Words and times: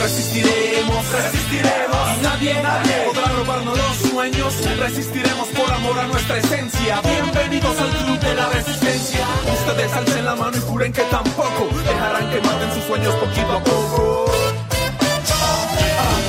Resistiremos, 0.00 1.12
resistiremos. 1.12 2.22
Nadie, 2.22 2.54
nadie 2.62 2.94
podrá 3.06 3.28
robarnos 3.28 3.76
los 3.76 4.10
sueños. 4.10 4.54
Resistiremos 4.78 5.48
por 5.48 5.70
amor 5.72 5.98
a 5.98 6.06
nuestra 6.06 6.38
esencia. 6.38 7.00
Bienvenidos 7.02 7.80
al 7.80 7.90
club 7.90 8.18
de 8.20 8.34
la 8.34 8.48
resistencia. 8.48 9.26
Ustedes 9.52 9.92
alcen 9.92 10.24
la 10.24 10.36
mano 10.36 10.56
y 10.56 10.60
juren 10.60 10.92
que 10.92 11.02
tampoco 11.02 11.68
dejarán 11.84 12.30
que 12.30 12.40
maten 12.40 12.74
sus 12.74 12.84
sueños 12.84 13.14
poquito 13.16 13.52
a 13.52 13.64
poco. 13.64 14.24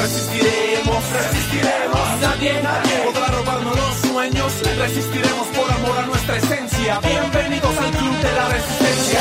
Resistiremos, 0.01 1.04
resistiremos. 1.13 2.21
Nadie, 2.21 2.63
nadie 2.63 2.95
podrá 3.05 3.27
robarnos 3.27 3.75
los 3.75 4.11
sueños. 4.11 4.51
Resistiremos 4.79 5.47
por 5.55 5.71
amor 5.71 5.97
a 5.99 6.05
nuestra 6.07 6.38
esencia. 6.38 6.99
Bienvenidos 7.01 7.77
al 7.77 7.91
club 7.91 8.17
de 8.17 8.31
la 8.33 8.49
resistencia. 8.49 9.20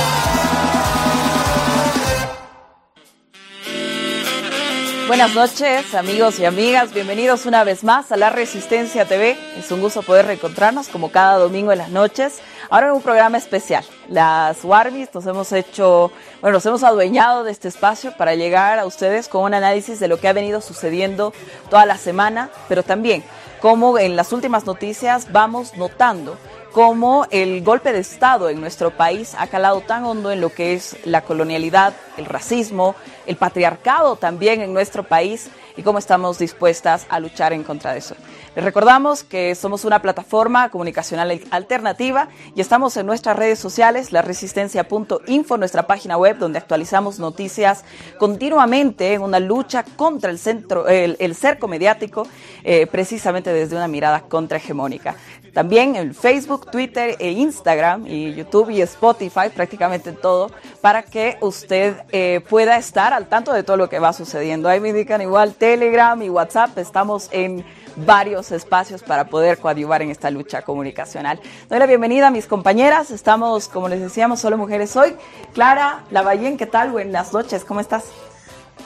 Buenas 5.08 5.34
noches, 5.34 5.94
amigos 5.94 6.38
y 6.38 6.44
amigas. 6.44 6.92
Bienvenidos 6.92 7.46
una 7.46 7.64
vez 7.64 7.82
más 7.82 8.12
a 8.12 8.18
La 8.18 8.28
Resistencia 8.28 9.06
TV. 9.06 9.38
Es 9.56 9.72
un 9.72 9.80
gusto 9.80 10.02
poder 10.02 10.26
reencontrarnos 10.26 10.88
como 10.88 11.10
cada 11.10 11.38
domingo 11.38 11.72
en 11.72 11.78
las 11.78 11.88
noches. 11.88 12.40
Ahora 12.68 12.88
en 12.88 12.92
un 12.92 13.00
programa 13.00 13.38
especial. 13.38 13.82
Las 14.10 14.62
Warmis 14.62 15.08
nos 15.14 15.24
hemos 15.24 15.50
hecho, 15.52 16.12
bueno, 16.42 16.58
nos 16.58 16.66
hemos 16.66 16.84
adueñado 16.84 17.42
de 17.42 17.52
este 17.52 17.68
espacio 17.68 18.14
para 18.18 18.34
llegar 18.34 18.78
a 18.78 18.84
ustedes 18.84 19.28
con 19.28 19.44
un 19.44 19.54
análisis 19.54 19.98
de 19.98 20.08
lo 20.08 20.20
que 20.20 20.28
ha 20.28 20.34
venido 20.34 20.60
sucediendo 20.60 21.32
toda 21.70 21.86
la 21.86 21.96
semana, 21.96 22.50
pero 22.68 22.82
también 22.82 23.24
como 23.62 23.98
en 23.98 24.14
las 24.14 24.34
últimas 24.34 24.66
noticias 24.66 25.32
vamos 25.32 25.74
notando 25.78 26.36
cómo 26.78 27.26
el 27.32 27.64
golpe 27.64 27.92
de 27.92 27.98
Estado 27.98 28.48
en 28.48 28.60
nuestro 28.60 28.92
país 28.92 29.34
ha 29.36 29.48
calado 29.48 29.80
tan 29.80 30.04
hondo 30.04 30.30
en 30.30 30.40
lo 30.40 30.50
que 30.50 30.74
es 30.74 30.96
la 31.04 31.22
colonialidad, 31.22 31.92
el 32.16 32.24
racismo, 32.24 32.94
el 33.26 33.34
patriarcado 33.34 34.14
también 34.14 34.60
en 34.60 34.72
nuestro 34.72 35.02
país 35.02 35.50
y 35.76 35.82
cómo 35.82 35.98
estamos 35.98 36.38
dispuestas 36.38 37.04
a 37.08 37.18
luchar 37.18 37.52
en 37.52 37.64
contra 37.64 37.92
de 37.92 37.98
eso. 37.98 38.14
Les 38.54 38.64
recordamos 38.64 39.24
que 39.24 39.56
somos 39.56 39.84
una 39.84 40.00
plataforma 40.00 40.70
comunicacional 40.70 41.40
alternativa 41.50 42.28
y 42.54 42.60
estamos 42.60 42.96
en 42.96 43.06
nuestras 43.06 43.36
redes 43.36 43.58
sociales, 43.58 44.12
laresistencia.info, 44.12 45.56
nuestra 45.56 45.86
página 45.88 46.16
web 46.16 46.38
donde 46.38 46.58
actualizamos 46.58 47.18
noticias 47.18 47.84
continuamente 48.18 49.14
en 49.14 49.22
una 49.22 49.40
lucha 49.40 49.84
contra 49.96 50.30
el, 50.30 50.38
centro, 50.38 50.86
el, 50.86 51.34
cerco 51.34 51.66
mediático, 51.66 52.28
eh, 52.62 52.86
precisamente 52.86 53.52
desde 53.52 53.74
una 53.74 53.88
mirada 53.88 54.20
contrahegemónica. 54.22 55.16
También 55.58 55.96
en 55.96 56.14
Facebook, 56.14 56.70
Twitter 56.70 57.16
e 57.18 57.32
Instagram 57.32 58.06
y 58.06 58.32
YouTube 58.32 58.70
y 58.70 58.80
Spotify, 58.82 59.48
prácticamente 59.52 60.12
todo, 60.12 60.52
para 60.80 61.02
que 61.02 61.36
usted 61.40 61.96
eh, 62.12 62.40
pueda 62.48 62.76
estar 62.76 63.12
al 63.12 63.26
tanto 63.26 63.52
de 63.52 63.64
todo 63.64 63.76
lo 63.76 63.88
que 63.88 63.98
va 63.98 64.12
sucediendo. 64.12 64.68
Ahí 64.68 64.78
me 64.78 64.90
indican 64.90 65.20
igual 65.20 65.54
Telegram 65.54 66.22
y 66.22 66.30
WhatsApp, 66.30 66.78
estamos 66.78 67.28
en 67.32 67.64
varios 67.96 68.52
espacios 68.52 69.02
para 69.02 69.24
poder 69.24 69.58
coadyuvar 69.58 70.00
en 70.00 70.12
esta 70.12 70.30
lucha 70.30 70.62
comunicacional. 70.62 71.40
Doy 71.68 71.80
la 71.80 71.86
bienvenida 71.86 72.28
a 72.28 72.30
mis 72.30 72.46
compañeras, 72.46 73.10
estamos, 73.10 73.66
como 73.66 73.88
les 73.88 74.00
decíamos, 74.00 74.38
solo 74.38 74.58
mujeres 74.58 74.94
hoy. 74.94 75.16
Clara 75.54 76.04
Lavallén, 76.12 76.56
¿qué 76.56 76.66
tal? 76.66 76.92
Buenas 76.92 77.32
noches, 77.32 77.64
¿cómo 77.64 77.80
estás? 77.80 78.04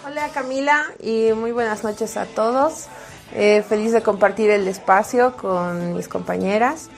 Hola 0.06 0.30
Camila 0.32 0.86
y 1.02 1.32
muy 1.34 1.52
buenas 1.52 1.84
noches 1.84 2.16
a 2.16 2.24
todos. 2.24 2.88
Eh, 3.34 3.62
feliz 3.66 3.92
de 3.92 4.02
compartir 4.02 4.50
el 4.50 4.68
espacio 4.68 5.36
con 5.36 5.94
mis 5.94 6.06
compañeras 6.06 6.90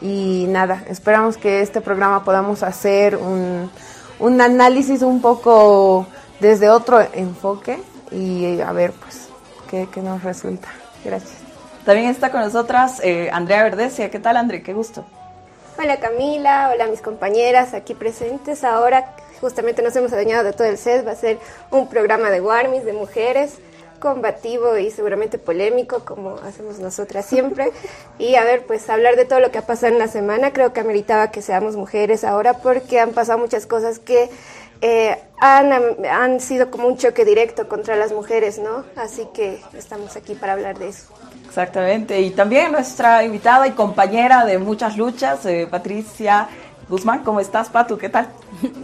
y 0.00 0.46
nada, 0.48 0.82
esperamos 0.88 1.36
que 1.36 1.60
este 1.60 1.80
programa 1.80 2.24
podamos 2.24 2.62
hacer 2.64 3.16
un, 3.16 3.70
un 4.18 4.40
análisis 4.40 5.02
un 5.02 5.20
poco 5.20 6.06
desde 6.40 6.70
otro 6.70 7.00
enfoque 7.12 7.80
y 8.10 8.60
a 8.60 8.72
ver 8.72 8.92
pues 8.92 9.28
qué, 9.70 9.88
qué 9.92 10.02
nos 10.02 10.22
resulta. 10.22 10.68
Gracias. 11.04 11.46
También 11.84 12.08
está 12.08 12.32
con 12.32 12.40
nosotras 12.40 13.00
eh, 13.04 13.30
Andrea 13.32 13.62
Verdesia. 13.62 14.10
¿Qué 14.10 14.18
tal, 14.18 14.36
Andrea? 14.36 14.62
Qué 14.64 14.72
gusto. 14.74 15.04
Hola 15.78 16.00
Camila, 16.00 16.70
hola 16.72 16.88
mis 16.88 17.00
compañeras 17.00 17.74
aquí 17.74 17.94
presentes. 17.94 18.64
Ahora 18.64 19.14
justamente 19.40 19.82
nos 19.82 19.94
hemos 19.94 20.12
adueñado 20.12 20.42
de 20.42 20.52
todo 20.52 20.66
el 20.66 20.78
set. 20.78 21.06
Va 21.06 21.12
a 21.12 21.16
ser 21.16 21.38
un 21.70 21.88
programa 21.88 22.30
de 22.30 22.40
Warmis, 22.40 22.84
de 22.84 22.92
mujeres, 22.92 23.58
combativo 23.96 24.76
y 24.78 24.90
seguramente 24.90 25.38
polémico, 25.38 26.04
como 26.04 26.36
hacemos 26.36 26.78
nosotras 26.78 27.26
siempre. 27.26 27.72
Y 28.18 28.36
a 28.36 28.44
ver, 28.44 28.64
pues 28.66 28.88
hablar 28.88 29.16
de 29.16 29.26
todo 29.26 29.40
lo 29.40 29.50
que 29.50 29.58
ha 29.58 29.66
pasado 29.66 29.92
en 29.92 29.98
la 29.98 30.08
semana. 30.08 30.52
Creo 30.52 30.72
que 30.72 30.80
ameritaba 30.80 31.30
que 31.30 31.42
seamos 31.42 31.76
mujeres 31.76 32.24
ahora 32.24 32.54
porque 32.54 32.98
han 32.98 33.10
pasado 33.10 33.38
muchas 33.38 33.66
cosas 33.66 33.98
que 33.98 34.30
eh, 34.80 35.16
han, 35.38 35.72
han 36.10 36.40
sido 36.40 36.70
como 36.70 36.88
un 36.88 36.96
choque 36.96 37.24
directo 37.24 37.68
contra 37.68 37.96
las 37.96 38.12
mujeres, 38.12 38.58
¿no? 38.58 38.84
Así 38.96 39.26
que 39.34 39.60
estamos 39.74 40.16
aquí 40.16 40.34
para 40.34 40.54
hablar 40.54 40.78
de 40.78 40.88
eso. 40.88 41.08
Exactamente. 41.46 42.20
Y 42.20 42.30
también 42.30 42.72
nuestra 42.72 43.24
invitada 43.24 43.66
y 43.66 43.72
compañera 43.72 44.44
de 44.44 44.58
muchas 44.58 44.96
luchas, 44.96 45.44
eh, 45.46 45.66
Patricia 45.70 46.48
Guzmán. 46.88 47.22
¿Cómo 47.24 47.40
estás, 47.40 47.68
Patu? 47.68 47.98
¿Qué 47.98 48.08
tal? 48.08 48.28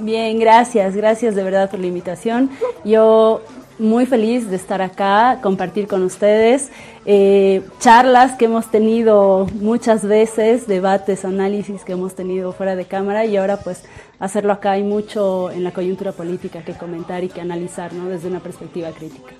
Bien, 0.00 0.38
gracias. 0.38 0.94
Gracias 0.94 1.34
de 1.34 1.42
verdad 1.42 1.70
por 1.70 1.80
la 1.80 1.86
invitación. 1.86 2.50
Yo 2.84 3.42
muy 3.82 4.06
feliz 4.06 4.48
de 4.48 4.56
estar 4.56 4.80
acá, 4.80 5.40
compartir 5.42 5.86
con 5.86 6.02
ustedes 6.02 6.70
eh, 7.04 7.62
charlas 7.80 8.38
que 8.38 8.44
hemos 8.44 8.70
tenido 8.70 9.46
muchas 9.54 10.04
veces, 10.06 10.66
debates, 10.68 11.24
análisis 11.24 11.82
que 11.82 11.92
hemos 11.92 12.14
tenido 12.14 12.52
fuera 12.52 12.76
de 12.76 12.84
cámara 12.84 13.24
y 13.24 13.36
ahora 13.36 13.56
pues 13.58 13.82
hacerlo 14.20 14.52
acá 14.52 14.72
hay 14.72 14.84
mucho 14.84 15.50
en 15.50 15.64
la 15.64 15.72
coyuntura 15.72 16.12
política 16.12 16.62
que 16.64 16.74
comentar 16.74 17.24
y 17.24 17.28
que 17.28 17.40
analizar 17.40 17.92
¿no? 17.92 18.08
desde 18.08 18.28
una 18.28 18.40
perspectiva 18.40 18.90
crítica. 18.90 19.32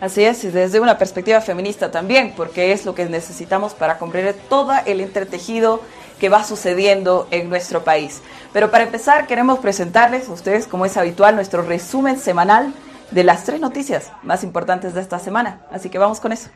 Así 0.00 0.24
es, 0.24 0.42
y 0.44 0.48
desde 0.48 0.80
una 0.80 0.96
perspectiva 0.96 1.42
feminista 1.42 1.90
también, 1.90 2.32
porque 2.34 2.72
es 2.72 2.86
lo 2.86 2.94
que 2.94 3.04
necesitamos 3.04 3.74
para 3.74 3.98
comprender 3.98 4.34
todo 4.48 4.72
el 4.86 5.02
entretejido 5.02 5.82
que 6.18 6.30
va 6.30 6.42
sucediendo 6.42 7.28
en 7.30 7.50
nuestro 7.50 7.84
país. 7.84 8.22
Pero 8.54 8.70
para 8.70 8.84
empezar, 8.84 9.26
queremos 9.26 9.58
presentarles 9.58 10.26
a 10.30 10.32
ustedes, 10.32 10.66
como 10.66 10.86
es 10.86 10.96
habitual, 10.96 11.34
nuestro 11.34 11.60
resumen 11.60 12.18
semanal 12.18 12.72
de 13.10 13.24
las 13.24 13.44
tres 13.44 13.60
noticias 13.60 14.12
más 14.22 14.44
importantes 14.44 14.94
de 14.94 15.00
esta 15.00 15.18
semana. 15.18 15.60
Así 15.70 15.90
que 15.90 15.98
vamos 15.98 16.20
con 16.20 16.32
eso. 16.32 16.50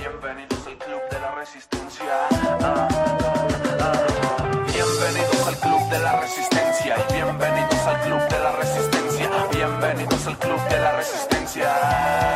Bienvenidos 0.00 0.66
al 0.66 0.76
club 0.78 1.00
de 1.10 1.20
la 1.20 1.34
resistencia. 1.34 2.04
Bienvenidos 4.72 5.46
al 5.46 5.56
club 5.60 5.90
de 5.90 5.98
la 5.98 6.20
resistencia. 6.20 6.96
Bienvenidos 7.12 7.86
al 7.86 8.00
club 8.02 8.28
de 8.28 8.38
la 8.38 8.52
resistencia. 8.52 9.30
Bienvenidos 9.52 10.26
al 10.26 10.38
club 10.38 10.68
de 10.68 10.78
la 10.78 10.96
resistencia. 10.96 12.33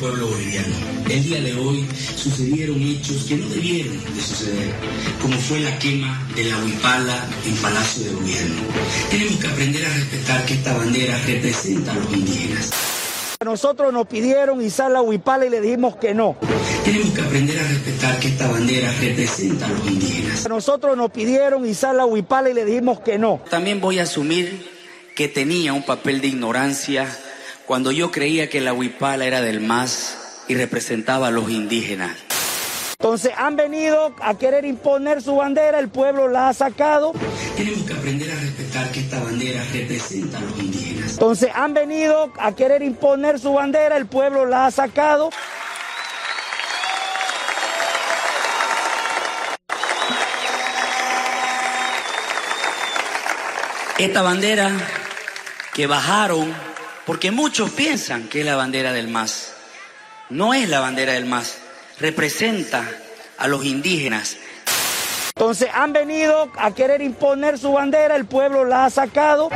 Pueblo 0.00 0.28
boliviano. 0.28 0.74
El 1.10 1.22
día 1.22 1.40
de 1.42 1.54
hoy 1.54 1.86
sucedieron 2.16 2.80
hechos 2.80 3.24
que 3.28 3.36
no 3.36 3.46
debieron 3.50 3.92
de 3.92 4.20
suceder, 4.20 4.72
como 5.20 5.36
fue 5.36 5.60
la 5.60 5.78
quema 5.78 6.26
de 6.34 6.44
la 6.44 6.56
huipala 6.64 7.28
en 7.44 7.54
Palacio 7.56 8.04
de 8.06 8.12
Gobierno. 8.12 8.62
Tenemos 9.10 9.36
que 9.36 9.46
aprender 9.46 9.84
a 9.84 9.94
respetar 9.94 10.46
que 10.46 10.54
esta 10.54 10.76
bandera 10.76 11.20
representa 11.26 11.92
a 11.92 11.94
los 11.96 12.12
indígenas. 12.14 12.70
A 13.40 13.44
nosotros 13.44 13.92
nos 13.92 14.06
pidieron 14.06 14.62
izar 14.62 14.90
la 14.90 15.02
huipala 15.02 15.44
y 15.46 15.50
le 15.50 15.60
dijimos 15.60 15.96
que 15.96 16.14
no. 16.14 16.36
Tenemos 16.84 17.10
que 17.10 17.20
aprender 17.20 17.58
a 17.58 17.68
respetar 17.68 18.18
que 18.20 18.28
esta 18.28 18.50
bandera 18.50 18.92
representa 19.00 19.66
a 19.66 19.68
los 19.68 19.86
indígenas. 19.86 20.46
A 20.46 20.48
nosotros 20.48 20.96
nos 20.96 21.10
pidieron 21.10 21.66
izar 21.66 21.94
la 21.94 22.06
huipala 22.06 22.48
y 22.48 22.54
le 22.54 22.64
dijimos 22.64 23.00
que 23.00 23.18
no. 23.18 23.42
También 23.50 23.80
voy 23.82 23.98
a 23.98 24.04
asumir 24.04 24.66
que 25.14 25.28
tenía 25.28 25.74
un 25.74 25.82
papel 25.82 26.22
de 26.22 26.28
ignorancia 26.28 27.06
cuando 27.70 27.92
yo 27.92 28.10
creía 28.10 28.50
que 28.50 28.60
la 28.60 28.72
huipala 28.72 29.26
era 29.26 29.42
del 29.42 29.60
MAS 29.60 30.16
y 30.48 30.56
representaba 30.56 31.28
a 31.28 31.30
los 31.30 31.48
indígenas. 31.50 32.16
Entonces 32.98 33.30
han 33.36 33.54
venido 33.54 34.12
a 34.20 34.36
querer 34.36 34.64
imponer 34.64 35.22
su 35.22 35.36
bandera, 35.36 35.78
el 35.78 35.88
pueblo 35.88 36.26
la 36.26 36.48
ha 36.48 36.52
sacado. 36.52 37.12
Tenemos 37.56 37.82
que 37.84 37.92
aprender 37.92 38.28
a 38.28 38.34
respetar 38.34 38.90
que 38.90 38.98
esta 38.98 39.22
bandera 39.22 39.62
representa 39.72 40.38
a 40.38 40.40
los 40.40 40.58
indígenas. 40.58 41.12
Entonces 41.12 41.50
han 41.54 41.72
venido 41.72 42.32
a 42.40 42.56
querer 42.56 42.82
imponer 42.82 43.38
su 43.38 43.52
bandera, 43.52 43.96
el 43.96 44.06
pueblo 44.06 44.46
la 44.46 44.66
ha 44.66 44.70
sacado. 44.72 45.30
Esta 53.96 54.22
bandera 54.22 54.72
que 55.72 55.86
bajaron, 55.86 56.52
porque 57.06 57.30
muchos 57.30 57.70
piensan 57.70 58.28
que 58.28 58.40
es 58.40 58.46
la 58.46 58.56
bandera 58.56 58.92
del 58.92 59.08
MAS, 59.08 59.54
no 60.28 60.54
es 60.54 60.68
la 60.68 60.80
bandera 60.80 61.14
del 61.14 61.26
MAS, 61.26 61.58
representa 61.98 62.84
a 63.38 63.48
los 63.48 63.64
indígenas. 63.64 64.36
Entonces 65.34 65.70
han 65.72 65.92
venido 65.92 66.50
a 66.58 66.74
querer 66.74 67.00
imponer 67.00 67.58
su 67.58 67.72
bandera, 67.72 68.14
el 68.16 68.26
pueblo 68.26 68.64
la 68.64 68.84
ha 68.84 68.90
sacado. 68.90 69.48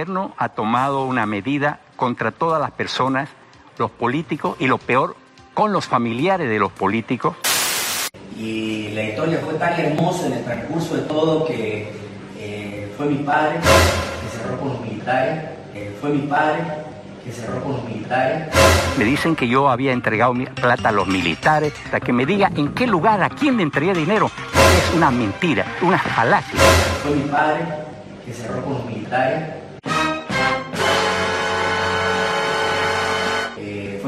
Gobierno 0.00 0.32
ha 0.38 0.48
tomado 0.48 1.04
una 1.04 1.26
medida 1.26 1.80
contra 1.96 2.30
todas 2.30 2.58
las 2.58 2.70
personas, 2.70 3.28
los 3.76 3.90
políticos 3.90 4.56
y 4.58 4.66
lo 4.66 4.78
peor, 4.78 5.14
con 5.52 5.72
los 5.72 5.84
familiares 5.84 6.48
de 6.48 6.58
los 6.58 6.72
políticos. 6.72 7.36
Y 8.34 8.88
la 8.94 9.02
historia 9.02 9.40
fue 9.44 9.54
tan 9.54 9.78
hermosa 9.78 10.26
en 10.28 10.32
el 10.32 10.44
transcurso 10.44 10.96
de 10.96 11.02
todo 11.02 11.44
que 11.44 11.92
eh, 12.38 12.94
fue 12.96 13.06
mi 13.06 13.18
padre 13.24 13.58
que 13.60 14.38
cerró 14.38 14.58
con 14.58 14.68
los 14.68 14.80
militares, 14.80 15.50
eh, 15.74 15.94
fue 16.00 16.10
mi 16.10 16.26
padre 16.26 16.62
que 17.22 17.30
cerró 17.30 17.62
con 17.62 17.72
los 17.72 17.84
militares. 17.84 18.48
Me 18.96 19.04
dicen 19.04 19.36
que 19.36 19.46
yo 19.48 19.68
había 19.68 19.92
entregado 19.92 20.32
plata 20.54 20.88
a 20.88 20.92
los 20.92 21.08
militares, 21.08 21.74
hasta 21.84 22.00
que 22.00 22.14
me 22.14 22.24
diga 22.24 22.50
en 22.56 22.72
qué 22.72 22.86
lugar, 22.86 23.22
a 23.22 23.28
quién 23.28 23.58
le 23.58 23.64
entregué 23.64 23.92
dinero. 23.92 24.30
Es 24.54 24.94
una 24.96 25.10
mentira, 25.10 25.66
una 25.82 25.98
falacia. 25.98 26.58
Fue 27.02 27.14
mi 27.14 27.28
padre 27.28 27.60
que 28.24 28.32
cerró 28.32 28.62
con 28.62 28.72
los 28.72 28.86
militares. 28.86 29.69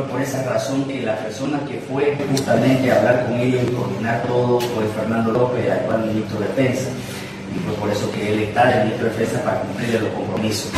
Por 0.09 0.21
esa 0.21 0.43
razón 0.45 0.85
que 0.85 1.03
la 1.03 1.17
persona 1.17 1.61
que 1.67 1.81
fue 1.81 2.17
justamente 2.31 2.91
a 2.91 2.99
hablar 2.99 3.27
con 3.27 3.35
ellos 3.35 3.63
y 3.63 3.73
coordinar 3.73 4.23
todo 4.23 4.61
fue 4.61 4.87
Fernando 4.89 5.33
López, 5.33 5.71
actual 5.71 6.07
ministro 6.07 6.41
de 6.41 6.49
Defensa. 6.49 6.91
Y 7.55 7.59
fue 7.59 7.75
por 7.75 7.91
eso 7.91 8.11
que 8.13 8.33
él 8.33 8.41
está 8.41 8.67
de 8.67 8.85
ministro 8.85 9.07
de 9.07 9.11
Defensa 9.13 9.45
para 9.45 9.61
cumplir 9.61 10.01
los 10.01 10.13
compromisos. 10.13 10.73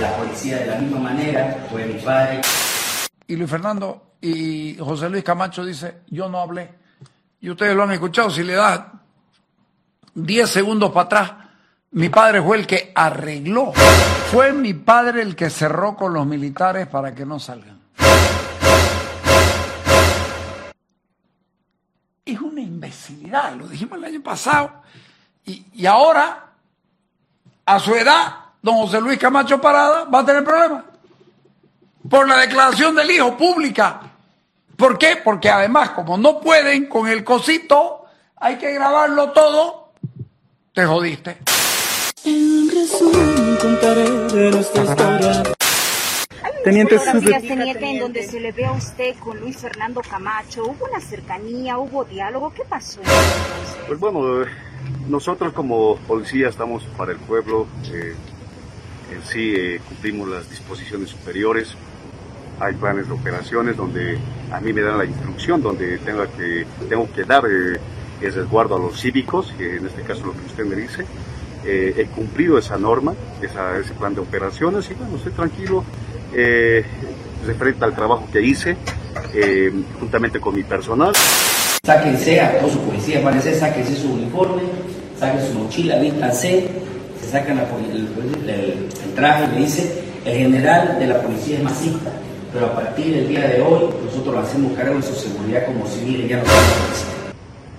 La 0.00 0.16
policía 0.16 0.58
de 0.58 0.66
la 0.66 0.78
misma 0.78 0.98
manera 0.98 1.66
fue 1.70 1.86
mi 1.86 2.00
padre. 2.00 2.40
Y 3.26 3.36
Luis 3.36 3.50
Fernando 3.50 4.14
y 4.20 4.76
José 4.78 5.08
Luis 5.08 5.24
Camacho 5.24 5.64
dice, 5.64 6.02
yo 6.08 6.28
no 6.28 6.40
hablé. 6.40 6.70
Y 7.40 7.50
ustedes 7.50 7.74
lo 7.74 7.84
han 7.84 7.92
escuchado, 7.92 8.30
si 8.30 8.42
le 8.42 8.54
da 8.54 8.92
10 10.14 10.50
segundos 10.50 10.90
para 10.90 11.04
atrás, 11.06 11.32
mi 11.92 12.08
padre 12.08 12.42
fue 12.42 12.58
el 12.58 12.66
que 12.66 12.92
arregló. 12.94 13.72
Fue 14.30 14.52
mi 14.52 14.74
padre 14.74 15.22
el 15.22 15.34
que 15.36 15.48
cerró 15.48 15.96
con 15.96 16.12
los 16.12 16.26
militares 16.26 16.86
para 16.86 17.14
que 17.14 17.24
no 17.24 17.38
salgan. 17.38 17.77
Lo 23.56 23.68
dijimos 23.68 23.98
el 23.98 24.04
año 24.04 24.22
pasado. 24.22 24.70
Y, 25.44 25.64
y 25.74 25.86
ahora, 25.86 26.46
a 27.64 27.78
su 27.78 27.94
edad, 27.94 28.34
don 28.62 28.76
José 28.76 29.00
Luis 29.00 29.18
Camacho 29.18 29.60
Parada 29.60 30.04
va 30.04 30.20
a 30.20 30.26
tener 30.26 30.44
problemas. 30.44 30.84
Por 32.08 32.28
la 32.28 32.38
declaración 32.38 32.94
del 32.94 33.10
hijo 33.10 33.36
pública. 33.36 34.00
¿Por 34.76 34.96
qué? 34.96 35.20
Porque 35.22 35.50
además, 35.50 35.90
como 35.90 36.16
no 36.16 36.40
pueden 36.40 36.86
con 36.86 37.08
el 37.08 37.24
cosito, 37.24 38.06
hay 38.36 38.56
que 38.56 38.72
grabarlo 38.72 39.32
todo, 39.32 39.92
te 40.72 40.86
jodiste. 40.86 41.38
En 42.24 42.70
resumen, 42.70 43.56
contaré 43.60 44.08
de 44.08 44.50
nuestra 44.50 44.84
historia. 44.84 45.57
Teniente 46.64 46.98
fotografías, 46.98 47.42
teniente, 47.42 47.90
en 47.90 47.98
donde 48.00 48.22
se 48.24 48.40
le 48.40 48.52
ve 48.52 48.64
a 48.66 48.72
usted 48.72 49.14
con 49.16 49.38
Luis 49.40 49.56
Fernando 49.58 50.00
Camacho. 50.02 50.64
¿Hubo 50.64 50.86
una 50.90 51.00
cercanía? 51.00 51.78
¿Hubo 51.78 52.04
diálogo? 52.04 52.52
¿Qué 52.52 52.62
pasó? 52.68 53.00
Pues 53.86 53.98
bueno, 53.98 54.44
nosotros 55.08 55.52
como 55.52 55.96
policía 56.06 56.48
estamos 56.48 56.82
para 56.96 57.12
el 57.12 57.18
pueblo. 57.18 57.66
eh, 57.92 58.14
en 59.10 59.22
sí 59.24 59.54
eh, 59.56 59.80
cumplimos 59.88 60.28
las 60.28 60.50
disposiciones 60.50 61.08
superiores. 61.10 61.74
Hay 62.60 62.74
planes 62.74 63.06
de 63.08 63.14
operaciones 63.14 63.76
donde 63.76 64.18
a 64.52 64.60
mí 64.60 64.72
me 64.72 64.82
dan 64.82 64.98
la 64.98 65.04
instrucción, 65.06 65.62
donde 65.62 65.96
tengo 65.98 66.24
que, 66.36 66.66
tengo 66.90 67.10
que 67.12 67.24
dar 67.24 67.44
eh, 67.46 67.78
el 68.20 68.34
resguardo 68.34 68.76
a 68.76 68.78
los 68.78 69.00
cívicos, 69.00 69.54
que 69.56 69.76
en 69.76 69.86
este 69.86 70.02
caso 70.02 70.26
lo 70.26 70.32
que 70.32 70.44
usted 70.44 70.64
me 70.66 70.76
dice. 70.76 71.06
Eh, 71.64 71.94
he 71.96 72.04
cumplido 72.06 72.58
esa 72.58 72.76
norma, 72.78 73.14
esa- 73.42 73.78
ese 73.78 73.92
plan 73.94 74.14
de 74.14 74.20
operaciones 74.20 74.90
y 74.90 74.94
bueno, 74.94 75.16
estoy 75.16 75.32
tranquilo 75.32 75.82
eh, 76.34 76.84
referente 77.46 77.84
al 77.84 77.94
trabajo 77.94 78.28
que 78.32 78.40
hice 78.42 78.76
eh, 79.34 79.72
juntamente 79.98 80.40
con 80.40 80.54
mi 80.54 80.62
personal. 80.62 81.12
Sáquense 81.84 82.40
a 82.40 82.58
todos 82.58 82.72
sus 82.72 82.82
policías, 82.82 83.22
parece, 83.22 83.54
sáquense 83.58 83.96
su 83.96 84.12
uniforme, 84.12 84.62
saquen 85.18 85.46
su 85.46 85.58
mochila, 85.58 85.96
vístanse, 85.98 86.68
se 87.20 87.30
sacan 87.30 87.56
la 87.56 87.62
el, 87.62 88.08
el- 88.48 88.88
el 89.04 89.14
traje 89.14 89.44
y 89.44 89.54
le 89.54 89.60
dice, 89.64 90.02
el 90.24 90.36
general 90.36 90.98
de 90.98 91.06
la 91.06 91.20
policía 91.22 91.56
es 91.58 91.62
masista, 91.64 92.10
pero 92.52 92.66
a 92.66 92.74
partir 92.74 93.14
del 93.14 93.28
día 93.28 93.46
de 93.46 93.62
hoy 93.62 93.88
nosotros 94.04 94.34
lo 94.34 94.40
hacemos 94.40 94.72
cargo 94.76 94.96
de 94.96 95.02
su 95.02 95.14
seguridad 95.14 95.64
como 95.66 95.86
civiles, 95.86 96.28
ya 96.28 96.36
no 96.38 96.44
somos. 96.44 97.06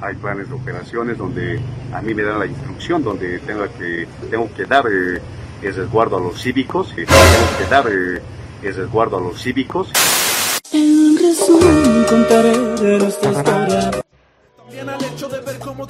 Hay 0.01 0.16
planes 0.16 0.48
de 0.48 0.56
operaciones 0.56 1.18
donde 1.18 1.60
a 1.94 2.01
mí 2.01 2.13
me 2.13 2.24
dan 2.24 2.40
la 2.40 2.46
instrucción, 2.46 3.04
donde 3.04 3.38
tengo 3.40 3.66
que, 3.78 4.07
tengo 4.31 4.50
que 4.56 4.63
dar 4.66 4.86
eh, 4.88 5.19
el 5.62 5.75
resguardo 5.75 6.18
a 6.18 6.22
los 6.22 6.42
cívicos, 6.42 6.92
eh, 6.98 7.06
tengo 7.06 7.57
que 7.60 7.66
dar 7.69 7.86
eh, 7.92 8.22
el 8.63 8.75
resguardo 8.75 9.17
a 9.17 9.21
los 9.21 9.41
cívicos. 9.41 9.91
En 10.71 11.17
resumen, 11.17 12.06
contaré 12.07 12.57
de 12.57 13.00
nuestra 13.00 13.31
historia. 13.31 13.91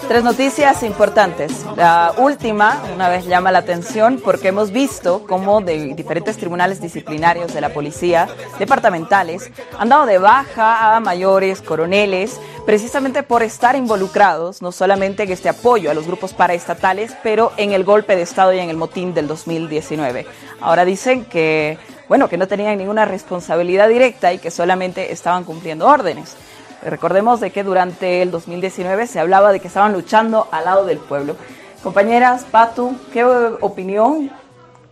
Tres 0.07 0.23
noticias 0.23 0.81
importantes. 0.83 1.65
La 1.75 2.13
última, 2.17 2.81
una 2.95 3.09
vez 3.09 3.25
llama 3.25 3.51
la 3.51 3.59
atención 3.59 4.19
porque 4.23 4.47
hemos 4.47 4.71
visto 4.71 5.25
cómo 5.27 5.61
de 5.61 5.93
diferentes 5.93 6.37
tribunales 6.37 6.81
disciplinarios 6.81 7.53
de 7.53 7.61
la 7.61 7.69
policía 7.69 8.27
departamentales 8.57 9.51
han 9.77 9.89
dado 9.89 10.05
de 10.05 10.17
baja 10.17 10.95
a 10.95 10.99
mayores, 10.99 11.61
coroneles, 11.61 12.39
precisamente 12.65 13.21
por 13.21 13.43
estar 13.43 13.75
involucrados 13.75 14.61
no 14.61 14.71
solamente 14.71 15.23
en 15.23 15.31
este 15.31 15.49
apoyo 15.49 15.91
a 15.91 15.93
los 15.93 16.07
grupos 16.07 16.33
paraestatales, 16.33 17.15
pero 17.21 17.51
en 17.57 17.73
el 17.73 17.83
golpe 17.83 18.15
de 18.15 18.23
Estado 18.23 18.53
y 18.53 18.59
en 18.59 18.69
el 18.69 18.77
motín 18.77 19.13
del 19.13 19.27
2019. 19.27 20.25
Ahora 20.61 20.85
dicen 20.85 21.25
que, 21.25 21.77
bueno, 22.09 22.27
que 22.27 22.37
no 22.37 22.47
tenían 22.47 22.77
ninguna 22.79 23.05
responsabilidad 23.05 23.87
directa 23.87 24.33
y 24.33 24.39
que 24.39 24.51
solamente 24.51 25.13
estaban 25.13 25.45
cumpliendo 25.45 25.87
órdenes. 25.87 26.35
Recordemos 26.83 27.39
de 27.39 27.51
que 27.51 27.63
durante 27.63 28.21
el 28.21 28.31
2019 28.31 29.07
se 29.07 29.19
hablaba 29.19 29.51
de 29.51 29.59
que 29.59 29.67
estaban 29.67 29.93
luchando 29.93 30.47
al 30.51 30.65
lado 30.65 30.85
del 30.85 30.97
pueblo. 30.97 31.35
Compañeras, 31.83 32.45
Patu, 32.49 32.97
¿qué 33.13 33.23
opinión 33.23 34.31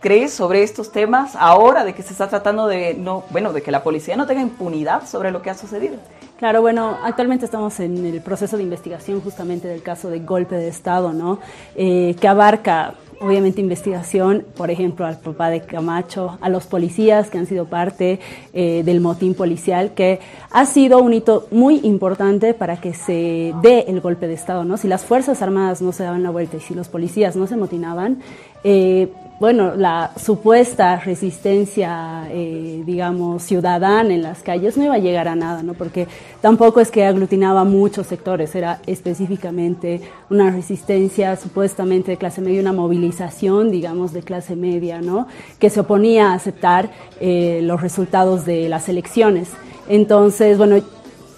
crees 0.00 0.32
sobre 0.32 0.62
estos 0.62 0.92
temas 0.92 1.34
ahora 1.36 1.84
de 1.84 1.92
que 1.92 2.02
se 2.02 2.12
está 2.12 2.28
tratando 2.28 2.66
de 2.68 2.94
no, 2.94 3.24
bueno, 3.30 3.52
de 3.52 3.62
que 3.62 3.72
la 3.72 3.82
policía 3.82 4.16
no 4.16 4.26
tenga 4.26 4.40
impunidad 4.40 5.06
sobre 5.06 5.30
lo 5.30 5.42
que 5.42 5.50
ha 5.50 5.54
sucedido? 5.54 5.96
Claro, 6.38 6.60
bueno, 6.60 6.96
actualmente 7.02 7.46
estamos 7.46 7.80
en 7.80 8.06
el 8.06 8.20
proceso 8.20 8.56
de 8.56 8.62
investigación 8.62 9.20
justamente 9.20 9.66
del 9.66 9.82
caso 9.82 10.08
de 10.08 10.20
golpe 10.20 10.54
de 10.54 10.68
Estado, 10.68 11.12
¿no? 11.12 11.40
Eh, 11.74 12.14
que 12.20 12.28
abarca, 12.28 12.94
obviamente, 13.20 13.60
investigación, 13.60 14.44
por 14.56 14.70
ejemplo, 14.70 15.06
al 15.06 15.18
papá 15.18 15.50
de 15.50 15.60
Camacho, 15.60 16.38
a 16.40 16.48
los 16.48 16.66
policías 16.66 17.30
que 17.30 17.38
han 17.38 17.46
sido 17.46 17.66
parte 17.66 18.20
eh, 18.52 18.82
del 18.84 19.00
motín 19.00 19.34
policial, 19.34 19.92
que 19.94 20.20
ha 20.50 20.66
sido 20.66 20.98
un 20.98 21.14
hito 21.14 21.46
muy 21.50 21.80
importante 21.82 22.54
para 22.54 22.80
que 22.80 22.94
se 22.94 23.52
dé 23.62 23.84
el 23.88 24.00
golpe 24.00 24.28
de 24.28 24.34
Estado, 24.34 24.64
¿no? 24.64 24.76
Si 24.76 24.88
las 24.88 25.04
Fuerzas 25.04 25.42
Armadas 25.42 25.82
no 25.82 25.92
se 25.92 26.04
daban 26.04 26.22
la 26.22 26.30
vuelta 26.30 26.56
y 26.56 26.60
si 26.60 26.74
los 26.74 26.88
policías 26.88 27.36
no 27.36 27.46
se 27.46 27.56
motinaban, 27.56 28.22
eh, 28.64 29.08
bueno, 29.40 29.76
la 29.76 30.10
supuesta 30.16 30.96
resistencia, 30.96 32.26
eh, 32.28 32.82
digamos, 32.84 33.44
ciudadana 33.44 34.12
en 34.12 34.22
las 34.22 34.42
calles 34.42 34.76
no 34.76 34.84
iba 34.84 34.94
a 34.94 34.98
llegar 34.98 35.28
a 35.28 35.36
nada, 35.36 35.62
¿no? 35.62 35.74
Porque 35.74 36.08
tampoco 36.40 36.80
es 36.80 36.90
que 36.90 37.04
aglutinaba 37.04 37.62
muchos 37.62 38.08
sectores, 38.08 38.52
era 38.56 38.80
específicamente 38.86 40.00
una 40.28 40.50
resistencia 40.50 41.36
supuestamente 41.36 42.10
de 42.10 42.16
clase 42.16 42.40
media, 42.40 42.60
una 42.60 42.72
movilización, 42.72 43.70
digamos, 43.70 44.12
de 44.12 44.22
clase 44.22 44.56
media, 44.56 45.00
¿no? 45.00 45.28
Que 45.60 45.70
se 45.70 45.80
oponía 45.80 46.32
a 46.32 46.34
aceptar 46.34 46.90
eh, 47.20 47.60
los 47.62 47.80
resultados 47.80 48.44
de 48.44 48.68
las 48.68 48.88
elecciones. 48.88 49.50
Entonces, 49.88 50.58
bueno, 50.58 50.82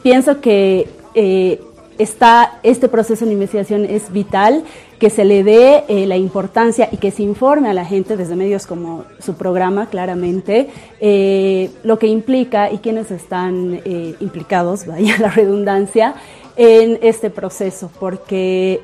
pienso 0.03 0.41
que 0.41 0.89
está 2.03 2.59
este 2.63 2.89
proceso 2.89 3.27
de 3.27 3.33
investigación 3.33 3.85
es 3.85 4.11
vital 4.11 4.65
que 4.99 5.11
se 5.11 5.25
le 5.25 5.45
dé 5.45 5.85
eh, 5.89 6.07
la 6.07 6.17
importancia 6.17 6.89
y 6.91 6.99
que 6.99 7.11
se 7.11 7.23
informe 7.23 7.69
a 7.69 7.75
la 7.75 7.85
gente 7.85 8.17
desde 8.17 8.37
medios 8.37 8.67
como 8.67 9.05
su 9.19 9.35
programa 9.35 9.87
claramente 9.87 10.69
eh, 11.01 11.71
lo 11.83 11.99
que 11.99 12.07
implica 12.07 12.71
y 12.71 12.79
quiénes 12.79 13.11
están 13.11 13.81
eh, 13.85 14.15
implicados, 14.21 14.87
vaya 14.89 15.17
la 15.19 15.31
redundancia, 15.31 16.15
en 16.57 16.99
este 17.03 17.31
proceso, 17.31 17.91
porque 17.99 18.83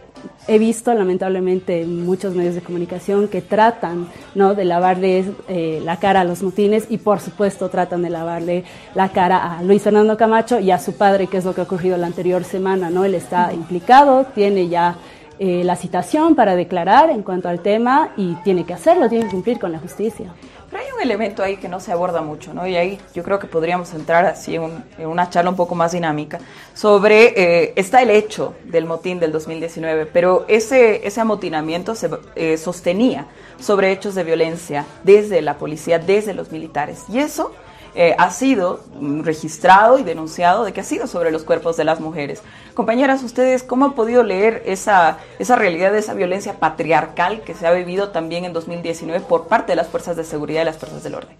he 0.49 0.59
visto 0.59 0.93
lamentablemente 0.95 1.83
en 1.83 2.05
muchos 2.05 2.35
medios 2.35 2.55
de 2.55 2.61
comunicación 2.61 3.29
que 3.29 3.43
tratan 3.43 4.09
¿no? 4.35 4.55
de 4.55 4.65
lavarle 4.65 5.25
eh, 5.49 5.81
la 5.85 5.99
cara 5.99 6.21
a 6.21 6.25
los 6.25 6.43
motines 6.43 6.87
y 6.89 6.99
por 6.99 7.21
supuesto 7.21 7.69
tratan 7.69 8.03
de 8.03 8.11
lavarle 8.11 8.65
la 8.95 9.09
cara 9.11 9.59
a 9.59 9.63
Luis 9.63 9.83
Fernando 9.83 10.17
Camacho 10.17 10.61
y 10.61 10.71
a 10.71 10.79
su 10.79 10.95
padre, 10.97 11.27
que 11.27 11.39
es 11.39 11.45
lo 11.45 11.55
que 11.55 11.61
ha 11.61 11.65
ocurrido 11.65 11.97
la 11.97 12.07
anterior 12.07 12.45
semana. 12.45 12.91
¿no? 12.91 13.05
Él 13.05 13.15
está 13.15 13.53
implicado, 13.53 14.25
tiene 14.35 14.69
ya 14.69 14.97
eh, 15.39 15.65
la 15.65 15.77
citación 15.77 16.35
para 16.35 16.57
declarar 16.57 17.11
en 17.11 17.23
cuanto 17.23 17.49
al 17.49 17.61
tema 17.61 18.11
y 18.17 18.35
tiene 18.37 18.65
que 18.65 18.73
hacerlo, 18.73 19.09
tiene 19.09 19.27
que 19.27 19.33
cumplir 19.33 19.59
con 19.59 19.71
la 19.71 19.79
justicia. 19.79 20.33
Pero 20.71 20.83
hay 20.83 20.91
un 20.93 21.01
elemento 21.01 21.43
ahí 21.43 21.57
que 21.57 21.69
no 21.69 21.79
se 21.79 21.93
aborda 21.93 22.23
mucho, 22.23 22.53
¿no? 22.53 22.67
Y 22.67 22.77
ahí 22.77 22.99
yo 23.15 23.23
creo 23.23 23.39
que 23.39 23.47
podríamos 23.47 23.95
entrar 23.95 24.25
así 24.27 24.57
en, 24.57 24.83
una 24.99 25.31
charla 25.31 25.51
un 25.51 25.57
poco 25.57 25.75
más 25.75 25.93
dinámica 25.93 26.41
sobre, 26.75 27.35
eh, 27.37 27.73
está 27.77 28.03
el 28.03 28.11
hecho 28.11 28.55
del 28.65 28.85
motín 28.85 29.21
del 29.21 29.33
2019, 29.33 30.07
pero 30.07 30.45
ese, 30.49 31.07
ese 31.07 31.21
amotinamiento 31.21 31.95
se 31.95 32.11
eh, 32.35 32.57
sostenía 32.59 33.27
sobre 33.61 33.93
hechos 33.93 34.15
de 34.15 34.25
violencia 34.25 34.85
desde 35.05 35.41
la 35.41 35.57
policía, 35.57 35.99
desde 35.99 36.35
los 36.35 36.51
militares. 36.51 37.05
Y 37.09 37.21
eso 37.21 37.53
eh, 37.99 38.15
ha 38.19 38.31
sido 38.31 38.81
registrado 39.23 39.99
y 39.99 40.03
denunciado 40.03 40.65
de 40.65 40.75
que 40.75 40.83
ha 40.83 40.85
sido 40.85 41.07
sobre 41.07 41.31
los 41.31 41.45
cuerpos 41.45 41.79
de 41.79 41.85
las 41.85 41.99
mujeres. 41.99 42.43
Compañeras, 42.75 43.23
ustedes, 43.23 43.63
¿cómo 43.63 43.87
han 43.87 43.95
podido 43.95 44.23
leer 44.23 44.63
esa, 44.67 45.17
esa 45.39 45.57
realidad 45.57 45.93
de 45.93 46.01
esa 46.01 46.13
violencia 46.13 46.61
patriarcal 46.61 47.41
que 47.41 47.55
se 47.55 47.67
ha 47.67 47.73
vivido 47.73 48.11
también 48.11 48.45
en 48.45 48.53
2019 48.53 49.21
por 49.21 49.49
parte 49.49 49.73
de 49.73 49.77
las 49.77 49.89
fuerzas 49.89 50.15
de 50.15 50.25
seguridad 50.25 50.61
y 50.61 50.65
las 50.67 50.77
fuerzas 50.77 51.03
del 51.05 51.15
orden? 51.15 51.37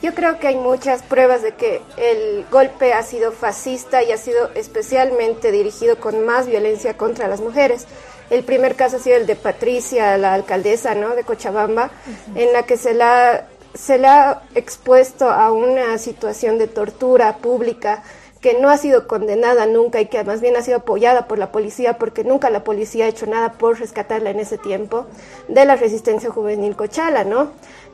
Yo 0.00 0.14
creo 0.14 0.38
que 0.38 0.46
hay 0.46 0.54
muchas 0.54 1.02
pruebas 1.02 1.42
de 1.42 1.56
que 1.56 1.82
el 1.96 2.46
golpe 2.52 2.92
ha 2.92 3.02
sido 3.02 3.32
fascista 3.32 4.04
y 4.04 4.12
ha 4.12 4.18
sido 4.18 4.50
especialmente 4.54 5.50
dirigido 5.50 5.96
con 5.96 6.24
más 6.24 6.46
violencia 6.46 6.96
contra 6.96 7.26
las 7.26 7.40
mujeres. 7.40 7.86
El 8.30 8.44
primer 8.44 8.76
caso 8.76 8.98
ha 8.98 9.00
sido 9.00 9.16
el 9.16 9.26
de 9.26 9.34
Patricia, 9.34 10.16
la 10.18 10.34
alcaldesa 10.34 10.94
¿no? 10.94 11.16
de 11.16 11.24
Cochabamba, 11.24 11.90
en 12.36 12.52
la 12.52 12.62
que 12.62 12.76
se 12.76 12.94
la 12.94 13.48
se 13.76 13.98
le 13.98 14.08
ha 14.08 14.42
expuesto 14.54 15.30
a 15.30 15.52
una 15.52 15.98
situación 15.98 16.58
de 16.58 16.66
tortura 16.66 17.36
pública 17.38 18.02
que 18.40 18.54
no 18.54 18.70
ha 18.70 18.78
sido 18.78 19.08
condenada 19.08 19.66
nunca 19.66 20.00
y 20.00 20.06
que 20.06 20.22
más 20.22 20.40
bien 20.40 20.56
ha 20.56 20.62
sido 20.62 20.78
apoyada 20.78 21.26
por 21.26 21.38
la 21.38 21.50
policía 21.50 21.98
porque 21.98 22.22
nunca 22.22 22.50
la 22.50 22.64
policía 22.64 23.06
ha 23.06 23.08
hecho 23.08 23.26
nada 23.26 23.52
por 23.54 23.78
rescatarla 23.80 24.30
en 24.30 24.40
ese 24.40 24.58
tiempo 24.58 25.06
de 25.48 25.64
la 25.64 25.76
resistencia 25.76 26.30
juvenil 26.30 26.76
Cochala, 26.76 27.24
¿no? 27.24 27.50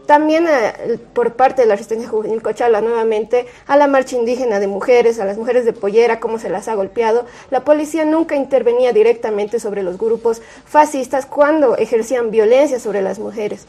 También 0.06 0.46
eh, 0.48 0.98
por 1.14 1.34
parte 1.34 1.62
de 1.62 1.68
la 1.68 1.76
resistencia 1.76 2.08
juvenil 2.08 2.42
Cochala 2.42 2.80
nuevamente 2.80 3.46
a 3.66 3.76
la 3.76 3.86
marcha 3.86 4.16
indígena 4.16 4.58
de 4.58 4.66
mujeres, 4.66 5.20
a 5.20 5.24
las 5.24 5.38
mujeres 5.38 5.64
de 5.64 5.72
pollera, 5.72 6.20
cómo 6.20 6.38
se 6.38 6.50
las 6.50 6.68
ha 6.68 6.74
golpeado. 6.74 7.24
La 7.50 7.64
policía 7.64 8.04
nunca 8.04 8.34
intervenía 8.34 8.92
directamente 8.92 9.60
sobre 9.60 9.82
los 9.82 9.96
grupos 9.96 10.42
fascistas 10.66 11.24
cuando 11.24 11.76
ejercían 11.76 12.30
violencia 12.30 12.80
sobre 12.80 13.00
las 13.00 13.20
mujeres. 13.20 13.66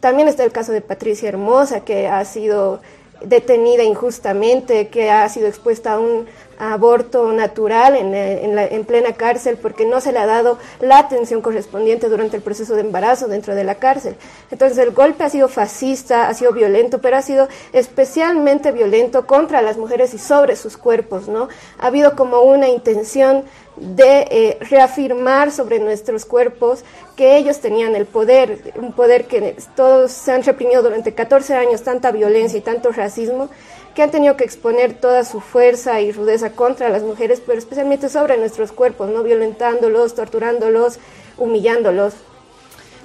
También 0.00 0.28
está 0.28 0.44
el 0.44 0.52
caso 0.52 0.72
de 0.72 0.80
Patricia 0.80 1.28
Hermosa, 1.28 1.80
que 1.80 2.08
ha 2.08 2.24
sido 2.24 2.80
detenida 3.22 3.82
injustamente, 3.82 4.88
que 4.88 5.10
ha 5.10 5.28
sido 5.28 5.48
expuesta 5.48 5.94
a 5.94 5.98
un 5.98 6.26
aborto 6.58 7.32
natural 7.32 7.94
en, 7.94 8.14
eh, 8.14 8.68
en, 8.72 8.84
plena 8.84 9.12
cárcel 9.12 9.58
porque 9.60 9.86
no 9.86 10.00
se 10.00 10.12
le 10.12 10.18
ha 10.18 10.26
dado 10.26 10.58
la 10.80 10.98
atención 10.98 11.40
correspondiente 11.40 12.08
durante 12.08 12.36
el 12.36 12.42
proceso 12.42 12.74
de 12.74 12.80
embarazo 12.80 13.28
dentro 13.28 13.54
de 13.54 13.62
la 13.62 13.76
cárcel. 13.76 14.16
Entonces 14.50 14.78
el 14.78 14.90
golpe 14.90 15.24
ha 15.24 15.30
sido 15.30 15.48
fascista, 15.48 16.28
ha 16.28 16.34
sido 16.34 16.52
violento, 16.52 17.00
pero 17.00 17.16
ha 17.16 17.22
sido 17.22 17.48
especialmente 17.72 18.72
violento 18.72 19.26
contra 19.26 19.62
las 19.62 19.76
mujeres 19.78 20.14
y 20.14 20.18
sobre 20.18 20.56
sus 20.56 20.76
cuerpos, 20.76 21.28
¿no? 21.28 21.48
Ha 21.78 21.86
habido 21.86 22.16
como 22.16 22.42
una 22.42 22.68
intención 22.68 23.44
de 23.80 24.26
eh, 24.30 24.58
reafirmar 24.60 25.50
sobre 25.50 25.78
nuestros 25.78 26.24
cuerpos 26.24 26.84
que 27.16 27.36
ellos 27.36 27.60
tenían 27.60 27.94
el 27.94 28.06
poder, 28.06 28.72
un 28.76 28.92
poder 28.92 29.26
que 29.26 29.56
todos 29.76 30.12
se 30.12 30.32
han 30.32 30.42
reprimido 30.42 30.82
durante 30.82 31.14
14 31.14 31.54
años, 31.54 31.82
tanta 31.82 32.12
violencia 32.12 32.58
y 32.58 32.62
tanto 32.62 32.90
racismo, 32.90 33.48
que 33.94 34.02
han 34.02 34.10
tenido 34.10 34.36
que 34.36 34.44
exponer 34.44 34.94
toda 34.94 35.24
su 35.24 35.40
fuerza 35.40 36.00
y 36.00 36.12
rudeza 36.12 36.50
contra 36.50 36.88
las 36.88 37.02
mujeres, 37.02 37.42
pero 37.44 37.58
especialmente 37.58 38.08
sobre 38.08 38.36
nuestros 38.36 38.70
cuerpos, 38.70 39.10
no 39.10 39.22
violentándolos, 39.22 40.14
torturándolos, 40.14 40.98
humillándolos. 41.36 42.14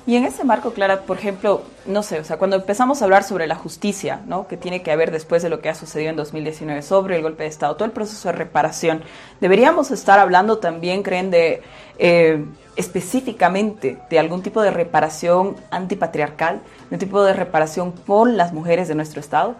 Y 0.05 0.17
en 0.17 0.25
ese 0.25 0.43
marco, 0.43 0.71
Clara, 0.73 1.03
por 1.03 1.17
ejemplo, 1.17 1.61
no 1.85 2.03
sé, 2.03 2.19
o 2.19 2.25
sea, 2.25 2.37
cuando 2.37 2.57
empezamos 2.57 3.01
a 3.01 3.05
hablar 3.05 3.23
sobre 3.23 3.47
la 3.47 3.55
justicia, 3.55 4.21
¿no? 4.25 4.47
Que 4.47 4.57
tiene 4.57 4.81
que 4.83 4.91
haber 4.91 5.11
después 5.11 5.41
de 5.43 5.49
lo 5.49 5.61
que 5.61 5.69
ha 5.69 5.75
sucedido 5.75 6.09
en 6.09 6.17
2019 6.17 6.81
sobre 6.81 7.15
el 7.15 7.21
golpe 7.21 7.43
de 7.43 7.49
Estado, 7.49 7.75
todo 7.75 7.85
el 7.85 7.91
proceso 7.91 8.27
de 8.27 8.33
reparación, 8.33 9.01
deberíamos 9.39 9.91
estar 9.91 10.19
hablando 10.19 10.57
también, 10.57 11.03
creen, 11.03 11.31
de 11.31 11.61
eh, 11.99 12.43
específicamente 12.75 13.97
de 14.09 14.19
algún 14.19 14.43
tipo 14.43 14.61
de 14.61 14.71
reparación 14.71 15.55
antipatriarcal, 15.71 16.61
de 16.89 16.95
un 16.95 16.99
tipo 16.99 17.23
de 17.23 17.33
reparación 17.33 17.93
con 17.93 18.35
las 18.35 18.51
mujeres 18.51 18.89
de 18.89 18.95
nuestro 18.95 19.21
Estado. 19.21 19.55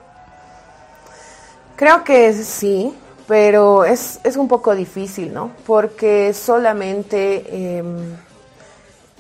Creo 1.78 2.04
que 2.04 2.34
sí, 2.34 2.94
pero 3.28 3.86
es, 3.86 4.20
es 4.26 4.36
un 4.36 4.50
poco 4.50 4.76
difícil, 4.76 5.34
¿no? 5.34 5.52
Porque 5.66 6.34
solamente 6.34 7.78
em, 7.78 8.18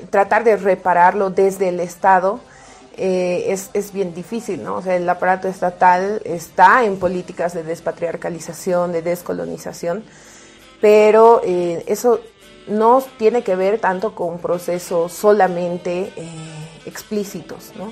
tratar 0.09 0.43
de 0.43 0.57
repararlo 0.57 1.29
desde 1.29 1.69
el 1.69 1.79
Estado 1.79 2.39
eh, 2.95 3.45
es, 3.47 3.71
es, 3.73 3.91
bien 3.91 4.13
difícil, 4.13 4.63
¿no? 4.63 4.75
O 4.75 4.81
sea, 4.81 4.95
el 4.95 5.09
aparato 5.09 5.47
estatal 5.47 6.21
está 6.25 6.83
en 6.83 6.99
políticas 6.99 7.53
de 7.55 7.63
despatriarcalización, 7.63 8.91
de 8.91 9.01
descolonización, 9.01 10.03
pero 10.79 11.41
eh, 11.43 11.83
eso 11.87 12.19
no 12.67 13.03
tiene 13.17 13.43
que 13.43 13.55
ver 13.55 13.79
tanto 13.79 14.13
con 14.13 14.37
procesos 14.37 15.11
solamente 15.11 16.13
eh, 16.15 16.29
explícitos, 16.85 17.71
¿no? 17.75 17.91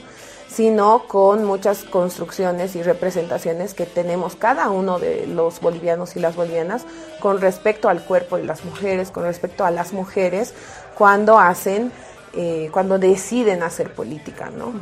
sino 0.52 1.08
con 1.08 1.46
muchas 1.46 1.86
construcciones 1.86 2.76
y 2.76 2.84
representaciones 2.84 3.74
que 3.74 3.86
tenemos 3.86 4.36
cada 4.36 4.70
uno 4.70 5.00
de 5.00 5.26
los 5.26 5.62
bolivianos 5.62 6.18
y 6.18 6.20
las 6.20 6.36
bolivianas 6.36 6.86
con 7.22 7.40
respecto 7.40 7.88
al 7.88 8.04
cuerpo 8.04 8.36
de 8.36 8.44
las 8.44 8.66
mujeres, 8.66 9.12
con 9.12 9.24
respecto 9.24 9.64
a 9.64 9.72
las 9.72 9.94
mujeres 9.94 10.54
cuando 10.96 11.40
hacen, 11.40 11.92
eh, 12.34 12.70
cuando 12.72 13.00
deciden 13.00 13.64
hacer 13.64 13.94
política, 13.94 14.50
¿no? 14.50 14.74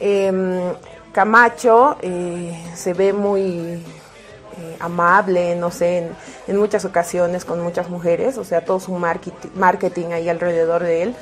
Em, 0.00 0.72
Camacho 1.12 1.96
eh, 2.02 2.56
se 2.74 2.92
ve 2.92 3.12
muy 3.12 3.48
eh, 3.48 4.76
amable, 4.80 5.56
no 5.56 5.70
sé, 5.70 5.98
en, 5.98 6.10
en, 6.46 6.56
muchas 6.56 6.84
ocasiones 6.84 7.44
con 7.44 7.60
muchas 7.60 7.88
mujeres, 7.88 8.38
o 8.38 8.44
sea, 8.44 8.64
todo 8.64 8.78
su 8.80 8.92
marketing, 8.92 9.48
marketing 9.54 10.06
ahí 10.12 10.28
alrededor 10.28 10.82
de 10.82 11.02
él, 11.02 11.16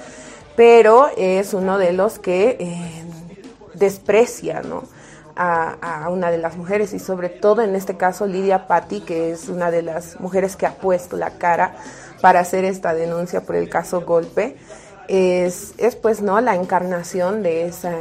pero 0.57 1.09
es 1.17 1.55
uno 1.55 1.79
de 1.79 1.93
los 1.93 2.19
que 2.19 3.05
desprecia 3.75 4.63
¿no? 4.63 4.85
a, 5.37 6.09
una 6.11 6.31
de 6.31 6.39
las 6.39 6.57
mujeres 6.57 6.93
y 6.93 6.99
sobre 6.99 7.29
todo 7.29 7.63
en 7.63 7.75
este 7.77 7.97
caso 7.97 8.27
Lidia 8.27 8.67
Patti, 8.67 9.01
que 9.01 9.33
es 9.33 9.49
una 9.49 9.71
de 9.71 9.83
las 9.83 10.19
mujeres 10.21 10.57
que 10.57 10.67
ha 10.67 10.75
puesto 10.75 11.17
la 11.17 11.31
cara 11.33 11.75
para 12.21 12.41
hacer 12.41 12.65
esta 12.65 12.95
denuncia 12.95 13.43
por 13.43 13.57
el 13.57 13.69
caso 13.69 14.03
Golpe, 14.03 14.57
es, 15.09 15.75
es 15.79 15.97
pues 15.97 16.21
no 16.21 16.41
la 16.41 16.55
encarnación 16.55 17.43
de, 17.43 17.67
esa, 17.67 17.93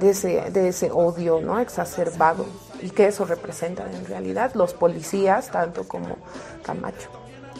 de, 0.00 0.10
ese, 0.10 0.50
de 0.50 0.68
ese 0.68 0.90
odio 0.90 1.40
¿no? 1.40 1.60
exacerbado 1.60 2.46
y 2.82 2.90
que 2.90 3.06
eso 3.06 3.24
representa 3.24 3.86
en 3.90 4.06
realidad 4.06 4.52
los 4.54 4.74
policías 4.74 5.50
tanto 5.50 5.88
como 5.88 6.16
Camacho. 6.62 7.08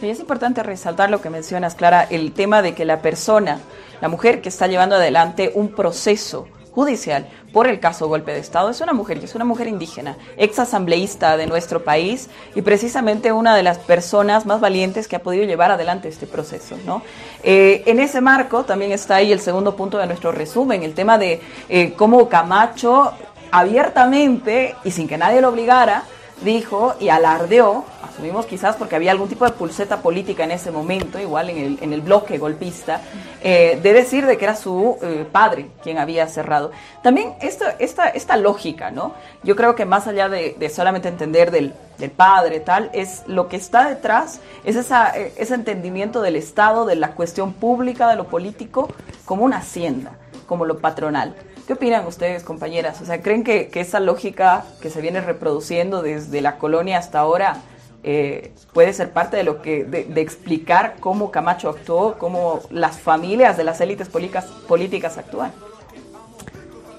Y 0.01 0.09
es 0.09 0.19
importante 0.19 0.61
resaltar 0.61 1.09
lo 1.09 1.21
que 1.21 1.31
mencionas, 1.31 1.73
Clara, 1.73 2.03
el 2.03 2.31
tema 2.33 2.61
de 2.61 2.75
que 2.75 2.85
la 2.85 3.01
persona, 3.01 3.59
la 3.99 4.09
mujer 4.09 4.41
que 4.41 4.49
está 4.49 4.67
llevando 4.67 4.95
adelante 4.95 5.51
un 5.55 5.73
proceso 5.73 6.47
judicial 6.77 7.25
por 7.51 7.67
el 7.67 7.79
caso 7.79 8.07
golpe 8.07 8.33
de 8.33 8.39
Estado 8.39 8.69
es 8.69 8.81
una 8.81 8.93
mujer, 8.93 9.17
y 9.17 9.25
es 9.25 9.33
una 9.33 9.45
mujer 9.45 9.67
indígena, 9.67 10.15
ex 10.37 10.59
asambleísta 10.59 11.35
de 11.35 11.47
nuestro 11.47 11.83
país 11.83 12.29
y 12.53 12.61
precisamente 12.61 13.31
una 13.31 13.55
de 13.55 13.63
las 13.63 13.79
personas 13.79 14.45
más 14.45 14.59
valientes 14.59 15.07
que 15.07 15.15
ha 15.15 15.23
podido 15.23 15.43
llevar 15.43 15.71
adelante 15.71 16.07
este 16.07 16.27
proceso. 16.27 16.77
¿no? 16.85 17.01
Eh, 17.41 17.81
en 17.87 17.99
ese 17.99 18.21
marco 18.21 18.63
también 18.63 18.91
está 18.91 19.15
ahí 19.15 19.31
el 19.31 19.39
segundo 19.39 19.75
punto 19.75 19.97
de 19.97 20.05
nuestro 20.05 20.31
resumen, 20.31 20.83
el 20.83 20.93
tema 20.93 21.17
de 21.17 21.41
eh, 21.67 21.93
cómo 21.97 22.29
Camacho 22.29 23.11
abiertamente 23.49 24.75
y 24.83 24.91
sin 24.91 25.07
que 25.07 25.17
nadie 25.17 25.41
lo 25.41 25.49
obligara, 25.49 26.03
dijo 26.41 26.95
y 26.99 27.09
alardeó, 27.09 27.85
asumimos 28.03 28.45
quizás 28.45 28.75
porque 28.75 28.95
había 28.95 29.11
algún 29.11 29.29
tipo 29.29 29.45
de 29.45 29.51
pulseta 29.51 30.01
política 30.01 30.43
en 30.43 30.51
ese 30.51 30.71
momento, 30.71 31.19
igual 31.19 31.49
en 31.49 31.57
el, 31.57 31.77
en 31.81 31.93
el 31.93 32.01
bloque 32.01 32.37
golpista, 32.37 33.01
eh, 33.41 33.79
de 33.81 33.93
decir 33.93 34.25
de 34.25 34.37
que 34.37 34.45
era 34.45 34.55
su 34.55 34.97
eh, 35.01 35.25
padre 35.31 35.67
quien 35.83 35.97
había 35.97 36.27
cerrado. 36.27 36.71
También 37.01 37.33
esta, 37.41 37.71
esta, 37.79 38.09
esta 38.09 38.37
lógica, 38.37 38.91
¿no? 38.91 39.13
Yo 39.43 39.55
creo 39.55 39.75
que 39.75 39.85
más 39.85 40.07
allá 40.07 40.29
de, 40.29 40.69
solamente 40.69 41.07
entender 41.07 41.51
del, 41.51 41.73
del, 41.97 42.11
padre, 42.11 42.59
tal, 42.59 42.89
es 42.93 43.23
lo 43.27 43.47
que 43.47 43.57
está 43.57 43.89
detrás, 43.89 44.39
es 44.63 44.75
esa, 44.75 45.17
eh, 45.17 45.33
ese 45.37 45.55
entendimiento 45.55 46.21
del 46.21 46.35
Estado, 46.35 46.85
de 46.85 46.95
la 46.95 47.11
cuestión 47.11 47.53
pública, 47.53 48.07
de 48.07 48.15
lo 48.15 48.25
político, 48.25 48.89
como 49.25 49.43
una 49.43 49.57
hacienda, 49.57 50.13
como 50.47 50.65
lo 50.65 50.79
patronal. 50.79 51.35
¿Qué 51.67 51.73
opinan 51.73 52.07
ustedes, 52.07 52.43
compañeras? 52.43 53.01
O 53.01 53.05
sea, 53.05 53.21
¿creen 53.21 53.43
que, 53.43 53.69
esa 53.73 53.99
lógica 53.99 54.63
que 54.81 54.89
se 54.89 55.01
viene 55.01 55.19
reproduciendo 55.19 56.01
desde 56.01 56.39
la 56.39 56.57
colonia 56.59 56.97
hasta 56.97 57.19
ahora 57.19 57.57
eh, 58.03 58.53
puede 58.71 58.93
ser 58.93 59.11
parte 59.11 59.35
de 59.35 59.43
lo 59.43 59.61
que 59.61 59.83
de, 59.83 60.21
explicar 60.21 60.95
cómo 61.01 61.29
Camacho 61.29 61.67
actuó, 61.67 62.17
cómo 62.17 62.61
las 62.69 62.97
familias 62.97 63.57
de 63.57 63.65
las 63.65 63.81
élites 63.81 64.07
políticas, 64.07 64.45
políticas 64.45 65.17
actúan? 65.17 65.51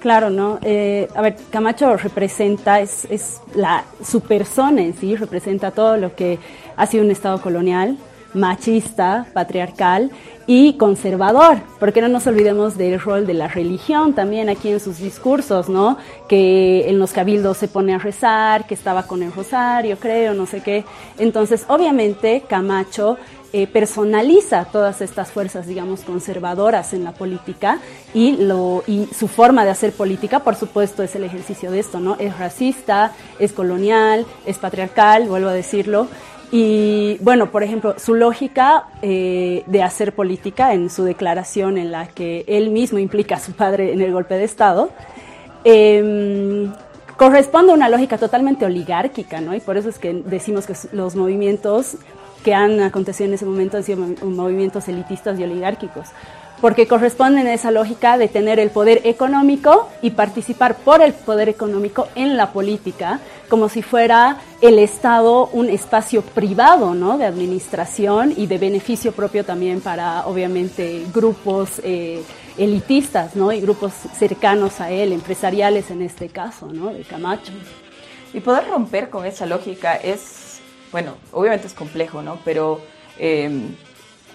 Claro, 0.01 0.29
¿no? 0.29 0.59
Eh, 0.61 1.07
a 1.15 1.21
ver, 1.23 1.35
Camacho 1.49 1.97
representa, 1.97 2.79
es, 2.79 3.05
es 3.09 3.41
la, 3.55 3.85
su 4.03 4.21
persona 4.21 4.83
en 4.83 4.93
sí, 4.93 5.15
representa 5.15 5.71
todo 5.71 5.97
lo 5.97 6.15
que 6.15 6.37
ha 6.77 6.85
sido 6.85 7.03
un 7.03 7.09
Estado 7.09 7.41
colonial, 7.41 7.97
machista, 8.33 9.27
patriarcal 9.33 10.11
y 10.47 10.73
conservador, 10.73 11.59
porque 11.79 12.01
no 12.01 12.07
nos 12.07 12.25
olvidemos 12.25 12.77
del 12.77 12.99
rol 12.99 13.27
de 13.27 13.35
la 13.35 13.47
religión 13.47 14.13
también 14.13 14.49
aquí 14.49 14.69
en 14.69 14.79
sus 14.79 14.97
discursos, 14.97 15.69
¿no? 15.69 15.97
Que 16.27 16.89
en 16.89 16.97
los 16.97 17.11
cabildos 17.11 17.57
se 17.57 17.67
pone 17.67 17.93
a 17.93 17.99
rezar, 17.99 18.65
que 18.65 18.73
estaba 18.73 19.03
con 19.03 19.21
el 19.21 19.31
rosario, 19.31 19.97
creo, 19.99 20.33
no 20.33 20.45
sé 20.45 20.61
qué. 20.61 20.85
Entonces, 21.17 21.65
obviamente, 21.67 22.43
Camacho 22.47 23.17
eh, 23.51 23.65
personaliza 23.65 24.65
todas 24.65 25.01
estas 25.01 25.31
fuerzas, 25.31 25.65
digamos, 25.65 26.01
conservadoras 26.01 26.93
en 26.93 27.03
la 27.03 27.13
política 27.13 27.79
y, 28.13 28.37
su 29.17 29.27
forma 29.27 29.65
de 29.65 29.71
hacer 29.71 29.91
política, 29.91 30.41
por 30.41 30.55
supuesto, 30.55 31.01
es 31.01 31.15
el 31.15 31.23
ejercicio 31.23 31.71
de 31.71 31.79
esto, 31.79 31.99
¿no? 31.99 32.15
Es 32.19 32.37
racista, 32.37 33.11
es 33.39 33.51
colonial, 33.51 34.27
es 34.45 34.59
patriarcal, 34.59 35.27
vuelvo 35.27 35.49
a 35.49 35.53
decirlo, 35.53 36.07
y 36.51 37.17
bueno, 37.21 37.51
por 37.51 37.63
ejemplo, 37.63 37.95
su 37.99 38.15
lógica 38.15 38.85
eh, 39.01 39.63
de 39.67 39.83
hacer 39.83 40.13
política 40.13 40.73
en 40.73 40.89
su 40.89 41.03
declaración 41.03 41.77
en 41.77 41.91
la 41.91 42.07
que 42.07 42.43
él 42.47 42.71
mismo 42.71 42.97
implica 42.97 43.35
a 43.35 43.39
su 43.39 43.53
padre 43.53 43.93
en 43.93 44.01
el 44.01 44.11
golpe 44.11 44.35
de 44.35 44.45
Estado, 44.45 44.89
em, 45.63 46.73
corresponde 47.17 47.71
a 47.71 47.75
una 47.75 47.89
lógica 47.89 48.17
totalmente 48.17 48.65
oligárquica, 48.65 49.41
¿no? 49.41 49.53
Y 49.53 49.59
por 49.59 49.77
eso 49.77 49.89
es 49.89 49.99
que 49.99 50.13
decimos 50.13 50.65
que 50.65 50.73
los 50.91 51.15
movimientos 51.15 51.97
que 52.43 52.55
han 52.55 52.81
acontecido 52.81 53.27
en 53.27 53.33
ese 53.35 53.45
momento 53.45 53.77
han 53.77 53.83
sido 53.83 54.05
movimientos 54.23 54.87
elitistas 54.87 55.37
y 55.39 55.43
oligárquicos 55.43 56.07
porque 56.61 56.87
corresponden 56.87 57.47
a 57.47 57.53
esa 57.53 57.71
lógica 57.71 58.17
de 58.17 58.27
tener 58.27 58.59
el 58.59 58.69
poder 58.69 59.01
económico 59.05 59.87
y 60.01 60.11
participar 60.11 60.75
por 60.77 61.01
el 61.01 61.13
poder 61.13 61.49
económico 61.49 62.07
en 62.15 62.37
la 62.37 62.51
política, 62.51 63.19
como 63.49 63.67
si 63.67 63.81
fuera 63.81 64.37
el 64.61 64.79
Estado 64.79 65.47
un 65.47 65.69
espacio 65.69 66.21
privado, 66.21 66.93
¿no? 66.93 67.17
De 67.17 67.25
administración 67.25 68.33
y 68.37 68.47
de 68.47 68.57
beneficio 68.57 69.11
propio 69.11 69.43
también 69.43 69.81
para, 69.81 70.25
obviamente, 70.27 71.05
grupos 71.13 71.81
eh, 71.83 72.23
elitistas, 72.57 73.35
¿no? 73.35 73.51
Y 73.51 73.59
grupos 73.59 73.91
cercanos 74.17 74.79
a 74.79 74.91
él, 74.91 75.11
empresariales 75.11 75.91
en 75.91 76.01
este 76.01 76.29
caso, 76.29 76.67
¿no? 76.71 76.93
De 76.93 77.01
Camacho. 77.01 77.51
Y 78.33 78.39
poder 78.39 78.67
romper 78.67 79.09
con 79.09 79.25
esa 79.25 79.45
lógica 79.45 79.95
es, 79.95 80.59
bueno, 80.91 81.15
obviamente 81.31 81.67
es 81.67 81.73
complejo, 81.73 82.21
¿no? 82.21 82.39
Pero... 82.45 82.79
Eh, 83.17 83.49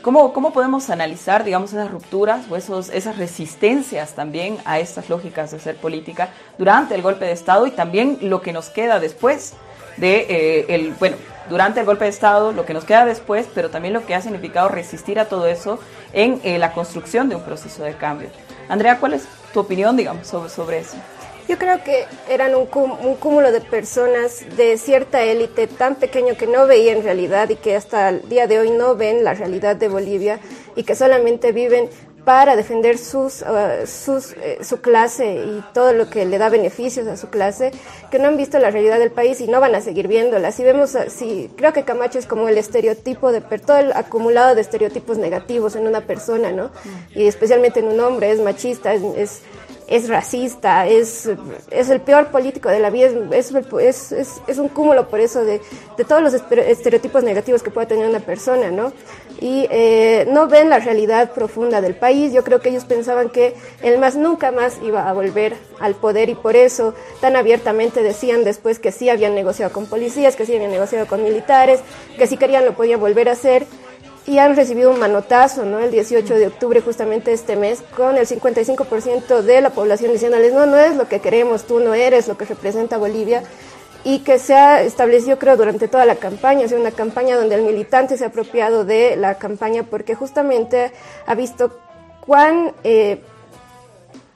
¿Cómo, 0.04 0.34
¿Cómo, 0.34 0.52
podemos 0.52 0.90
analizar, 0.90 1.44
digamos, 1.44 1.73
esas 1.73 1.90
rupturas 1.90 2.44
o 2.50 2.56
esos, 2.56 2.90
esas 2.90 3.16
resistencias 3.16 4.14
también 4.14 4.58
a 4.66 4.78
estas 4.78 5.08
lógicas 5.08 5.50
de 5.50 5.56
hacer 5.56 5.76
política 5.76 6.28
durante 6.58 6.94
el 6.94 7.00
golpe 7.00 7.25
de 7.25 7.32
Estado 7.32 7.66
y 7.66 7.70
también 7.70 8.18
lo 8.20 8.42
que 8.42 8.52
nos 8.52 8.68
queda 8.68 9.00
después 9.00 9.54
de 9.96 10.26
eh, 10.28 10.66
el, 10.68 10.92
bueno, 10.92 11.16
durante 11.49 11.80
el 11.80 11.87
golpe 11.87 12.04
de 12.04 12.11
Estado, 12.11 12.52
lo 12.52 12.66
que 12.66 12.75
nos 12.75 12.84
queda 12.84 13.06
después, 13.06 13.49
pero 13.54 13.70
también 13.70 13.94
lo 13.94 14.04
que 14.04 14.14
ha 14.14 14.20
significado 14.20 14.68
resistir 14.68 15.18
a 15.18 15.25
todo 15.25 15.46
eso 15.46 15.78
en 16.12 16.38
eh, 16.44 16.58
la 16.58 16.75
construcción 16.75 17.30
de 17.30 17.37
un 17.37 17.42
proceso 17.42 17.82
de 17.82 17.94
cambio. 17.94 18.28
Andrea, 18.68 19.00
¿cuál 19.00 19.14
es 19.14 19.26
tu 19.54 19.61
opinión, 19.61 19.96
digamos, 19.96 20.26
sobre, 20.26 20.50
sobre 20.50 20.78
eso? 20.80 20.99
Yo 21.48 21.58
creo 21.58 21.84
que 21.84 22.06
eran 22.28 22.54
un, 22.54 22.66
cúmulo 22.66 23.52
de 23.52 23.60
personas 23.60 24.44
de 24.56 24.78
cierta 24.78 25.22
élite 25.22 25.66
tan 25.66 25.96
pequeño 25.96 26.36
que 26.36 26.46
no 26.46 26.66
veían 26.66 27.02
realidad 27.02 27.50
y 27.50 27.56
que 27.56 27.76
hasta 27.76 28.08
el 28.08 28.28
día 28.28 28.46
de 28.46 28.58
hoy 28.58 28.70
no 28.70 28.96
ven 28.96 29.24
la 29.24 29.34
realidad 29.34 29.76
de 29.76 29.88
Bolivia 29.88 30.40
y 30.74 30.84
que 30.84 30.94
solamente 30.94 31.52
viven 31.52 31.90
para 32.24 32.56
defender 32.56 32.96
sus, 32.96 33.42
uh, 33.42 33.86
sus, 33.86 34.32
eh, 34.32 34.58
su 34.62 34.80
clase 34.80 35.34
y 35.34 35.62
todo 35.75 35.92
lo 35.92 36.08
que 36.08 36.25
le 36.25 36.38
da 36.38 36.49
beneficios 36.49 37.06
a 37.06 37.19
su 37.19 37.28
clase, 37.28 37.71
que 38.10 38.19
no 38.19 38.28
han 38.28 38.38
visto 38.38 38.58
la 38.58 38.71
realidad 38.71 38.99
del 38.99 39.10
país 39.10 39.42
y 39.42 39.47
no 39.47 39.60
van 39.60 39.75
a 39.75 39.82
seguir 39.82 40.08
viéndola. 40.08 40.50
Si 40.50 40.64
vemos, 40.64 40.97
si, 41.08 41.50
creo 41.56 41.75
que 41.75 41.84
Camacho 41.84 42.19
es 42.19 42.26
como 42.26 42.49
el 42.49 42.56
estereotipo 42.56 43.30
de 43.30 43.42
todo 43.42 43.76
el 43.76 43.92
acumulado 43.92 44.54
de 44.54 44.62
estereotipos 44.62 45.19
negativos 45.19 45.76
en 45.76 45.86
una 45.86 46.00
persona, 46.00 46.50
¿no? 46.50 46.71
Y 47.14 47.26
especialmente 47.26 47.80
en 47.80 47.88
un 47.88 48.00
hombre, 48.00 48.30
es 48.30 48.40
machista, 48.40 48.95
es 48.95 49.02
es 49.16 49.42
racista, 50.08 50.86
es, 50.86 51.28
es 51.70 51.90
el 51.90 52.00
peor 52.00 52.28
político 52.28 52.68
de 52.68 52.80
la 52.80 52.90
vida, 52.90 53.08
es, 53.32 53.52
es, 53.52 54.12
es, 54.12 54.42
es 54.47 54.58
un 54.58 54.68
cúmulo 54.68 55.08
por 55.08 55.20
eso 55.20 55.44
de, 55.44 55.60
de, 55.97 56.04
todos 56.04 56.23
los 56.23 56.34
estereotipos 56.34 57.23
negativos 57.23 57.62
que 57.62 57.70
puede 57.70 57.86
tener 57.86 58.08
una 58.08 58.20
persona, 58.20 58.70
¿no? 58.70 58.92
Y 59.40 59.66
eh, 59.70 60.26
no 60.30 60.49
ven 60.49 60.70
la 60.70 60.78
realidad 60.78 61.32
profunda 61.32 61.80
del 61.80 61.94
país. 61.94 62.32
Yo 62.32 62.44
creo 62.44 62.60
que 62.60 62.70
ellos 62.70 62.84
pensaban 62.84 63.28
que 63.28 63.54
el 63.82 63.99
MAS 63.99 64.16
nunca 64.16 64.52
más 64.52 64.78
iba 64.82 65.08
a 65.08 65.12
volver 65.12 65.54
al 65.80 65.94
poder 65.94 66.28
y 66.30 66.34
por 66.34 66.56
eso 66.56 66.94
tan 67.20 67.36
abiertamente 67.36 68.02
decían 68.02 68.44
después 68.44 68.78
que 68.78 68.92
sí 68.92 69.10
habían 69.10 69.34
negociado 69.34 69.73
con 69.73 69.86
policías, 69.86 70.36
que 70.36 70.47
sí 70.47 70.54
habían 70.54 70.70
negociado 70.70 71.06
con 71.06 71.23
militares, 71.23 71.80
que 72.16 72.26
si 72.26 72.36
querían 72.36 72.64
lo 72.64 72.75
podían 72.75 73.00
volver 73.00 73.28
a 73.28 73.32
hacer 73.32 73.66
y 74.26 74.39
han 74.39 74.56
recibido 74.56 74.91
un 74.91 74.99
manotazo, 74.99 75.65
¿no? 75.65 75.78
El 75.78 75.91
18 75.91 76.34
de 76.34 76.47
octubre, 76.47 76.80
justamente 76.80 77.32
este 77.32 77.56
mes, 77.56 77.82
con 77.97 78.17
el 78.17 78.26
55% 78.26 79.43
de 79.43 79.60
la 79.60 79.71
población 79.71 80.13
diciéndoles, 80.13 80.52
no, 80.52 80.67
no 80.67 80.78
es 80.78 80.97
lo 80.97 81.08
que 81.08 81.21
queremos, 81.21 81.65
tú 81.65 81.80
no 81.80 81.95
eres 81.95 82.26
lo 82.28 82.37
que 82.37 82.47
representa 82.47 82.97
Bolivia, 82.97 83.43
y 84.02 84.21
que 84.21 84.39
se 84.39 84.54
ha 84.54 84.82
establecido, 84.82 85.39
creo, 85.39 85.56
durante 85.56 85.89
toda 85.89 86.04
la 86.04 86.17
campaña, 86.17 86.67
o 86.67 86.69
sea, 86.69 86.78
una 86.78 86.91
campaña 86.91 87.37
donde 87.37 87.54
el 87.54 87.63
militante 87.63 88.17
se 88.17 88.25
ha 88.25 88.28
apropiado 88.28 88.84
de 88.84 89.17
la 89.17 89.37
campaña 89.37 89.82
porque 89.84 90.15
justamente 90.15 90.93
ha 91.26 91.34
visto 91.34 91.78
cuán... 92.21 92.73
Eh, 92.84 93.23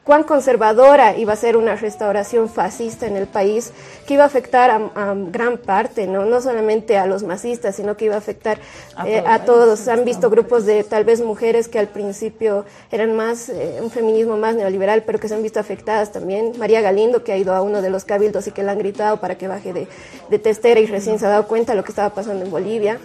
cuán 0.08 0.22
conservadora 0.22 1.18
iba 1.18 1.34
a 1.34 1.36
ser 1.36 1.54
una 1.58 1.76
restauración 1.76 2.48
fascista 2.48 3.06
en 3.06 3.14
el 3.14 3.26
país, 3.26 3.72
que 4.06 4.14
iba 4.14 4.22
a 4.22 4.26
afectar 4.26 4.70
a, 4.70 5.14
gran 5.30 5.58
parte, 5.58 6.06
¿no? 6.06 6.24
no 6.24 6.40
solamente 6.40 6.96
a 6.96 7.04
los 7.04 7.24
masistas, 7.24 7.76
sino 7.76 7.94
que 7.94 8.06
iba 8.06 8.14
a 8.14 8.18
afectar 8.18 8.58
a, 8.96 9.06
eh, 9.06 9.22
todos. 9.44 9.86
Han 9.86 10.06
visto 10.06 10.30
grupos 10.30 10.64
de 10.64 10.82
tal 10.82 11.04
vez 11.04 11.20
mujeres 11.20 11.68
que 11.68 11.78
al 11.78 11.88
principio 11.88 12.64
eran 12.90 13.16
más, 13.16 13.50
eh, 13.50 13.80
un 13.82 13.90
feminismo 13.90 14.38
más 14.38 14.56
neoliberal, 14.56 15.02
pero 15.02 15.20
que 15.20 15.28
se 15.28 15.34
han 15.34 15.42
visto 15.42 15.60
afectadas 15.60 16.10
también. 16.10 16.54
María 16.58 16.80
Galindo, 16.80 17.22
que 17.22 17.32
ha 17.32 17.36
ido 17.36 17.52
a 17.52 17.60
uno 17.60 17.82
de 17.82 17.90
los 17.90 18.06
cabildos 18.06 18.46
y 18.46 18.52
que 18.52 18.62
le 18.62 18.70
han 18.70 18.78
gritado 18.78 19.20
para 19.20 19.36
que 19.36 19.46
baje 19.46 19.74
de, 19.74 19.88
de 20.30 20.38
testera 20.38 20.80
y 20.80 20.86
recién 20.86 21.18
se 21.18 21.26
ha 21.26 21.28
dado 21.28 21.46
cuenta 21.46 21.72
de 21.72 21.76
lo 21.76 21.84
que 21.84 21.92
estaba 21.92 22.14
pasando 22.14 22.46
en 22.46 22.50
Bolivia. 22.50 22.98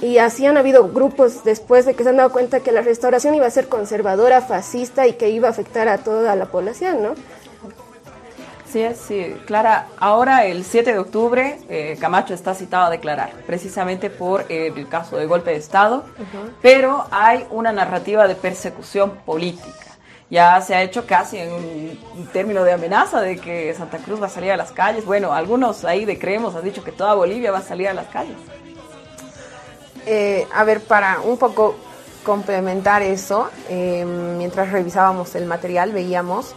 Y 0.00 0.18
así 0.18 0.46
han 0.46 0.56
habido 0.56 0.88
grupos 0.88 1.44
después 1.44 1.84
de 1.84 1.94
que 1.94 2.04
se 2.04 2.10
han 2.10 2.16
dado 2.16 2.32
cuenta 2.32 2.60
que 2.60 2.72
la 2.72 2.80
restauración 2.80 3.34
iba 3.34 3.46
a 3.46 3.50
ser 3.50 3.68
conservadora, 3.68 4.40
fascista 4.40 5.06
y 5.06 5.14
que 5.14 5.30
iba 5.30 5.48
a 5.48 5.50
afectar 5.50 5.88
a 5.88 5.98
toda 5.98 6.34
la 6.36 6.46
población, 6.46 7.02
¿no? 7.02 7.14
Sí, 8.72 8.84
sí, 8.94 9.34
Clara, 9.46 9.88
ahora 9.98 10.46
el 10.46 10.62
7 10.64 10.92
de 10.92 10.98
octubre 11.00 11.58
eh, 11.68 11.96
Camacho 12.00 12.34
está 12.34 12.54
citado 12.54 12.84
a 12.84 12.90
declarar, 12.90 13.32
precisamente 13.44 14.10
por 14.10 14.46
eh, 14.48 14.72
el 14.74 14.88
caso 14.88 15.16
de 15.16 15.26
golpe 15.26 15.50
de 15.50 15.56
Estado, 15.56 16.04
pero 16.62 17.04
hay 17.10 17.44
una 17.50 17.72
narrativa 17.72 18.28
de 18.28 18.36
persecución 18.36 19.16
política. 19.26 19.90
Ya 20.30 20.60
se 20.60 20.76
ha 20.76 20.82
hecho 20.82 21.04
casi 21.04 21.38
en 21.38 21.52
un 21.52 22.26
término 22.32 22.62
de 22.62 22.72
amenaza 22.72 23.20
de 23.20 23.38
que 23.38 23.74
Santa 23.74 23.98
Cruz 23.98 24.22
va 24.22 24.26
a 24.26 24.30
salir 24.30 24.52
a 24.52 24.56
las 24.56 24.70
calles. 24.70 25.04
Bueno, 25.04 25.32
algunos 25.32 25.84
ahí 25.84 26.04
de 26.04 26.16
creemos 26.20 26.54
han 26.54 26.62
dicho 26.62 26.84
que 26.84 26.92
toda 26.92 27.14
Bolivia 27.14 27.50
va 27.50 27.58
a 27.58 27.62
salir 27.62 27.88
a 27.88 27.94
las 27.94 28.06
calles. 28.06 28.36
Eh, 30.12 30.44
a 30.52 30.64
ver, 30.64 30.80
para 30.80 31.20
un 31.20 31.38
poco 31.38 31.76
complementar 32.24 33.00
eso, 33.00 33.48
eh, 33.68 34.04
mientras 34.04 34.72
revisábamos 34.72 35.36
el 35.36 35.46
material 35.46 35.92
veíamos 35.92 36.56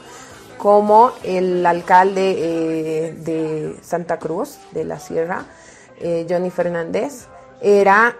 cómo 0.58 1.12
el 1.22 1.63
alcalde 1.63 2.32
eh, 2.36 3.13
de 3.13 3.78
Santa 3.84 4.18
Cruz, 4.18 4.58
de 4.72 4.86
la 4.86 5.00
Sierra, 5.00 5.46
Johnny 6.28 6.50
Fernández, 6.50 7.28
era 7.62 8.18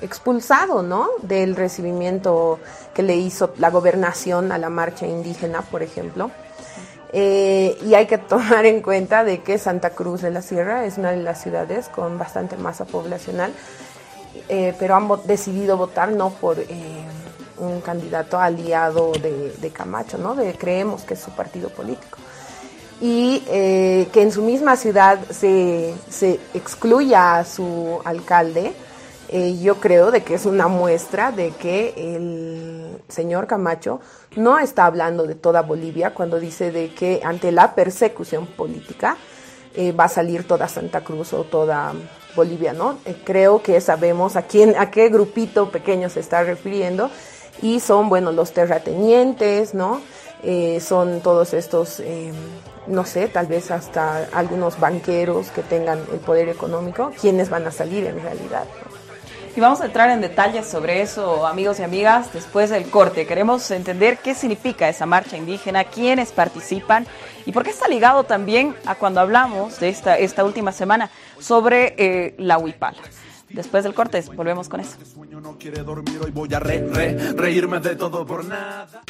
expulsado 0.00 0.82
¿no? 0.82 1.10
del 1.20 1.54
recibimiento 1.54 2.60
que 2.94 3.02
le 3.02 3.16
hizo 3.16 3.52
la 3.58 3.68
gobernación 3.68 4.52
a 4.52 4.58
la 4.58 4.70
marcha 4.70 5.06
indígena, 5.06 5.60
por 5.60 5.82
ejemplo. 5.82 6.30
Eh, 7.12 7.78
y 7.84 7.94
hay 7.94 8.06
que 8.06 8.16
tomar 8.18 8.64
en 8.64 8.80
cuenta 8.80 9.22
de 9.22 9.42
que 9.42 9.58
Santa 9.58 9.90
Cruz 9.90 10.22
de 10.22 10.30
la 10.30 10.42
Sierra 10.42 10.86
es 10.86 10.96
una 10.96 11.10
de 11.10 11.18
las 11.18 11.42
ciudades 11.42 11.88
con 11.88 12.18
bastante 12.18 12.56
masa 12.56 12.86
poblacional, 12.86 13.52
eh, 14.48 14.74
pero 14.78 14.96
han 14.96 15.08
decidido 15.26 15.76
votar 15.76 16.10
no 16.12 16.30
por 16.30 16.58
eh, 16.58 16.66
un 17.58 17.82
candidato 17.82 18.38
aliado 18.40 19.12
de, 19.12 19.70
Camacho, 19.72 20.16
¿no? 20.16 20.34
De, 20.34 20.54
creemos 20.54 21.02
que 21.02 21.14
es 21.14 21.20
su 21.20 21.30
partido 21.32 21.68
político. 21.68 22.18
Y 23.04 23.40
que 23.40 24.22
en 24.22 24.30
su 24.30 24.42
misma 24.42 24.76
ciudad 24.76 25.18
se, 25.28 25.92
se 26.08 26.38
excluya 26.54 27.38
a 27.38 27.44
su 27.44 27.98
alcalde, 28.04 28.74
yo 29.62 29.76
creo 29.76 30.10
de 30.10 30.22
que 30.22 30.34
es 30.34 30.44
una 30.44 30.68
muestra 30.68 31.32
de 31.32 31.52
que 31.52 31.94
el 31.96 32.98
señor 33.08 33.46
Camacho 33.46 34.00
no 34.36 34.58
está 34.58 34.86
hablando 34.86 35.26
de 35.26 35.34
toda 35.34 35.62
Bolivia 35.62 36.12
cuando 36.12 36.38
dice 36.38 36.70
de 36.70 36.92
que 36.92 37.20
ante 37.24 37.52
la 37.52 37.74
persecución 37.74 38.46
política 38.46 39.16
eh, 39.74 39.92
va 39.92 40.04
a 40.04 40.08
salir 40.08 40.46
toda 40.46 40.68
Santa 40.68 41.02
Cruz 41.02 41.32
o 41.32 41.44
toda 41.44 41.94
Bolivia, 42.36 42.74
¿no? 42.74 42.98
Eh, 43.06 43.16
creo 43.24 43.62
que 43.62 43.80
sabemos 43.80 44.36
a 44.36 44.42
quién, 44.42 44.74
a 44.76 44.90
qué 44.90 45.08
grupito 45.08 45.70
pequeño 45.70 46.10
se 46.10 46.20
está 46.20 46.42
refiriendo 46.42 47.10
y 47.62 47.80
son, 47.80 48.10
bueno, 48.10 48.32
los 48.32 48.52
terratenientes, 48.52 49.72
¿no? 49.72 50.02
Eh, 50.42 50.80
son 50.80 51.20
todos 51.20 51.54
estos, 51.54 52.02
no 52.88 53.04
sé, 53.06 53.28
tal 53.28 53.46
vez 53.46 53.70
hasta 53.70 54.28
algunos 54.32 54.78
banqueros 54.80 55.50
que 55.52 55.62
tengan 55.62 56.00
el 56.12 56.18
poder 56.18 56.48
económico, 56.48 57.12
quienes 57.18 57.48
van 57.48 57.66
a 57.66 57.70
salir 57.70 58.04
en 58.06 58.20
realidad. 58.20 58.64
Y 59.54 59.60
vamos 59.60 59.82
a 59.82 59.84
entrar 59.84 60.08
en 60.08 60.22
detalles 60.22 60.66
sobre 60.66 61.02
eso, 61.02 61.46
amigos 61.46 61.78
y 61.78 61.82
amigas, 61.82 62.32
después 62.32 62.70
del 62.70 62.88
corte. 62.88 63.26
Queremos 63.26 63.70
entender 63.70 64.18
qué 64.18 64.34
significa 64.34 64.88
esa 64.88 65.04
marcha 65.04 65.36
indígena, 65.36 65.84
quiénes 65.84 66.32
participan 66.32 67.06
y 67.44 67.52
por 67.52 67.62
qué 67.62 67.70
está 67.70 67.86
ligado 67.86 68.24
también 68.24 68.74
a 68.86 68.94
cuando 68.94 69.20
hablamos 69.20 69.78
de 69.78 69.90
esta, 69.90 70.16
esta 70.16 70.42
última 70.44 70.72
semana 70.72 71.10
sobre 71.38 71.94
eh, 71.98 72.34
la 72.38 72.56
huipala. 72.56 72.96
Después 73.50 73.84
del 73.84 73.92
corte, 73.92 74.22
volvemos 74.34 74.70
con 74.70 74.80
eso. 74.80 74.96
No 75.28 75.58
quiere 75.58 75.82
dormir, 75.82 76.18
hoy 76.24 76.30
voy 76.30 76.54
a 76.54 76.58
re, 76.58 77.34
reírme 77.34 77.78
de 77.80 77.96
todo 77.96 78.24
por 78.24 78.46
nada. 78.46 79.02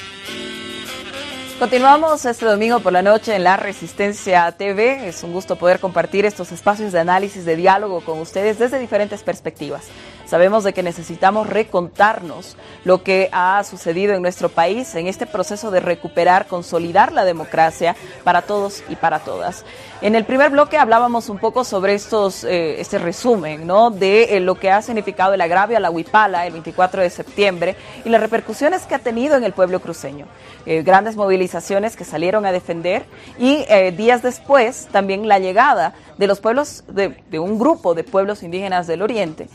Continuamos 1.62 2.24
este 2.24 2.44
domingo 2.44 2.80
por 2.80 2.92
la 2.92 3.02
noche 3.02 3.36
en 3.36 3.44
La 3.44 3.56
Resistencia 3.56 4.50
TV. 4.50 5.06
Es 5.06 5.22
un 5.22 5.32
gusto 5.32 5.54
poder 5.54 5.78
compartir 5.78 6.26
estos 6.26 6.50
espacios 6.50 6.90
de 6.90 6.98
análisis, 6.98 7.44
de 7.44 7.54
diálogo 7.54 8.00
con 8.00 8.18
ustedes 8.18 8.58
desde 8.58 8.80
diferentes 8.80 9.22
perspectivas. 9.22 9.84
Sabemos 10.26 10.64
de 10.64 10.72
que 10.72 10.82
necesitamos 10.82 11.46
recontarnos 11.46 12.56
lo 12.82 13.04
que 13.04 13.28
ha 13.30 13.62
sucedido 13.62 14.12
en 14.12 14.22
nuestro 14.22 14.48
país 14.48 14.92
en 14.96 15.06
este 15.06 15.24
proceso 15.24 15.70
de 15.70 15.78
recuperar, 15.78 16.48
consolidar 16.48 17.12
la 17.12 17.24
democracia 17.24 17.94
para 18.24 18.42
todos 18.42 18.82
y 18.88 18.96
para 18.96 19.20
todas. 19.20 19.64
En 20.02 20.16
el 20.16 20.24
primer 20.24 20.50
bloque 20.50 20.78
hablábamos 20.78 21.28
un 21.28 21.38
poco 21.38 21.62
sobre 21.62 21.94
estos, 21.94 22.42
eh, 22.42 22.80
este 22.80 22.98
resumen, 22.98 23.68
¿no? 23.68 23.90
De 23.92 24.36
eh, 24.36 24.40
lo 24.40 24.56
que 24.56 24.68
ha 24.68 24.82
significado 24.82 25.32
el 25.32 25.40
agravio 25.40 25.76
a 25.76 25.80
la 25.80 25.92
Huipala 25.92 26.44
el 26.44 26.54
24 26.54 27.02
de 27.02 27.08
septiembre 27.08 27.76
y 28.04 28.08
las 28.08 28.20
repercusiones 28.20 28.82
que 28.82 28.96
ha 28.96 28.98
tenido 28.98 29.36
en 29.36 29.44
el 29.44 29.52
pueblo 29.52 29.78
cruceño. 29.78 30.26
Eh, 30.66 30.82
grandes 30.82 31.14
movilizaciones 31.14 31.94
que 31.94 32.04
salieron 32.04 32.44
a 32.46 32.50
defender 32.50 33.04
y 33.38 33.64
días 33.92 34.22
después 34.22 34.88
también 34.90 35.28
la 35.28 35.38
llegada 35.38 35.94
de 36.18 36.26
los 36.26 36.40
pueblos, 36.40 36.82
de, 36.88 37.22
de 37.30 37.38
un 37.38 37.56
grupo 37.56 37.94
de 37.94 38.02
pueblos 38.02 38.42
indígenas 38.42 38.88
del 38.88 39.02
Oriente, 39.02 39.46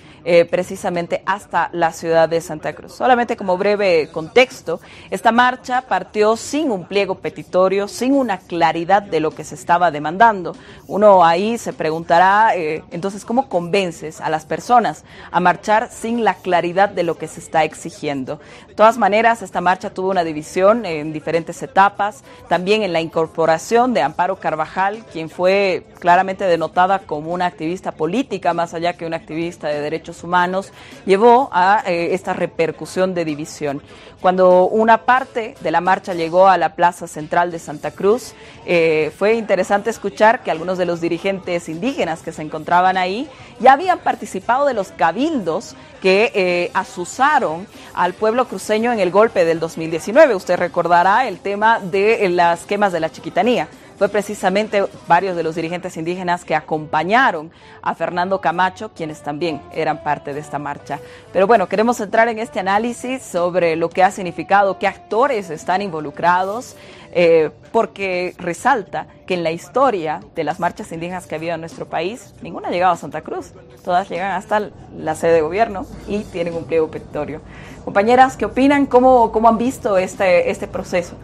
precisamente 0.49 1.23
hasta 1.25 1.69
la 1.71 1.93
ciudad 1.93 2.27
de 2.27 2.41
Santa 2.41 2.73
Cruz. 2.73 2.93
Solamente 2.93 3.37
como 3.37 3.57
breve 3.57 4.09
contexto, 4.11 4.81
esta 5.09 5.31
marcha 5.31 5.83
partió 5.83 6.35
sin 6.35 6.69
un 6.71 6.85
pliego 6.85 7.15
petitorio, 7.15 7.87
sin 7.87 8.13
una 8.13 8.39
claridad 8.39 9.01
de 9.01 9.19
lo 9.19 9.31
que 9.31 9.43
se 9.43 9.55
estaba 9.55 9.91
demandando. 9.91 10.55
Uno 10.87 11.23
ahí 11.23 11.57
se 11.57 11.73
preguntará, 11.73 12.55
eh, 12.55 12.83
entonces, 12.91 13.23
¿cómo 13.23 13.47
convences 13.47 14.19
a 14.19 14.29
las 14.29 14.45
personas 14.45 15.05
a 15.31 15.39
marchar 15.39 15.89
sin 15.91 16.23
la 16.23 16.33
claridad 16.33 16.89
de 16.89 17.03
lo 17.03 17.17
que 17.17 17.27
se 17.27 17.39
está 17.39 17.63
exigiendo? 17.63 18.39
De 18.67 18.75
todas 18.75 18.97
maneras, 18.97 19.41
esta 19.41 19.61
marcha 19.61 19.93
tuvo 19.93 20.09
una 20.09 20.23
división 20.23 20.85
en 20.85 21.13
diferentes 21.13 21.61
etapas, 21.63 22.23
también 22.47 22.83
en 22.83 22.93
la 22.93 23.01
incorporación 23.01 23.93
de 23.93 24.01
Amparo 24.01 24.37
Carvajal, 24.37 25.05
quien 25.11 25.29
fue 25.29 25.85
claramente 25.99 26.45
denotada 26.45 26.99
como 26.99 27.33
una 27.33 27.45
activista 27.45 27.91
política, 27.91 28.53
más 28.53 28.73
allá 28.73 28.93
que 28.93 29.05
una 29.05 29.17
activista 29.17 29.67
de 29.67 29.81
derechos 29.81 30.16
humanos, 30.23 30.71
llevó 31.05 31.49
a 31.51 31.83
eh, 31.85 32.13
esta 32.13 32.33
repercusión 32.33 33.13
de 33.13 33.25
división. 33.25 33.81
Cuando 34.21 34.67
una 34.67 35.05
parte 35.05 35.55
de 35.61 35.71
la 35.71 35.79
marcha 35.79 36.13
llegó 36.15 36.47
a 36.47 36.57
la 36.57 36.75
Plaza 36.75 37.07
Central 37.07 37.51
de 37.51 37.59
Santa 37.59 37.91
Cruz, 37.91 38.33
eh, 38.65 39.11
fue 39.17 39.35
interesante 39.35 39.91
escuchar 39.91 40.41
que 40.41 40.49
algunos 40.49 40.79
de 40.79 40.85
los 40.85 41.01
dirigentes 41.01 41.69
indígenas 41.69 42.21
que 42.23 42.31
se 42.31 42.41
encontraban 42.41 42.97
ahí 42.97 43.29
ya 43.59 43.73
habían 43.73 43.99
participado 43.99 44.65
de 44.65 44.73
los 44.73 44.89
cabildos 44.89 45.75
que 46.01 46.31
eh, 46.33 46.71
asusaron 46.73 47.67
al 47.93 48.13
pueblo 48.13 48.47
cruceño 48.47 48.91
en 48.91 48.99
el 48.99 49.11
golpe 49.11 49.45
del 49.45 49.59
2019. 49.59 50.35
Usted 50.35 50.57
recordará 50.57 51.27
el 51.27 51.39
tema 51.39 51.79
de 51.79 52.27
las 52.29 52.65
quemas 52.65 52.91
de 52.91 52.99
la 52.99 53.11
chiquitanía 53.11 53.67
fue 53.97 54.09
precisamente 54.09 54.85
varios 55.07 55.35
de 55.35 55.43
los 55.43 55.55
dirigentes 55.55 55.97
indígenas 55.97 56.45
que 56.45 56.55
acompañaron 56.55 57.51
a 57.81 57.95
Fernando 57.95 58.39
Camacho, 58.39 58.91
quienes 58.93 59.21
también 59.21 59.61
eran 59.73 60.03
parte 60.03 60.33
de 60.33 60.39
esta 60.39 60.59
marcha. 60.59 60.99
Pero 61.33 61.47
bueno, 61.47 61.67
queremos 61.67 61.99
entrar 61.99 62.27
en 62.27 62.39
este 62.39 62.59
análisis 62.59 63.23
sobre 63.23 63.75
lo 63.75 63.89
que 63.89 64.03
ha 64.03 64.11
significado, 64.11 64.77
qué 64.77 64.87
actores 64.87 65.49
están 65.49 65.81
involucrados, 65.81 66.75
eh, 67.11 67.49
porque 67.71 68.35
resalta 68.37 69.07
que 69.25 69.33
en 69.33 69.43
la 69.43 69.51
historia 69.51 70.21
de 70.35 70.43
las 70.43 70.59
marchas 70.59 70.91
indígenas 70.91 71.25
que 71.25 71.33
ha 71.33 71.37
habido 71.37 71.55
en 71.55 71.61
nuestro 71.61 71.87
país, 71.87 72.35
ninguna 72.41 72.67
ha 72.67 72.71
llegado 72.71 72.93
a 72.93 72.97
Santa 72.97 73.21
Cruz. 73.21 73.53
Todas 73.83 74.09
llegan 74.09 74.31
hasta 74.31 74.69
la 74.95 75.15
sede 75.15 75.33
de 75.33 75.41
gobierno 75.41 75.85
y 76.07 76.19
tienen 76.25 76.53
un 76.53 76.65
pliego 76.65 76.91
petitorio. 76.91 77.41
Compañeras, 77.83 78.37
¿qué 78.37 78.45
opinan? 78.45 78.85
¿Cómo, 78.85 79.31
cómo 79.31 79.47
han 79.47 79.57
visto 79.57 79.97
este, 79.97 80.51
este 80.51 80.67
proceso? 80.67 81.15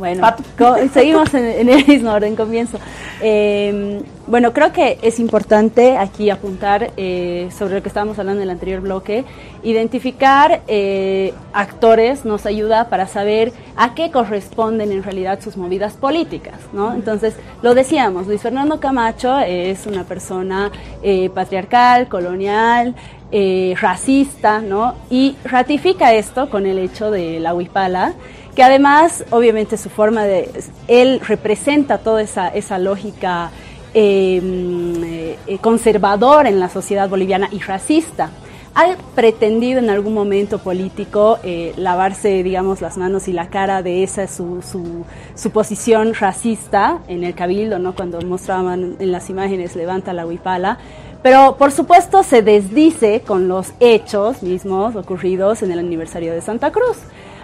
Bueno, 0.00 0.26
seguimos 0.94 1.34
en, 1.34 1.68
el 1.68 1.86
mismo 1.86 2.10
orden, 2.10 2.34
comienzo. 2.34 2.78
Eh, 3.20 4.00
bueno, 4.26 4.54
creo 4.54 4.72
que 4.72 4.98
es 5.02 5.20
importante 5.20 5.98
aquí 5.98 6.30
apuntar 6.30 6.92
eh, 6.96 7.50
sobre 7.56 7.74
lo 7.74 7.82
que 7.82 7.88
estábamos 7.88 8.18
hablando 8.18 8.40
en 8.40 8.48
el 8.48 8.50
anterior 8.50 8.80
bloque. 8.80 9.26
Identificar 9.62 10.62
eh, 10.68 11.34
actores 11.52 12.24
nos 12.24 12.46
ayuda 12.46 12.88
para 12.88 13.06
saber 13.08 13.52
a 13.76 13.94
qué 13.94 14.10
corresponden 14.10 14.90
en 14.90 15.02
realidad 15.02 15.38
sus 15.42 15.58
movidas 15.58 15.92
políticas, 15.98 16.58
¿no? 16.72 16.94
Entonces, 16.94 17.34
lo 17.60 17.74
decíamos, 17.74 18.26
Luis 18.26 18.40
Fernando 18.40 18.80
Camacho 18.80 19.38
es 19.40 19.86
una 19.86 20.04
persona 20.04 20.72
patriarcal, 21.34 22.08
colonial, 22.08 22.94
racista, 23.80 24.60
¿no? 24.60 24.94
Y 25.10 25.36
ratifica 25.44 26.14
esto 26.14 26.48
con 26.48 26.64
el 26.64 26.78
hecho 26.78 27.10
de 27.10 27.38
la 27.38 27.52
huipala 27.52 28.14
que 28.54 28.62
además, 28.62 29.24
obviamente, 29.30 29.76
su 29.76 29.90
forma 29.90 30.24
de, 30.24 30.50
él 30.88 31.20
representa 31.20 31.98
toda 31.98 32.22
esa, 32.22 32.48
esa 32.48 32.78
lógica 32.78 33.50
em, 33.94 35.02
eh, 35.04 35.58
conservadora 35.60 36.48
en 36.48 36.60
la 36.60 36.68
sociedad 36.68 37.08
boliviana 37.08 37.48
y 37.52 37.60
racista. 37.60 38.30
Ha 38.74 38.94
pretendido 39.16 39.80
en 39.80 39.90
algún 39.90 40.14
momento 40.14 40.58
político 40.58 41.38
eh, 41.42 41.72
lavarse, 41.76 42.42
digamos, 42.44 42.80
las 42.80 42.96
manos 42.98 43.26
y 43.26 43.32
la 43.32 43.50
cara 43.50 43.82
de 43.82 44.04
esa 44.04 44.28
su, 44.28 44.62
su, 44.62 45.04
su, 45.34 45.50
posición 45.50 46.14
racista 46.14 47.00
en 47.08 47.24
el 47.24 47.34
cabildo, 47.34 47.80
¿no? 47.80 47.96
Cuando 47.96 48.20
mostraban 48.20 48.94
en 49.00 49.10
las 49.10 49.28
imágenes 49.28 49.74
levanta 49.74 50.12
la 50.12 50.24
huipala. 50.24 50.78
Pero 51.22 51.56
por 51.58 51.72
supuesto 51.72 52.22
se 52.22 52.42
desdice 52.42 53.22
con 53.26 53.48
los 53.48 53.72
hechos 53.80 54.42
mismos 54.42 54.96
ocurridos 54.96 55.62
en 55.62 55.72
el 55.72 55.80
aniversario 55.80 56.32
de 56.32 56.40
Santa 56.40 56.70
Cruz 56.70 56.96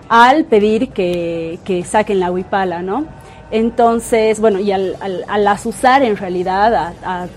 al 0.09 0.45
pedir 0.45 0.91
que, 0.91 1.59
que 1.65 1.85
saquen 1.85 2.21
la 2.21 2.31
huipala, 2.31 2.83
¿no? 2.83 3.07
Entonces, 3.51 4.41
bueno, 4.41 4.59
y 4.59 4.73
al, 4.73 4.97
al, 5.01 5.25
al 5.29 5.49
asusar 5.49 6.03
en 6.03 6.17
realidad 6.17 6.95
a, 7.03 7.29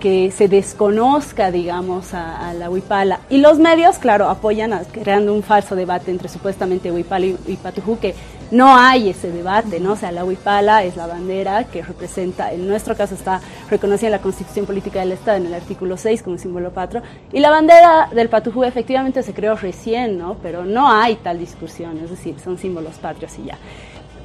que 0.00 0.32
se 0.32 0.48
desconozca, 0.48 1.52
digamos, 1.52 2.12
a, 2.12 2.52
la 2.54 2.68
huipala. 2.68 3.20
Y 3.30 3.38
los 3.38 3.58
medios, 3.58 3.98
claro, 3.98 4.28
apoyan 4.28 4.76
creando 4.90 5.32
un 5.32 5.44
falso 5.44 5.76
debate 5.76 6.10
entre 6.10 6.28
supuestamente 6.28 6.90
huipala 6.90 7.26
y, 7.26 7.38
y 7.46 7.56
no 8.50 8.76
hay 8.76 9.10
ese 9.10 9.30
debate, 9.30 9.80
¿no? 9.80 9.92
O 9.92 9.96
sea, 9.96 10.12
la 10.12 10.24
huipala 10.24 10.84
es 10.84 10.96
la 10.96 11.06
bandera 11.06 11.64
que 11.64 11.82
representa, 11.82 12.52
en 12.52 12.66
nuestro 12.66 12.96
caso 12.96 13.14
está 13.14 13.40
reconocida 13.70 14.08
en 14.08 14.12
la 14.12 14.20
Constitución 14.20 14.66
Política 14.66 15.00
del 15.00 15.12
Estado 15.12 15.38
en 15.38 15.46
el 15.46 15.54
artículo 15.54 15.96
6 15.96 16.22
como 16.22 16.38
símbolo 16.38 16.70
patro, 16.70 17.02
y 17.32 17.40
la 17.40 17.50
bandera 17.50 18.08
del 18.12 18.28
Patujú 18.28 18.64
efectivamente 18.64 19.22
se 19.22 19.34
creó 19.34 19.56
recién, 19.56 20.18
¿no? 20.18 20.36
Pero 20.42 20.64
no 20.64 20.90
hay 20.90 21.16
tal 21.16 21.38
discusión, 21.38 21.98
es 22.02 22.10
decir, 22.10 22.36
son 22.40 22.58
símbolos 22.58 22.96
patrios 22.96 23.32
y 23.38 23.46
ya. 23.46 23.58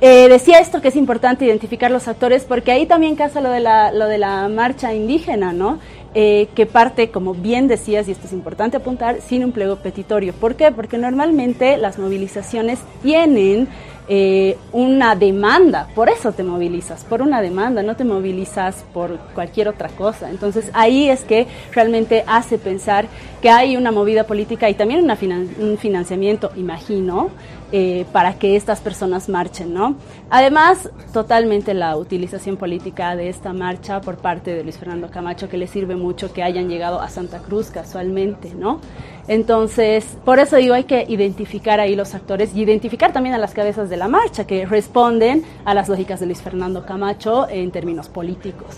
Eh, 0.03 0.29
decía 0.29 0.57
esto 0.57 0.81
que 0.81 0.87
es 0.87 0.95
importante 0.95 1.45
identificar 1.45 1.91
los 1.91 2.07
actores 2.07 2.43
porque 2.45 2.71
ahí 2.71 2.87
también 2.87 3.15
casa 3.15 3.39
lo 3.39 3.51
de 3.51 3.59
la, 3.59 3.91
lo 3.91 4.07
de 4.07 4.17
la 4.17 4.47
marcha 4.47 4.95
indígena, 4.95 5.53
¿no? 5.53 5.77
Eh, 6.15 6.49
que 6.55 6.65
parte, 6.65 7.11
como 7.11 7.35
bien 7.35 7.67
decías, 7.67 8.07
y 8.07 8.11
esto 8.11 8.25
es 8.25 8.33
importante 8.33 8.77
apuntar, 8.77 9.21
sin 9.21 9.45
un 9.45 9.51
pliego 9.51 9.75
petitorio. 9.75 10.33
¿Por 10.33 10.55
qué? 10.55 10.71
Porque 10.71 10.97
normalmente 10.97 11.77
las 11.77 11.99
movilizaciones 11.99 12.79
tienen 13.03 13.69
eh, 14.13 14.57
una 14.73 15.15
demanda, 15.15 15.87
por 15.95 16.09
eso 16.09 16.33
te 16.33 16.43
movilizas, 16.43 17.05
por 17.05 17.21
una 17.21 17.41
demanda, 17.41 17.81
no 17.81 17.95
te 17.95 18.03
movilizas 18.03 18.83
por 18.93 19.17
cualquier 19.33 19.69
otra 19.69 19.87
cosa. 19.87 20.29
Entonces 20.29 20.69
ahí 20.73 21.09
es 21.09 21.23
que 21.23 21.47
realmente 21.71 22.25
hace 22.27 22.57
pensar 22.57 23.05
que 23.41 23.49
hay 23.49 23.77
una 23.77 23.93
movida 23.93 24.25
política 24.25 24.69
y 24.69 24.73
también 24.73 25.01
una 25.01 25.17
un 25.61 25.77
financiamiento, 25.77 26.51
imagino, 26.57 27.29
eh, 27.71 28.05
para 28.11 28.35
que 28.35 28.55
estas 28.55 28.81
personas 28.81 29.29
marchen, 29.29 29.73
¿no? 29.73 29.95
Además, 30.29 30.89
totalmente 31.13 31.73
la 31.73 31.95
utilización 31.97 32.57
política 32.57 33.15
de 33.15 33.29
esta 33.29 33.53
marcha 33.53 34.01
por 34.01 34.17
parte 34.17 34.53
de 34.53 34.63
Luis 34.63 34.77
Fernando 34.77 35.09
Camacho, 35.09 35.47
que 35.47 35.57
le 35.57 35.67
sirve 35.67 35.95
mucho 35.95 36.33
que 36.33 36.43
hayan 36.43 36.69
llegado 36.69 37.01
a 37.01 37.09
Santa 37.09 37.39
Cruz 37.39 37.71
casualmente, 37.71 38.53
¿no? 38.53 38.79
Entonces, 39.27 40.17
por 40.25 40.39
eso 40.39 40.57
digo, 40.57 40.73
hay 40.73 40.83
que 40.83 41.05
identificar 41.07 41.79
ahí 41.79 41.95
los 41.95 42.13
actores 42.15 42.53
y 42.55 42.61
identificar 42.61 43.13
también 43.13 43.35
a 43.35 43.37
las 43.37 43.53
cabezas 43.53 43.89
de 43.89 43.97
la 43.97 44.07
marcha 44.07 44.45
que 44.45 44.65
responden 44.65 45.43
a 45.63 45.73
las 45.73 45.87
lógicas 45.87 46.19
de 46.19 46.25
Luis 46.25 46.41
Fernando 46.41 46.85
Camacho 46.85 47.47
en 47.49 47.71
términos 47.71 48.09
políticos. 48.09 48.77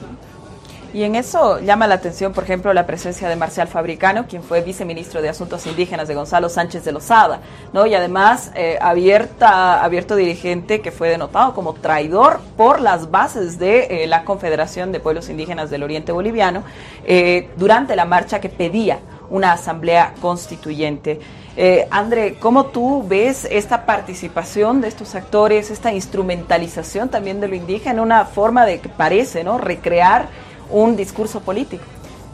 Y 0.93 1.03
en 1.03 1.15
eso 1.15 1.59
llama 1.59 1.87
la 1.87 1.95
atención, 1.95 2.33
por 2.33 2.43
ejemplo, 2.43 2.71
la 2.71 2.85
presencia 2.85 3.27
de 3.27 3.35
Marcial 3.35 3.67
Fabricano, 3.67 4.27
quien 4.27 4.43
fue 4.43 4.61
viceministro 4.61 5.23
de 5.23 5.29
Asuntos 5.29 5.65
Indígenas 5.65 6.07
de 6.07 6.13
Gonzalo 6.13 6.49
Sánchez 6.49 6.85
de 6.85 6.91
Lozada, 6.91 7.39
¿no? 7.73 7.87
Y 7.87 7.95
además 7.95 8.51
eh, 8.53 8.77
abierto 8.79 10.15
dirigente 10.15 10.81
que 10.81 10.91
fue 10.91 11.09
denotado 11.09 11.55
como 11.55 11.73
traidor 11.73 12.41
por 12.55 12.79
las 12.79 13.09
bases 13.09 13.57
de 13.57 14.03
eh, 14.03 14.07
la 14.07 14.23
Confederación 14.23 14.91
de 14.91 14.99
Pueblos 14.99 15.29
Indígenas 15.29 15.71
del 15.71 15.81
Oriente 15.81 16.11
Boliviano 16.11 16.63
eh, 17.05 17.49
durante 17.57 17.95
la 17.95 18.05
marcha 18.05 18.39
que 18.39 18.49
pedía 18.49 18.99
una 19.31 19.53
asamblea 19.53 20.13
constituyente. 20.21 21.19
Eh, 21.55 21.87
André, 21.89 22.35
¿cómo 22.39 22.67
tú 22.67 23.03
ves 23.07 23.47
esta 23.49 23.85
participación 23.85 24.81
de 24.81 24.87
estos 24.87 25.15
actores, 25.15 25.71
esta 25.71 25.91
instrumentalización 25.91 27.09
también 27.09 27.39
de 27.39 27.47
lo 27.47 27.55
indígena, 27.55 28.01
una 28.01 28.25
forma 28.25 28.65
de 28.65 28.79
que 28.79 28.89
parece, 28.89 29.43
¿no? 29.43 29.57
Recrear 29.57 30.27
un 30.73 30.95
discurso 30.97 31.39
político. 31.39 31.83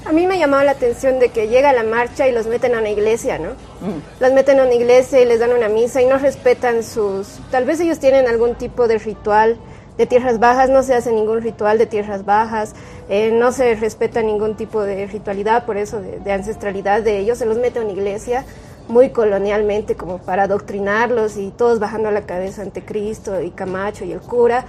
A 0.05 0.11
mí 0.13 0.25
me 0.25 0.35
ha 0.35 0.37
llamado 0.37 0.63
la 0.63 0.71
atención 0.71 1.19
de 1.19 1.29
que 1.29 1.49
llega 1.49 1.73
la 1.73 1.83
marcha 1.83 2.27
y 2.27 2.31
los 2.31 2.47
meten 2.47 2.73
a 2.73 2.79
una 2.79 2.89
iglesia, 2.89 3.37
¿no? 3.37 3.49
Mm. 3.81 4.21
Los 4.21 4.31
meten 4.31 4.59
a 4.59 4.63
una 4.63 4.73
iglesia 4.73 5.19
y 5.21 5.25
les 5.25 5.39
dan 5.39 5.51
una 5.51 5.67
misa 5.67 6.01
y 6.01 6.05
no 6.05 6.17
respetan 6.17 6.83
sus... 6.83 7.27
Tal 7.51 7.65
vez 7.65 7.79
ellos 7.81 7.99
tienen 7.99 8.27
algún 8.27 8.55
tipo 8.55 8.87
de 8.87 8.97
ritual 8.97 9.57
de 9.97 10.05
tierras 10.05 10.39
bajas, 10.39 10.69
no 10.69 10.81
se 10.83 10.95
hace 10.95 11.11
ningún 11.11 11.41
ritual 11.41 11.77
de 11.77 11.85
tierras 11.85 12.23
bajas, 12.23 12.73
eh, 13.09 13.31
no 13.33 13.51
se 13.51 13.75
respeta 13.75 14.21
ningún 14.21 14.55
tipo 14.55 14.81
de 14.83 15.05
ritualidad, 15.07 15.65
por 15.65 15.75
eso 15.75 15.99
de, 15.99 16.19
de, 16.19 16.31
ancestralidad 16.31 17.01
de 17.01 17.19
ellos, 17.19 17.37
se 17.37 17.45
los 17.45 17.57
mete 17.57 17.79
a 17.79 17.81
una 17.81 17.91
iglesia 17.91 18.45
muy 18.87 19.09
colonialmente 19.09 19.95
como 19.95 20.17
para 20.17 20.43
adoctrinarlos 20.43 21.37
y 21.37 21.51
todos 21.51 21.79
bajando 21.79 22.11
la 22.11 22.21
cabeza 22.21 22.61
ante 22.61 22.83
Cristo 22.83 23.41
y 23.41 23.51
Camacho 23.51 24.03
y 24.03 24.11
el 24.11 24.19
cura. 24.19 24.65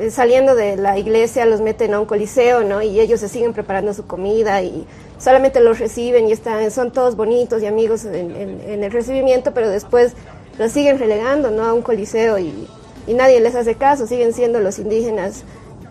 Eh, 0.00 0.10
saliendo 0.10 0.56
de 0.56 0.76
la 0.76 0.98
iglesia 0.98 1.46
los 1.46 1.60
meten 1.60 1.94
a 1.94 2.00
un 2.00 2.06
coliseo, 2.06 2.64
¿no? 2.64 2.82
Y 2.82 2.98
ellos 2.98 3.20
se 3.20 3.28
siguen 3.28 3.52
preparando 3.52 3.94
su 3.94 4.06
comida 4.06 4.60
y 4.62 4.86
solamente 5.18 5.60
los 5.60 5.78
reciben 5.78 6.28
y 6.28 6.32
están, 6.32 6.68
son 6.70 6.90
todos 6.90 7.16
bonitos 7.16 7.62
y 7.62 7.66
amigos 7.66 8.04
en, 8.04 8.82
el 8.82 8.90
recibimiento, 8.90 9.54
pero 9.54 9.68
después 9.68 10.14
los 10.58 10.72
siguen 10.72 10.98
relegando, 10.98 11.50
¿no? 11.50 11.64
A 11.64 11.72
un 11.72 11.82
coliseo 11.82 12.38
y 12.38 12.66
nadie 13.06 13.40
les 13.40 13.54
hace 13.54 13.76
caso, 13.76 14.06
siguen 14.06 14.32
siendo 14.32 14.58
los 14.58 14.78
indígenas 14.80 15.44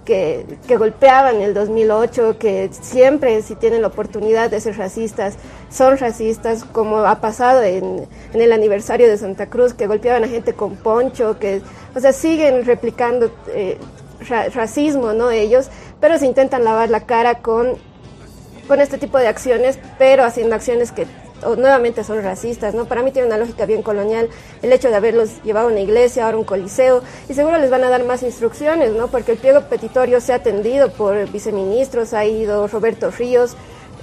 que, 0.06 0.46
que, 0.68 0.78
golpeaban 0.78 1.38
en 1.38 1.42
el 1.42 1.54
2008, 1.54 2.38
que 2.38 2.70
siempre 2.72 3.42
si 3.42 3.56
tienen 3.56 3.82
la 3.82 3.88
oportunidad 3.88 4.50
de 4.50 4.60
ser 4.60 4.78
racistas, 4.78 5.36
son 5.70 5.98
racistas, 5.98 6.64
como 6.64 7.00
ha 7.00 7.22
pasado 7.22 7.64
en, 7.64 8.08
en, 8.34 8.42
el 8.42 8.52
aniversario 8.52 9.08
de 9.08 9.18
Santa 9.18 9.48
Cruz, 9.48 9.74
que 9.74 9.88
golpeaban 9.88 10.24
a 10.24 10.28
gente 10.28 10.54
con 10.54 10.76
poncho, 10.76 11.40
que, 11.40 11.62
o 11.96 12.00
sea, 12.00 12.14
siguen 12.14 12.66
replicando 12.66 13.32
eh, 13.48 13.78
racismo, 14.54 15.14
¿no? 15.14 15.32
Ellos, 15.32 15.70
pero 16.00 16.18
se 16.18 16.26
intentan 16.26 16.64
lavar 16.64 16.90
la 16.90 17.06
cara 17.06 17.36
con, 17.36 17.74
con 18.68 18.82
este 18.82 18.98
tipo 18.98 19.18
de 19.18 19.28
acciones, 19.28 19.80
pero 19.98 20.24
haciendo 20.24 20.56
acciones 20.56 20.92
que 20.92 21.08
nuevamente 21.58 22.04
son 22.04 22.24
racistas, 22.24 22.74
¿no? 22.74 22.86
Para 22.86 23.04
mí 23.04 23.12
tiene 23.12 23.28
una 23.28 23.38
lógica 23.38 23.66
bien 23.66 23.82
colonial 23.82 24.30
el 24.62 24.72
hecho 24.72 24.90
de 24.90 24.96
haberlos 24.96 25.42
llevado 25.44 25.68
a 25.68 25.72
una 25.72 25.82
iglesia, 25.82 26.26
ahora 26.26 26.38
un 26.38 26.44
coliseo, 26.44 27.02
y 27.30 27.34
seguro 27.34 27.58
les 27.58 27.70
van 27.70 27.84
a 27.84 27.90
dar 27.90 28.04
más 28.06 28.24
instrucciones, 28.24 28.94
¿no? 28.94 29.08
Porque 29.08 29.34
el 29.34 29.38
pliego 29.38 29.62
petitorio 29.62 30.22
se 30.22 30.34
ha 30.34 30.38
atendido 30.38 30.92
por 30.92 31.30
viceministros, 31.32 32.14
ha 32.14 32.26
ido 32.26 32.68
Roberto 32.68 33.12
Ríos, 33.12 33.56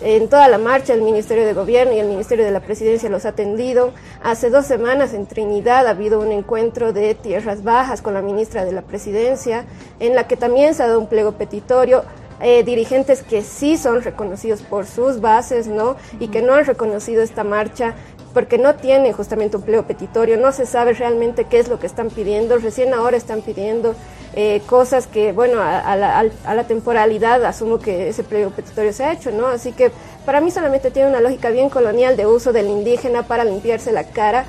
en 0.02 0.28
toda 0.28 0.48
la 0.48 0.56
marcha 0.56 0.94
el 0.94 1.02
Ministerio 1.02 1.44
de 1.44 1.52
Gobierno 1.52 1.92
y 1.92 1.98
el 1.98 2.06
Ministerio 2.06 2.44
de 2.44 2.50
la 2.50 2.60
Presidencia 2.60 3.10
los 3.10 3.26
ha 3.26 3.30
atendido. 3.30 3.92
Hace 4.22 4.48
dos 4.48 4.64
semanas 4.64 5.12
en 5.12 5.26
Trinidad 5.26 5.86
ha 5.86 5.90
habido 5.90 6.20
un 6.20 6.32
encuentro 6.32 6.94
de 6.94 7.14
tierras 7.14 7.62
bajas 7.62 8.00
con 8.00 8.14
la 8.14 8.22
ministra 8.22 8.64
de 8.64 8.72
la 8.72 8.80
Presidencia, 8.82 9.66
en 9.98 10.14
la 10.14 10.26
que 10.26 10.36
también 10.36 10.74
se 10.74 10.82
ha 10.82 10.86
dado 10.86 11.00
un 11.00 11.06
pliego 11.06 11.32
petitorio. 11.32 12.04
Eh, 12.42 12.62
dirigentes 12.62 13.22
que 13.22 13.42
sí 13.42 13.76
son 13.76 14.02
reconocidos 14.02 14.62
por 14.62 14.86
sus 14.86 15.20
bases, 15.20 15.66
¿no? 15.66 15.96
Y 16.20 16.28
que 16.28 16.40
no 16.40 16.54
han 16.54 16.64
reconocido 16.64 17.22
esta 17.22 17.44
marcha 17.44 17.94
porque 18.32 18.58
no 18.58 18.76
tienen 18.76 19.12
justamente 19.12 19.56
un 19.56 19.62
pliego 19.62 19.82
petitorio, 19.82 20.36
no 20.36 20.52
se 20.52 20.64
sabe 20.64 20.92
realmente 20.94 21.44
qué 21.44 21.58
es 21.58 21.68
lo 21.68 21.78
que 21.78 21.86
están 21.86 22.08
pidiendo, 22.10 22.58
recién 22.58 22.94
ahora 22.94 23.16
están 23.16 23.42
pidiendo 23.42 23.94
eh, 24.34 24.62
cosas 24.66 25.06
que, 25.06 25.32
bueno, 25.32 25.60
a, 25.60 25.96
la, 25.96 26.64
temporalidad 26.64 27.44
asumo 27.44 27.78
que 27.78 28.08
ese 28.08 28.22
pliego 28.22 28.50
petitorio 28.50 28.92
se 28.92 29.04
ha 29.04 29.12
hecho, 29.12 29.32
¿no? 29.32 29.48
Así 29.48 29.72
que 29.72 29.90
para 30.24 30.40
mí 30.40 30.50
solamente 30.50 30.90
tiene 30.90 31.08
una 31.08 31.20
lógica 31.20 31.50
bien 31.50 31.68
colonial 31.68 32.16
de 32.16 32.26
uso 32.26 32.52
del 32.52 32.68
indígena 32.68 33.24
para 33.24 33.44
limpiarse 33.44 33.90
la 33.90 34.04
cara, 34.04 34.44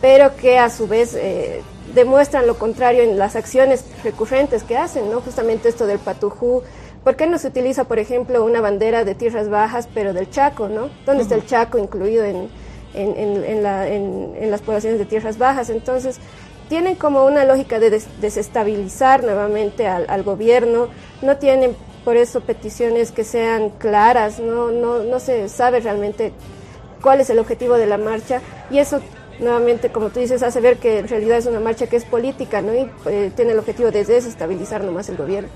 pero 0.00 0.36
que 0.36 0.58
a 0.58 0.70
su 0.70 0.86
vez 0.86 1.14
eh, 1.14 1.62
demuestran 1.94 2.46
lo 2.46 2.56
contrario 2.58 3.02
en 3.02 3.18
las 3.18 3.34
acciones 3.34 3.84
recurrentes 4.04 4.62
que 4.62 4.76
hacen, 4.76 5.10
¿no? 5.10 5.20
Justamente 5.20 5.68
esto 5.68 5.86
del 5.86 5.98
patujú, 5.98 6.62
¿Por 7.04 7.16
qué 7.16 7.26
no 7.26 7.36
se 7.36 7.48
utiliza, 7.48 7.84
por 7.84 7.98
ejemplo, 7.98 8.42
una 8.42 8.62
bandera 8.62 9.04
de 9.04 9.14
tierras 9.14 9.50
bajas, 9.50 9.88
pero 9.92 10.14
del 10.14 10.30
Chaco, 10.30 10.68
¿no? 10.68 10.88
¿Dónde 11.04 11.22
está 11.22 11.34
el 11.34 11.44
Chaco 11.44 11.76
incluido 11.76 12.24
en, 12.24 12.48
en, 12.94 14.50
las 14.50 14.62
poblaciones 14.62 14.98
de 14.98 15.04
tierras 15.04 15.36
bajas? 15.36 15.68
Entonces, 15.68 16.18
tienen 16.70 16.94
como 16.94 17.26
una 17.26 17.44
lógica 17.44 17.78
de 17.78 18.02
desestabilizar 18.22 19.22
nuevamente 19.22 19.86
al, 19.86 20.22
gobierno, 20.22 20.88
no 21.20 21.36
tienen 21.36 21.76
por 22.06 22.16
eso 22.16 22.40
peticiones 22.40 23.12
que 23.12 23.24
sean 23.24 23.68
claras, 23.68 24.40
no, 24.40 24.70
no, 24.70 25.02
no 25.02 25.20
se 25.20 25.50
sabe 25.50 25.80
realmente 25.80 26.32
cuál 27.02 27.20
es 27.20 27.28
el 27.28 27.38
objetivo 27.38 27.74
de 27.74 27.86
la 27.86 27.98
marcha 27.98 28.40
y 28.70 28.78
eso 28.78 29.00
nuevamente, 29.40 29.90
como 29.90 30.08
tú 30.08 30.20
dices, 30.20 30.42
hace 30.42 30.60
ver 30.60 30.78
que 30.78 31.00
en 31.00 31.08
realidad 31.08 31.38
es 31.38 31.46
una 31.46 31.60
marcha 31.60 31.86
que 31.86 31.96
es 31.96 32.04
política, 32.04 32.62
¿no? 32.62 32.74
Y 32.74 32.90
eh, 33.06 33.30
tiene 33.34 33.52
el 33.52 33.58
objetivo 33.58 33.90
de 33.90 34.04
desestabilizar 34.04 34.84
nomás 34.84 35.08
el 35.08 35.16
gobierno. 35.16 35.48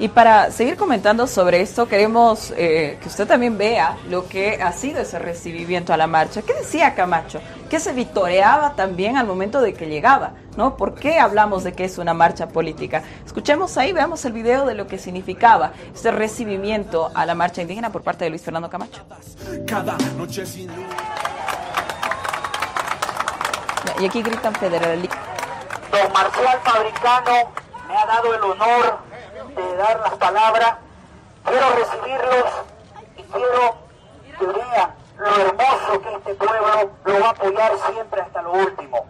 Y 0.00 0.08
para 0.08 0.50
seguir 0.50 0.78
comentando 0.78 1.26
sobre 1.26 1.60
esto, 1.60 1.86
queremos 1.86 2.54
eh, 2.56 2.96
que 3.02 3.06
usted 3.06 3.26
también 3.26 3.58
vea 3.58 3.98
lo 4.08 4.26
que 4.26 4.54
ha 4.62 4.72
sido 4.72 5.02
ese 5.02 5.18
recibimiento 5.18 5.92
a 5.92 5.98
la 5.98 6.06
marcha. 6.06 6.40
¿Qué 6.40 6.54
decía 6.54 6.94
Camacho? 6.94 7.38
¿Qué 7.68 7.78
se 7.78 7.92
vitoreaba 7.92 8.72
también 8.76 9.18
al 9.18 9.26
momento 9.26 9.60
de 9.60 9.74
que 9.74 9.88
llegaba? 9.88 10.32
¿no? 10.56 10.74
¿Por 10.78 10.94
qué 10.94 11.18
hablamos 11.18 11.64
de 11.64 11.74
que 11.74 11.84
es 11.84 11.98
una 11.98 12.14
marcha 12.14 12.48
política? 12.48 13.02
Escuchemos 13.26 13.76
ahí, 13.76 13.92
veamos 13.92 14.24
el 14.24 14.32
video 14.32 14.64
de 14.64 14.74
lo 14.74 14.86
que 14.86 14.96
significaba 14.96 15.72
este 15.94 16.10
recibimiento 16.10 17.10
a 17.14 17.26
la 17.26 17.34
marcha 17.34 17.60
indígena 17.60 17.92
por 17.92 18.00
parte 18.02 18.24
de 18.24 18.30
Luis 18.30 18.40
Fernando 18.40 18.70
Camacho. 18.70 19.02
Cada 19.66 19.98
noche 20.16 20.46
sin 20.46 20.70
Y 24.00 24.06
aquí 24.06 24.22
gritan 24.22 24.54
federalismo. 24.54 25.14
Don 25.92 26.10
Marcial 26.10 26.58
Fabricano 26.64 27.52
me 27.86 27.96
ha 27.98 28.06
dado 28.06 28.34
el 28.34 28.42
honor 28.44 29.09
de 29.54 29.76
dar 29.76 30.00
las 30.00 30.14
palabras, 30.14 30.76
quiero 31.44 31.66
recibirlos 31.70 32.46
y 33.16 33.22
quiero 33.22 33.74
que 34.38 34.46
vean 34.46 34.94
lo 35.16 35.36
hermoso 35.36 36.00
que 36.02 36.14
este 36.14 36.34
pueblo 36.34 36.90
lo 37.04 37.20
va 37.20 37.26
a 37.26 37.30
apoyar 37.30 37.72
siempre 37.92 38.20
hasta 38.20 38.42
lo 38.42 38.52
último. 38.52 39.06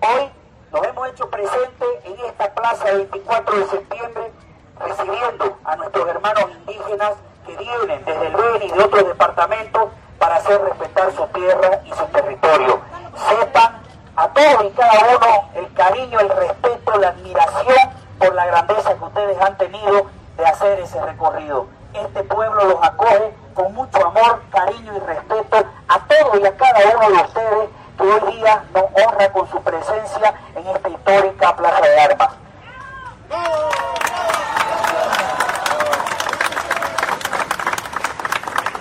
Hoy 0.00 0.30
nos 0.72 0.86
hemos 0.86 1.08
hecho 1.08 1.28
presente 1.28 1.84
en 2.04 2.18
esta 2.24 2.54
plaza 2.54 2.84
del 2.86 3.06
24 3.06 3.58
de 3.58 3.66
septiembre 3.66 4.32
recibiendo 4.78 5.58
a 5.64 5.76
nuestros 5.76 6.08
hermanos 6.08 6.44
indígenas 6.50 7.12
que 7.46 7.56
vienen 7.56 8.04
desde 8.04 8.26
el 8.26 8.34
Beni 8.34 8.64
y 8.66 8.72
de 8.72 8.82
otros 8.84 9.06
departamentos 9.06 9.90
para 10.18 10.36
hacer 10.36 10.60
respetar 10.60 11.12
su 11.12 11.26
tierra 11.28 11.80
y 11.84 11.90
su 11.90 12.04
territorio. 12.06 12.80
Sepan 13.28 13.82
a 14.16 14.28
todos 14.28 14.64
y 14.64 14.70
cada 14.70 15.16
uno 15.16 15.50
el 15.54 15.72
cariño, 15.74 16.20
el 16.20 16.28
respeto, 16.28 16.98
la 16.98 17.08
admiración 17.08 18.04
por 18.18 18.34
la 18.34 18.46
grandeza 18.46 18.94
que 18.94 19.03
ustedes 19.14 19.40
han 19.40 19.56
tenido 19.56 20.06
de 20.36 20.44
hacer 20.44 20.80
ese 20.80 21.00
recorrido. 21.00 21.68
Este 21.92 22.24
pueblo 22.24 22.64
los 22.64 22.82
acoge 22.82 23.32
con 23.54 23.72
mucho 23.72 24.04
amor, 24.04 24.42
cariño 24.50 24.92
y 24.96 24.98
respeto 24.98 25.64
a 25.86 25.98
todos 26.00 26.40
y 26.40 26.46
a 26.46 26.56
cada 26.56 26.80
uno 26.96 27.16
de 27.16 27.22
ustedes 27.22 27.68
que 27.96 28.02
hoy 28.02 28.34
día 28.34 28.64
nos 28.74 28.84
honra 28.84 29.32
con 29.32 29.48
su 29.48 29.62
presencia 29.62 30.34
en 30.56 30.66
esta 30.66 30.88
histórica 30.88 31.54
Plaza 31.54 31.80
de 31.80 32.00
Armas. 32.00 32.30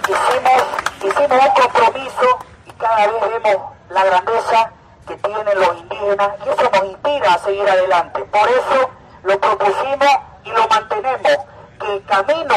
Hicimos, 0.07 0.63
hicimos 0.97 1.45
un 1.45 1.61
compromiso 1.61 2.39
y 2.65 2.71
cada 2.71 3.07
vez 3.07 3.43
vemos 3.43 3.71
la 3.89 4.03
grandeza 4.03 4.71
que 5.07 5.15
tienen 5.17 5.59
los 5.59 5.77
indígenas 5.77 6.29
y 6.43 6.49
eso 6.49 6.69
nos 6.73 6.85
inspira 6.85 7.33
a 7.33 7.37
seguir 7.37 7.69
adelante. 7.69 8.23
Por 8.23 8.49
eso 8.49 8.89
lo 9.23 9.39
propusimos 9.39 10.17
y 10.43 10.49
lo 10.49 10.67
mantenemos, 10.67 11.37
que 11.79 11.93
el 11.93 12.02
camino 12.13 12.55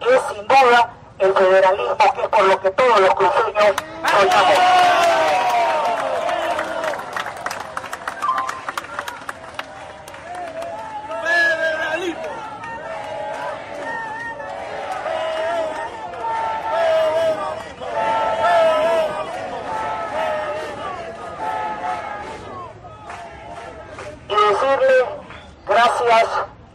es 0.00 0.20
sin 0.34 0.48
duda 0.48 0.90
el 1.20 1.32
federalismo, 1.32 1.96
que 1.96 2.22
es 2.22 2.28
por 2.28 2.42
lo 2.42 2.60
que 2.60 2.70
todos 2.70 3.00
los 3.00 3.14
cruceños 3.14 3.74
soñamos. 4.10 4.90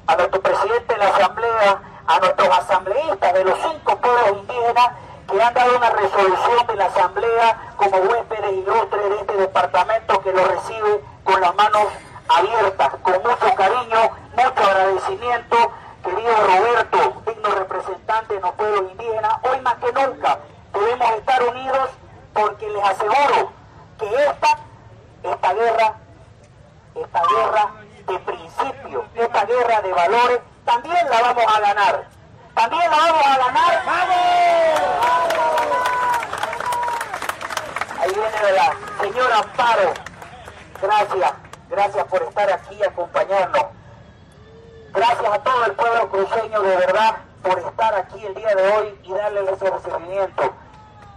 a 0.08 0.16
nuestro 0.16 0.42
presidente 0.42 0.94
de 0.94 1.00
la 1.00 1.08
Asamblea, 1.08 1.82
a 2.08 2.20
nuestros 2.20 2.50
asambleístas 2.50 3.34
de 3.34 3.44
los 3.44 3.58
cinco 3.60 4.00
que 5.28 5.42
han 5.42 5.54
dado 5.54 5.78
una 5.78 5.90
resolución 5.90 6.68
de 6.68 6.76
la 6.76 6.86
Asamblea 6.86 7.58
como 7.78 7.98
huéspedes 7.98 8.54
ilustres 8.54 9.10
de 9.10 9.16
este 9.16 9.34
departamento 9.38 10.22
que 10.22 10.32
lo 10.32 10.46
recibe 10.46 11.02
con 11.24 11.42
las 11.42 11.56
manos 11.56 11.88
abiertas, 12.28 12.90
con 13.02 13.14
mucho 13.14 13.56
cariño, 13.56 14.10
mucho 14.36 14.70
agradecimiento. 14.70 15.72
Querido 16.04 16.36
Roberto, 16.36 17.22
digno 17.26 17.50
representante 17.50 18.36
de 18.36 18.40
los 18.40 18.52
pueblos 18.52 18.92
indígenas, 18.92 19.34
hoy 19.42 19.60
más 19.62 19.74
que 19.76 19.92
nunca 19.92 20.38
debemos 20.72 21.12
estar 21.12 21.44
unidos 21.44 21.90
que 23.98 24.08
esta, 24.08 24.58
esta 25.24 25.54
guerra, 25.54 25.94
esta 26.96 27.22
guerra 27.28 27.72
de 28.08 28.20
principio, 28.20 29.06
esta 29.16 29.46
guerra 29.46 29.82
de 29.82 29.94
valores, 29.94 30.40
también 30.66 31.10
la 31.10 31.22
vamos 31.22 31.46
a 31.48 31.60
ganar. 31.60 32.15
También 32.56 32.90
la 32.90 32.98
vamos 32.98 33.26
a 33.26 33.38
ganar. 33.38 33.86
¡Vamos! 33.86 34.16
Ahí 38.00 38.12
viene 38.14 38.52
la 38.54 38.74
señora 39.02 39.38
Amparo. 39.40 39.94
Gracias, 40.82 41.34
gracias 41.70 42.06
por 42.06 42.24
estar 42.24 42.52
aquí 42.52 42.76
y 42.76 42.84
acompañarnos. 42.84 43.66
Gracias 44.94 45.34
a 45.34 45.40
todo 45.40 45.66
el 45.66 45.72
pueblo 45.74 46.10
cruceño 46.10 46.62
de 46.62 46.78
verdad 46.78 47.18
por 47.44 47.60
estar 47.60 47.94
aquí 47.96 48.26
el 48.26 48.34
día 48.36 48.56
de 48.56 48.72
hoy 48.72 49.00
y 49.04 49.12
darle 49.12 49.52
ese 49.52 49.70
recibimiento. 49.70 50.54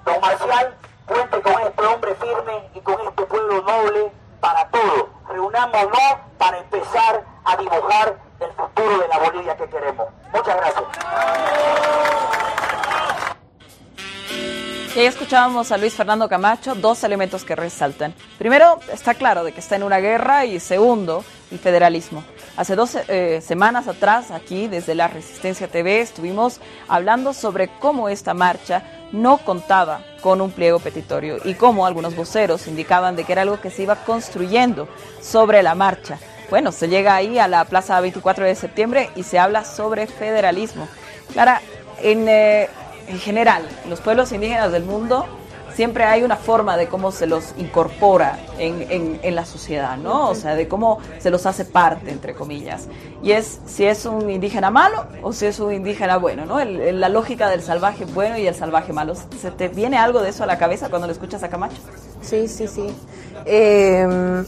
Don 0.05 0.21
Marcial, 0.21 0.75
cuente 1.07 1.41
con 1.41 1.61
este 1.61 1.87
hombre 1.87 2.15
firme 2.17 2.71
y 2.75 2.81
con 2.81 3.01
este 3.01 3.23
pueblo 3.27 3.63
noble 3.63 4.13
para 4.41 4.69
todo. 4.71 5.09
Reunámonos 5.29 6.17
para 6.37 6.59
empezar 6.59 7.25
a 7.45 7.57
dibujar 7.57 8.28
el 8.41 8.53
futuro 8.53 8.99
de 8.99 9.09
la 9.09 9.19
Bolivia 9.19 9.57
que 9.57 9.69
queremos. 9.69 10.07
Muchas 10.33 10.57
gracias. 10.57 10.85
Y 14.97 15.01
escuchábamos 15.01 15.71
a 15.71 15.79
Luis 15.79 15.95
Fernando 15.95 16.29
Camacho, 16.29 16.75
dos 16.75 17.05
elementos 17.05 17.45
que 17.45 17.55
resaltan. 17.55 18.15
Primero, 18.37 18.81
está 18.93 19.15
claro 19.15 19.45
de 19.45 19.53
que 19.53 19.61
está 19.61 19.77
en 19.77 19.85
una 19.85 19.99
guerra 19.99 20.45
y 20.45 20.59
segundo, 20.59 21.25
el 21.53 21.61
federalismo. 21.61 22.25
Hace 22.57 22.75
dos 22.75 22.97
eh, 23.07 23.41
semanas 23.41 23.87
atrás, 23.87 24.33
aquí 24.33 24.67
desde 24.67 24.97
la 24.97 25.07
Resistencia 25.07 25.69
TV, 25.69 26.01
estuvimos 26.01 26.61
hablando 26.89 27.33
sobre 27.33 27.69
cómo 27.79 28.09
esta 28.09 28.35
marcha 28.35 28.83
no 29.13 29.39
contaba 29.39 30.03
con 30.21 30.41
un 30.41 30.51
pliego 30.51 30.81
petitorio 30.81 31.37
y 31.45 31.55
cómo 31.55 31.87
algunos 31.87 32.17
voceros 32.17 32.67
indicaban 32.67 33.15
de 33.15 33.23
que 33.23 33.31
era 33.31 33.43
algo 33.43 33.61
que 33.61 33.71
se 33.71 33.85
iba 33.85 34.05
construyendo 34.05 34.89
sobre 35.23 35.63
la 35.63 35.77
marcha. 35.77 36.19
Bueno, 36.51 36.73
se 36.73 36.89
llega 36.89 37.15
ahí 37.15 37.39
a 37.39 37.47
la 37.47 37.65
Plaza 37.65 38.01
24 38.01 38.45
de 38.45 38.55
septiembre 38.55 39.11
y 39.17 39.23
se 39.23 39.39
habla 39.39 39.65
sobre 39.65 40.07
federalismo. 40.07 40.89
Clara, 41.33 41.61
en, 42.01 42.27
eh, 42.29 42.69
en 43.07 43.19
general, 43.19 43.63
los 43.89 44.01
pueblos 44.01 44.33
indígenas 44.33 44.73
del 44.73 44.85
mundo 44.85 45.27
siempre 45.79 46.03
hay 46.03 46.25
una 46.25 46.35
forma 46.35 46.77
de 46.77 46.89
cómo 46.89 47.13
se 47.13 47.29
los 47.29 47.55
incorpora 47.57 48.37
en, 48.59 49.21
en, 49.23 49.35
la 49.37 49.45
sociedad, 49.45 49.97
¿no? 49.97 50.29
O 50.29 50.35
sea, 50.35 50.57
de 50.57 50.67
cómo 50.67 50.99
se 51.21 51.31
los 51.31 51.47
hace 51.47 51.65
parte, 51.65 52.11
entre 52.11 52.35
comillas. 52.35 52.89
Y 53.23 53.31
es 53.31 53.61
si 53.65 53.85
es 53.85 54.05
un 54.05 54.29
indígena 54.29 54.73
malo 54.73 55.07
o 55.23 55.33
si 55.33 55.47
es 55.47 55.61
un 55.61 55.73
indígena 55.73 56.17
bueno, 56.17 56.47
¿no? 56.47 56.59
la 56.65 57.09
lógica 57.09 57.49
del 57.49 57.63
salvaje 57.63 58.07
bueno 58.07 58.37
y 58.39 58.49
el 58.49 58.57
salvaje 58.57 58.93
malo. 58.93 59.15
¿Se 59.15 59.53
te 59.53 59.69
viene 59.69 59.99
algo 59.99 60.21
de 60.21 60.31
eso 60.31 60.43
a 60.43 60.47
la 60.47 60.59
cabeza 60.59 60.89
cuando 60.89 61.07
lo 61.07 61.13
escuchas 61.13 61.45
a 61.45 61.49
Camacho? 61.49 61.77
Sí, 62.23 62.49
sí, 62.49 62.67
sí. 62.67 62.87
Em, 63.45 64.45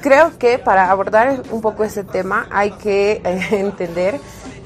creo 0.00 0.36
que 0.38 0.58
para 0.58 0.90
abordar 0.90 1.42
un 1.50 1.60
poco 1.60 1.84
ese 1.84 2.04
tema 2.04 2.46
hay 2.50 2.72
que 2.72 3.22
eh, 3.24 3.40
entender 3.52 4.20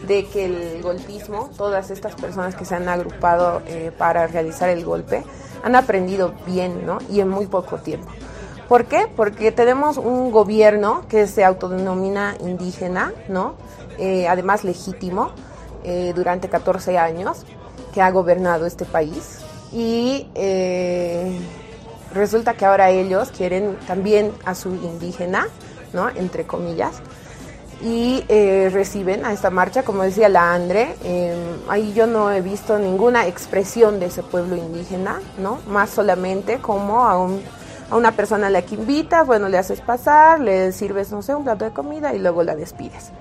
de 0.07 0.27
que 0.27 0.47
el 0.47 0.83
golpismo, 0.83 1.51
todas 1.57 1.91
estas 1.91 2.15
personas 2.15 2.55
que 2.55 2.65
se 2.65 2.75
han 2.75 2.89
agrupado 2.89 3.63
eh, 3.67 3.93
para 3.97 4.27
realizar 4.27 4.69
el 4.69 4.85
golpe, 4.85 5.23
han 5.63 5.75
aprendido 5.75 6.35
bien, 6.47 6.87
¿no? 6.87 6.99
Y 7.11 7.21
en 7.21 7.29
muy 7.29 7.47
poco 7.47 7.79
tiempo. 7.79 8.09
¿Por 8.69 8.87
qué? 8.87 9.07
Porque 9.15 9.51
tenemos 9.51 9.97
un 9.97 10.31
gobierno 10.31 11.05
que 11.09 11.27
se 11.27 11.45
autodenomina 11.45 12.37
indígena, 12.41 13.13
¿no? 13.29 13.55
Eh, 13.99 14.29
además 14.29 14.65
legítimo, 14.65 15.33
durante 16.15 16.51
14 16.51 16.99
años, 16.99 17.47
que 17.95 18.03
ha 18.03 18.11
gobernado 18.11 18.67
este 18.67 18.85
país. 18.85 19.39
Y 19.73 20.27
resulta 22.15 22.55
que 22.55 22.65
ahora 22.65 22.91
ellos 22.91 23.31
quieren 23.37 23.77
también 23.87 24.33
a 24.45 24.55
su 24.55 24.71
indígena, 24.71 25.49
¿no? 25.93 26.09
Entre 26.09 26.45
comillas 26.45 27.03
y 27.81 28.25
eh, 28.29 28.71
reciben 28.73 29.25
a 29.25 29.33
esta 29.33 29.51
marcha, 29.51 29.85
como 29.85 30.03
decía 30.03 30.29
la 30.29 30.53
Andre, 30.53 30.97
em, 31.05 31.39
ahí 31.69 31.93
yo 31.93 32.07
no 32.07 32.31
he 32.31 32.41
visto 32.41 32.79
ninguna 32.79 33.27
expresión 33.27 34.01
de 34.01 34.07
ese 34.07 34.23
pueblo 34.23 34.57
indígena, 34.57 35.21
¿no? 35.39 35.59
Más 35.69 35.91
solamente 35.91 36.59
como 36.59 37.05
a, 37.05 37.17
un, 37.19 37.41
a 37.91 37.97
una 37.97 38.13
persona 38.13 38.49
a 38.49 38.51
la 38.51 38.63
que 38.63 38.75
invitas, 38.75 39.27
bueno, 39.27 39.49
le 39.49 39.59
haces 39.59 39.81
pasar, 39.81 40.41
le 40.41 40.73
sirves, 40.73 41.13
no 41.13 41.23
sé, 41.23 41.35
un 41.35 41.45
plato 41.45 41.65
de 41.65 41.71
comida 41.71 42.15
y 42.15 42.19
luego 42.19 42.43
la 42.43 42.57
despides. 42.57 43.13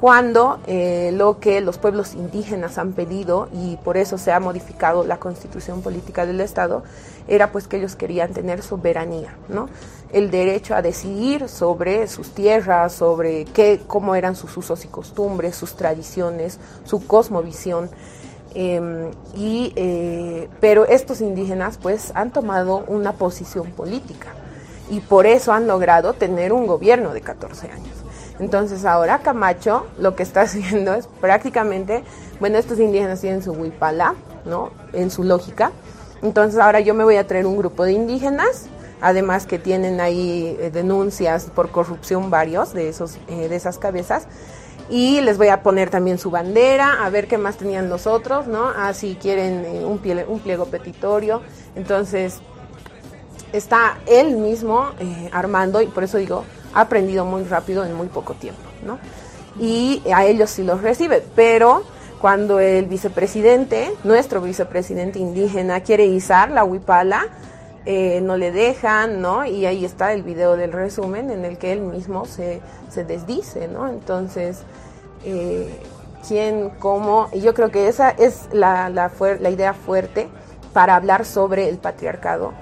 Cuando 0.00 0.58
eh, 0.66 1.10
lo 1.14 1.38
que 1.38 1.60
los 1.60 1.78
pueblos 1.78 2.14
indígenas 2.14 2.76
han 2.76 2.92
pedido, 2.92 3.48
y 3.52 3.76
por 3.76 3.96
eso 3.96 4.18
se 4.18 4.32
ha 4.32 4.40
modificado 4.40 5.04
la 5.04 5.18
constitución 5.18 5.80
política 5.80 6.26
del 6.26 6.40
Estado, 6.40 6.82
era 7.28 7.52
pues 7.52 7.68
que 7.68 7.78
ellos 7.78 7.96
querían 7.96 8.32
tener 8.32 8.62
soberanía, 8.62 9.36
¿no? 9.48 9.68
el 10.12 10.30
derecho 10.30 10.74
a 10.74 10.82
decidir 10.82 11.48
sobre 11.48 12.06
sus 12.06 12.30
tierras, 12.30 12.92
sobre 12.92 13.46
qué, 13.46 13.80
cómo 13.86 14.14
eran 14.14 14.36
sus 14.36 14.56
usos 14.56 14.84
y 14.84 14.88
costumbres, 14.88 15.56
sus 15.56 15.74
tradiciones, 15.74 16.58
su 16.84 17.06
cosmovisión. 17.06 17.90
Em, 18.54 19.10
y, 19.34 19.72
eh, 19.76 20.48
pero 20.60 20.84
estos 20.86 21.22
indígenas 21.22 21.78
pues 21.78 22.12
han 22.14 22.30
tomado 22.30 22.84
una 22.86 23.12
posición 23.12 23.70
política 23.70 24.28
y 24.90 25.00
por 25.00 25.24
eso 25.24 25.54
han 25.54 25.66
logrado 25.66 26.12
tener 26.12 26.52
un 26.52 26.66
gobierno 26.66 27.14
de 27.14 27.22
14 27.22 27.70
años. 27.70 27.94
Entonces 28.38 28.84
ahora 28.84 29.20
Camacho 29.20 29.86
lo 29.98 30.14
que 30.14 30.22
está 30.22 30.40
haciendo 30.42 30.92
es 30.92 31.06
prácticamente, 31.06 32.04
bueno, 32.40 32.58
estos 32.58 32.78
indígenas 32.78 33.22
tienen 33.22 33.42
su 33.42 33.52
huipala, 33.52 34.14
¿no? 34.44 34.70
En 34.92 35.10
su 35.10 35.24
lógica. 35.24 35.72
Entonces 36.22 36.60
ahora 36.60 36.80
yo 36.80 36.94
me 36.94 37.04
voy 37.04 37.16
a 37.16 37.26
traer 37.26 37.46
un 37.46 37.56
grupo 37.56 37.84
de 37.84 37.92
indígenas 37.92 38.68
además 39.02 39.46
que 39.46 39.58
tienen 39.58 40.00
ahí 40.00 40.56
eh, 40.58 40.70
denuncias 40.70 41.50
por 41.54 41.70
corrupción 41.70 42.30
varios 42.30 42.72
de, 42.72 42.88
esos, 42.88 43.18
eh, 43.28 43.48
de 43.48 43.56
esas 43.56 43.76
cabezas. 43.76 44.26
Y 44.88 45.20
les 45.20 45.38
voy 45.38 45.48
a 45.48 45.62
poner 45.62 45.90
también 45.90 46.18
su 46.18 46.30
bandera, 46.30 47.04
a 47.04 47.10
ver 47.10 47.26
qué 47.26 47.36
más 47.36 47.56
tenían 47.56 47.88
los 47.88 48.06
otros, 48.06 48.46
¿no? 48.46 48.70
Ah, 48.74 48.94
si 48.94 49.16
quieren 49.16 49.64
eh, 49.64 49.84
un, 49.84 50.00
un 50.28 50.40
pliego 50.40 50.66
petitorio. 50.66 51.42
Entonces, 51.74 52.38
está 53.52 53.98
él 54.06 54.36
mismo 54.36 54.90
armando, 55.32 55.82
y 55.82 55.86
por 55.86 56.04
eso 56.04 56.18
digo, 56.18 56.44
ha 56.72 56.82
aprendido 56.82 57.24
muy 57.24 57.44
rápido 57.44 57.84
en 57.84 57.94
muy 57.94 58.06
poco 58.06 58.34
tiempo, 58.34 58.62
¿no? 58.84 58.98
Y 59.60 60.02
a 60.12 60.24
ellos 60.24 60.50
sí 60.50 60.62
los 60.62 60.80
recibe, 60.80 61.22
pero 61.34 61.82
cuando 62.22 62.60
el 62.60 62.86
vicepresidente, 62.86 63.92
nuestro 64.04 64.40
vicepresidente 64.40 65.18
indígena, 65.18 65.80
quiere 65.80 66.06
izar 66.06 66.52
la 66.52 66.62
huipala, 66.62 67.26
eh, 67.84 68.20
no 68.22 68.36
le 68.36 68.52
dejan, 68.52 69.20
¿no? 69.20 69.44
Y 69.44 69.66
ahí 69.66 69.84
está 69.84 70.12
el 70.12 70.22
video 70.22 70.56
del 70.56 70.70
resumen 70.70 71.32
en 71.32 71.44
el 71.44 71.58
que 71.58 71.72
él 71.72 71.80
mismo 71.80 72.24
se, 72.24 72.60
se 72.90 73.04
desdice, 73.04 73.66
¿no? 73.66 73.88
Entonces, 73.88 74.60
eh, 75.24 75.80
¿quién, 76.28 76.70
cómo? 76.78 77.28
Y 77.32 77.40
yo 77.40 77.54
creo 77.54 77.72
que 77.72 77.88
esa 77.88 78.10
es 78.10 78.48
la, 78.52 78.88
la, 78.88 79.10
la 79.40 79.50
idea 79.50 79.74
fuerte 79.74 80.28
para 80.72 80.94
hablar 80.94 81.24
sobre 81.24 81.68
el 81.68 81.78
patriarcado, 81.78 82.52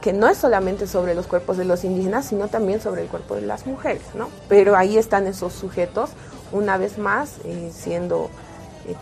que 0.00 0.12
no 0.12 0.28
es 0.28 0.38
solamente 0.38 0.86
sobre 0.86 1.16
los 1.16 1.26
cuerpos 1.26 1.56
de 1.56 1.64
los 1.64 1.82
indígenas, 1.82 2.26
sino 2.26 2.46
también 2.46 2.80
sobre 2.80 3.02
el 3.02 3.08
cuerpo 3.08 3.34
de 3.34 3.42
las 3.42 3.66
mujeres, 3.66 4.02
¿no? 4.14 4.28
Pero 4.48 4.76
ahí 4.76 4.98
están 4.98 5.26
esos 5.26 5.52
sujetos, 5.52 6.10
una 6.52 6.76
vez 6.76 6.98
más, 6.98 7.38
eh, 7.44 7.70
siendo 7.72 8.30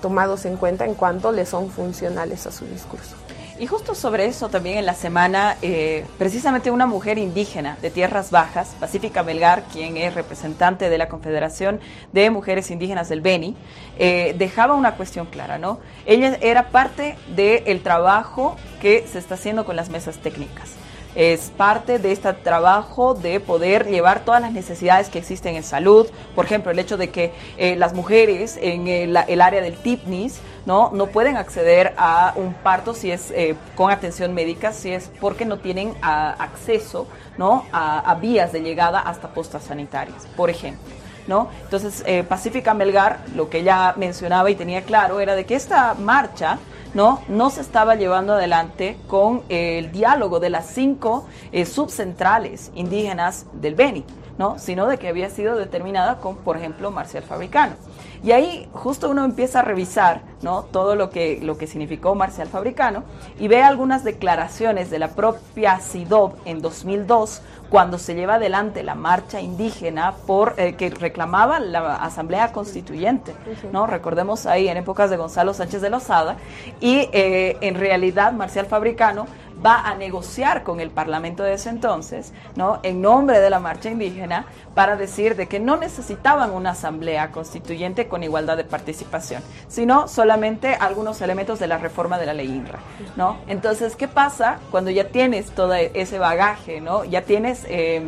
tomados 0.03 0.45
en 0.45 0.57
cuenta 0.57 0.85
en 0.85 0.95
cuanto 0.95 1.33
le 1.33 1.47
son 1.47 1.71
funcionales 1.71 2.47
a 2.47 2.53
su 2.53 2.67
discurso. 2.67 3.17
Y 3.61 3.67
justo 3.67 3.97
sobre 3.97 4.27
eso 4.27 4.49
también 4.49 4.79
en 4.79 4.87
la 4.87 4.95
semana, 4.95 5.57
eh, 5.63 6.07
precisamente 6.17 6.71
una 6.71 6.87
mujer 6.87 7.19
indígena 7.19 7.77
de 7.83 7.91
Tierras 7.91 8.31
Bajas, 8.31 8.77
Pacífica 8.79 9.25
Melgar, 9.25 9.65
quien 9.73 9.97
es 9.97 10.15
representante 10.15 10.89
de 10.89 10.97
la 10.97 11.09
Confederación 11.09 11.81
de 12.13 12.31
Mujeres 12.31 12.71
Indígenas 12.71 13.09
del 13.09 13.21
Beni, 13.21 13.57
eh, 13.99 14.37
dejaba 14.39 14.75
una 14.75 14.95
cuestión 14.95 15.27
clara, 15.27 15.59
¿no? 15.59 15.81
Ella 16.07 16.39
era 16.41 16.69
parte 16.69 17.17
del 17.35 17.83
trabajo 17.83 18.57
que 18.81 19.05
se 19.11 19.19
está 19.19 19.35
haciendo 19.35 19.65
con 19.65 19.75
las 19.75 19.91
mesas 19.91 20.19
técnicas 20.19 20.71
es 21.19 21.51
parte 21.51 21.99
de 21.99 22.13
este 22.13 22.33
trabajo 22.33 23.13
de 23.13 23.41
poder 23.41 23.89
llevar 23.89 24.21
todas 24.21 24.41
las 24.41 24.53
necesidades 24.53 25.09
que 25.09 25.19
existen 25.19 25.57
en 25.57 25.65
salud. 25.65 26.07
Por 26.37 26.45
ejemplo, 26.45 26.71
el 26.71 26.79
hecho 26.79 26.97
de 26.97 27.11
que 27.11 27.33
eh, 27.57 27.75
las 27.75 27.93
mujeres 27.93 28.57
en 28.63 28.87
el, 28.87 29.17
área 29.17 29.61
del 29.61 29.77
TIPNIS 29.77 30.39
¿no? 30.65 30.91
no 30.93 31.09
pueden 31.09 31.37
acceder 31.37 31.93
a 31.97 32.35
un 32.37 32.55
parto 32.55 32.95
si 32.95 33.11
es 33.11 33.33
eh, 33.33 33.57
con 33.75 33.91
atención 33.91 34.33
médica, 34.33 34.73
si 34.73 34.93
es 34.93 35.11
porque 35.21 35.45
no 35.45 35.59
tienen 35.59 35.97
acceso 36.03 37.09
¿no? 37.37 37.65
A, 37.73 38.15
vías 38.21 38.53
de 38.53 38.61
llegada 38.61 39.01
hasta 39.01 39.29
postas 39.29 39.65
sanitarias, 39.65 40.25
por 40.37 40.51
ejemplo. 40.51 40.95
¿No? 41.27 41.49
Entonces, 41.65 42.03
eh, 42.07 42.23
Pacífica 42.23 42.73
Melgar, 42.73 43.19
lo 43.35 43.51
que 43.51 43.59
ella 43.59 43.93
mencionaba 43.99 44.51
y 44.51 44.55
tenía 44.55 44.83
claro 44.83 45.21
era 45.21 45.35
de 45.35 45.45
que 45.45 45.57
esta 45.57 45.93
marcha 45.93 46.59
¿no? 46.95 47.21
No 47.29 47.51
se 47.51 47.61
estaba 47.61 47.95
llevando 47.95 48.35
adelante 48.35 48.97
con 49.07 49.43
el 49.49 49.93
diálogo 49.93 50.41
de 50.41 50.51
las 50.51 50.67
cinco 50.67 51.27
eh, 51.53 51.67
subcentrales 51.67 52.71
indígenas 52.75 53.47
del 53.53 53.75
Beni, 53.75 54.05
¿no? 54.39 54.59
Sino 54.59 54.87
de 54.87 54.99
que 54.99 55.09
había 55.09 55.31
sido 55.31 55.57
determinada 55.57 56.19
con, 56.19 56.37
por 56.37 56.57
ejemplo, 56.57 56.91
Marcial 56.91 57.25
Fabricano. 57.25 57.75
Y 58.23 58.33
ahí 58.33 58.69
justo 58.73 59.11
uno 59.11 59.25
empieza 59.25 59.61
a 59.61 59.63
revisar 59.63 60.23
¿no? 60.43 60.63
Todo 60.63 60.95
lo 60.95 61.11
que, 61.11 61.41
lo 61.43 61.59
que 61.59 61.67
significó 61.67 62.15
Marcial 62.15 62.49
Fabricano 62.49 63.03
y 63.39 63.49
ve 63.49 63.63
algunas 63.63 64.05
declaraciones 64.05 64.91
de 64.91 64.99
la 64.99 65.09
propia 65.09 65.81
SIDOB 65.81 66.35
en 66.45 66.61
2002 66.61 67.43
cuando 67.71 67.99
se 67.99 68.15
lleva 68.15 68.35
adelante 68.35 68.83
la 68.83 68.95
marcha 68.95 69.41
indígena 69.41 70.15
por 70.27 70.55
eh, 70.57 70.75
que 70.75 70.91
reclamaba 70.91 71.61
la 71.61 71.97
Asamblea 71.97 72.53
Constituyente, 72.53 73.35
¿no? 73.73 73.87
Recordemos 73.87 74.47
ahí 74.47 74.69
en 74.69 74.79
épocas 74.79 75.11
de 75.11 75.17
Gonzalo 75.17 75.53
Sánchez 75.53 75.83
de 75.83 75.91
Lozada 75.91 76.37
y 76.81 77.09
eh, 77.13 77.59
en 77.61 77.75
realidad 77.75 78.33
Marcial 78.33 78.67
Fabricano 78.67 79.27
va 79.65 79.81
a 79.81 79.95
negociar 79.95 80.63
con 80.63 80.81
el 80.81 80.91
Parlamento 80.91 81.43
de 81.43 81.55
ese 81.55 81.71
entonces, 81.71 82.33
¿no? 82.57 82.81
En 82.83 83.01
nombre 83.01 83.41
de 83.41 83.51
la 83.51 83.61
marcha 83.61 83.91
indígena 83.91 84.47
para 84.75 84.97
decir 84.97 85.37
de 85.37 85.47
que 85.47 85.61
no 85.61 85.77
necesitaban 85.77 86.51
una 86.51 86.71
asamblea 86.71 87.31
constituyente 87.31 88.09
con 88.09 88.23
igualdad 88.23 88.57
de 88.57 88.65
participación, 88.65 89.43
sino 89.69 90.09
solamente 90.09 90.75
algunos 90.75 91.21
elementos 91.21 91.59
de 91.59 91.67
la 91.67 91.79
reforma 91.79 92.19
de 92.19 92.27
la 92.27 92.35
ley 92.35 92.49
INRA, 92.49 92.79
¿no? 93.17 93.39
Entonces, 93.49 93.97
¿qué 93.97 94.09
pasa 94.09 94.59
cuando 94.71 94.91
ya 94.91 95.09
tienes 95.09 95.51
todo 95.51 95.75
ese 95.75 96.19
bagaje, 96.19 96.81
¿no? 96.81 97.05
Ya 97.05 97.23
tienes 97.23 97.65
eh, 97.69 98.03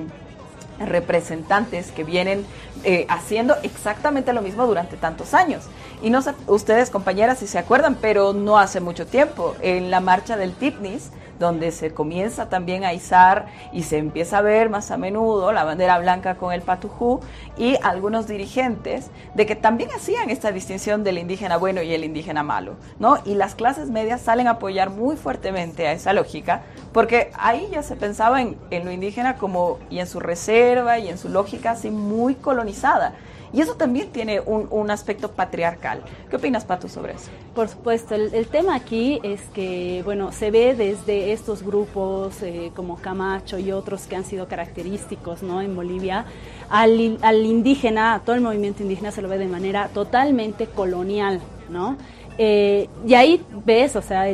representantes 0.79 1.91
que 1.91 2.05
vienen 2.05 2.47
eh, 2.85 3.07
haciendo 3.09 3.57
exactamente 3.63 4.33
lo 4.33 4.41
mismo 4.41 4.67
durante 4.67 4.97
tantos 4.97 5.35
años. 5.35 5.65
Y 6.03 6.11
no 6.11 6.23
sé, 6.23 6.33
ustedes 6.47 6.89
compañeras 6.91 7.39
si 7.39 7.47
se 7.47 7.59
acuerdan, 7.59 7.97
pero 8.01 8.33
no 8.33 8.59
hace 8.59 8.81
mucho 8.81 9.07
tiempo, 9.07 9.55
en 9.61 9.91
la 9.91 10.01
marcha 10.01 10.37
del 10.37 10.55
TIPNIS, 10.55 11.11
donde 11.41 11.73
se 11.73 11.93
comienza 11.93 12.49
también 12.49 12.85
a 12.85 12.93
izar 12.93 13.47
y 13.73 13.83
se 13.83 13.97
empieza 13.97 14.39
a 14.39 14.43
ver 14.43 14.69
más 14.69 14.91
a 14.91 14.99
menudo 14.99 15.53
la 15.53 15.65
bandera 15.65 15.99
blanca 15.99 16.37
con 16.37 16.53
el 16.53 16.61
patujú 16.61 17.21
y 17.57 17.77
algunos 17.83 18.29
dirigentes 18.29 19.11
de 19.35 19.47
que 19.47 19.57
también 19.57 19.91
hacían 19.91 20.29
esta 20.29 20.53
distinción 20.53 21.03
del 21.03 21.19
indígena 21.19 21.57
bueno 21.57 21.83
y 21.83 21.95
el 21.95 22.05
indígena 22.05 22.43
malo, 22.43 22.75
¿no? 22.99 23.19
Y 23.25 23.35
las 23.35 23.55
clases 23.55 23.89
medias 23.89 24.21
salen 24.21 24.47
a 24.47 24.53
apoyar 24.53 24.91
muy 24.91 25.17
fuertemente 25.17 25.89
a 25.89 25.93
esa 25.93 26.13
lógica 26.13 26.63
porque 26.93 27.33
ahí 27.39 27.69
ya 27.73 27.83
se 27.83 27.97
pensaba 27.97 28.43
en, 28.43 28.59
en 28.71 28.85
lo 28.85 28.93
indígena 28.93 29.37
como 29.37 29.79
y 29.89 29.99
en 29.99 30.07
su 30.07 30.21
reserva 30.21 30.99
y 30.99 31.09
en 31.09 31.17
su 31.17 31.31
lógica 31.31 31.73
así 31.73 31.91
muy 31.91 32.35
colonizada. 32.35 33.15
Y 33.53 33.61
eso 33.61 33.75
también 33.75 34.11
tiene 34.11 34.41
un, 34.41 34.69
un 34.71 34.91
aspecto 34.91 35.33
patriarcal. 35.33 36.03
¿Qué 36.29 36.37
opinas, 36.37 36.65
Pato, 36.65 36.89
sobre 36.89 37.15
eso? 37.15 37.31
Por 37.55 37.69
supuesto, 37.69 38.15
el, 38.15 38.47
tema 38.47 38.77
aquí 38.77 39.21
es 39.23 39.41
que, 39.53 40.03
bueno, 40.05 40.31
se 40.33 40.51
ve 40.51 40.75
desde 40.75 41.33
estos 41.33 41.63
grupos 41.63 42.43
eh, 42.43 42.71
como 42.77 42.97
Camacho 42.97 43.59
y 43.59 43.73
otros 43.73 44.07
que 44.07 44.17
han 44.17 44.25
sido 44.25 44.47
característicos, 44.47 45.43
¿no? 45.43 45.61
En 45.61 45.75
Bolivia, 45.75 46.27
al, 46.69 47.19
al 47.23 47.45
indígena, 47.45 48.15
a 48.15 48.21
todo 48.21 48.37
el 48.37 48.43
movimiento 48.43 48.83
indígena 48.83 49.11
se 49.11 49.21
lo 49.21 49.29
ve 49.29 49.39
de 49.39 49.49
manera 49.49 49.89
totalmente 49.89 50.67
colonial, 50.67 51.41
¿no? 51.69 51.97
Eh, 52.39 52.89
y 53.07 53.15
ahí 53.15 53.45
ves, 53.67 53.97
o 53.97 54.03
sea, 54.03 54.25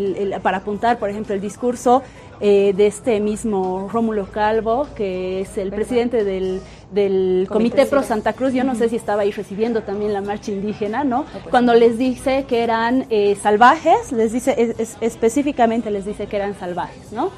para 0.41 0.59
apuntar, 0.59 0.99
por 0.99 1.11
ejemplo, 1.11 1.35
el 1.35 1.41
discurso 1.41 2.03
eh, 2.41 2.73
de 2.77 2.87
este 2.87 3.19
mismo 3.19 3.89
Rómulo 3.91 4.31
Calvo, 4.31 4.87
que 4.95 5.41
es 5.41 5.59
el 5.59 5.71
presidente 5.71 6.23
del, 6.23 6.61
Comité, 7.49 7.87
Pro 7.87 8.03
Santa 8.03 8.33
Cruz, 8.33 8.53
yo 8.53 8.65
no 8.65 8.75
sé 8.75 8.89
si 8.89 8.97
estaba 8.97 9.23
ahí 9.23 9.31
recibiendo 9.31 9.83
también 9.83 10.13
la 10.13 10.21
marcha 10.21 10.53
indígena, 10.53 11.05
¿no? 11.05 11.25
Pues 11.25 11.47
Cuando 11.51 11.75
les 11.75 11.99
dice 11.99 12.45
que 12.49 12.63
eran 12.63 13.07
eh, 13.11 13.37
salvajes, 13.41 14.13
les 14.13 14.33
dice, 14.33 14.75
específicamente 15.01 15.91
les 15.91 16.05
dice 16.05 16.27
que 16.27 16.37
eran 16.37 16.55
salvajes, 16.59 17.13
¿no? 17.13 17.31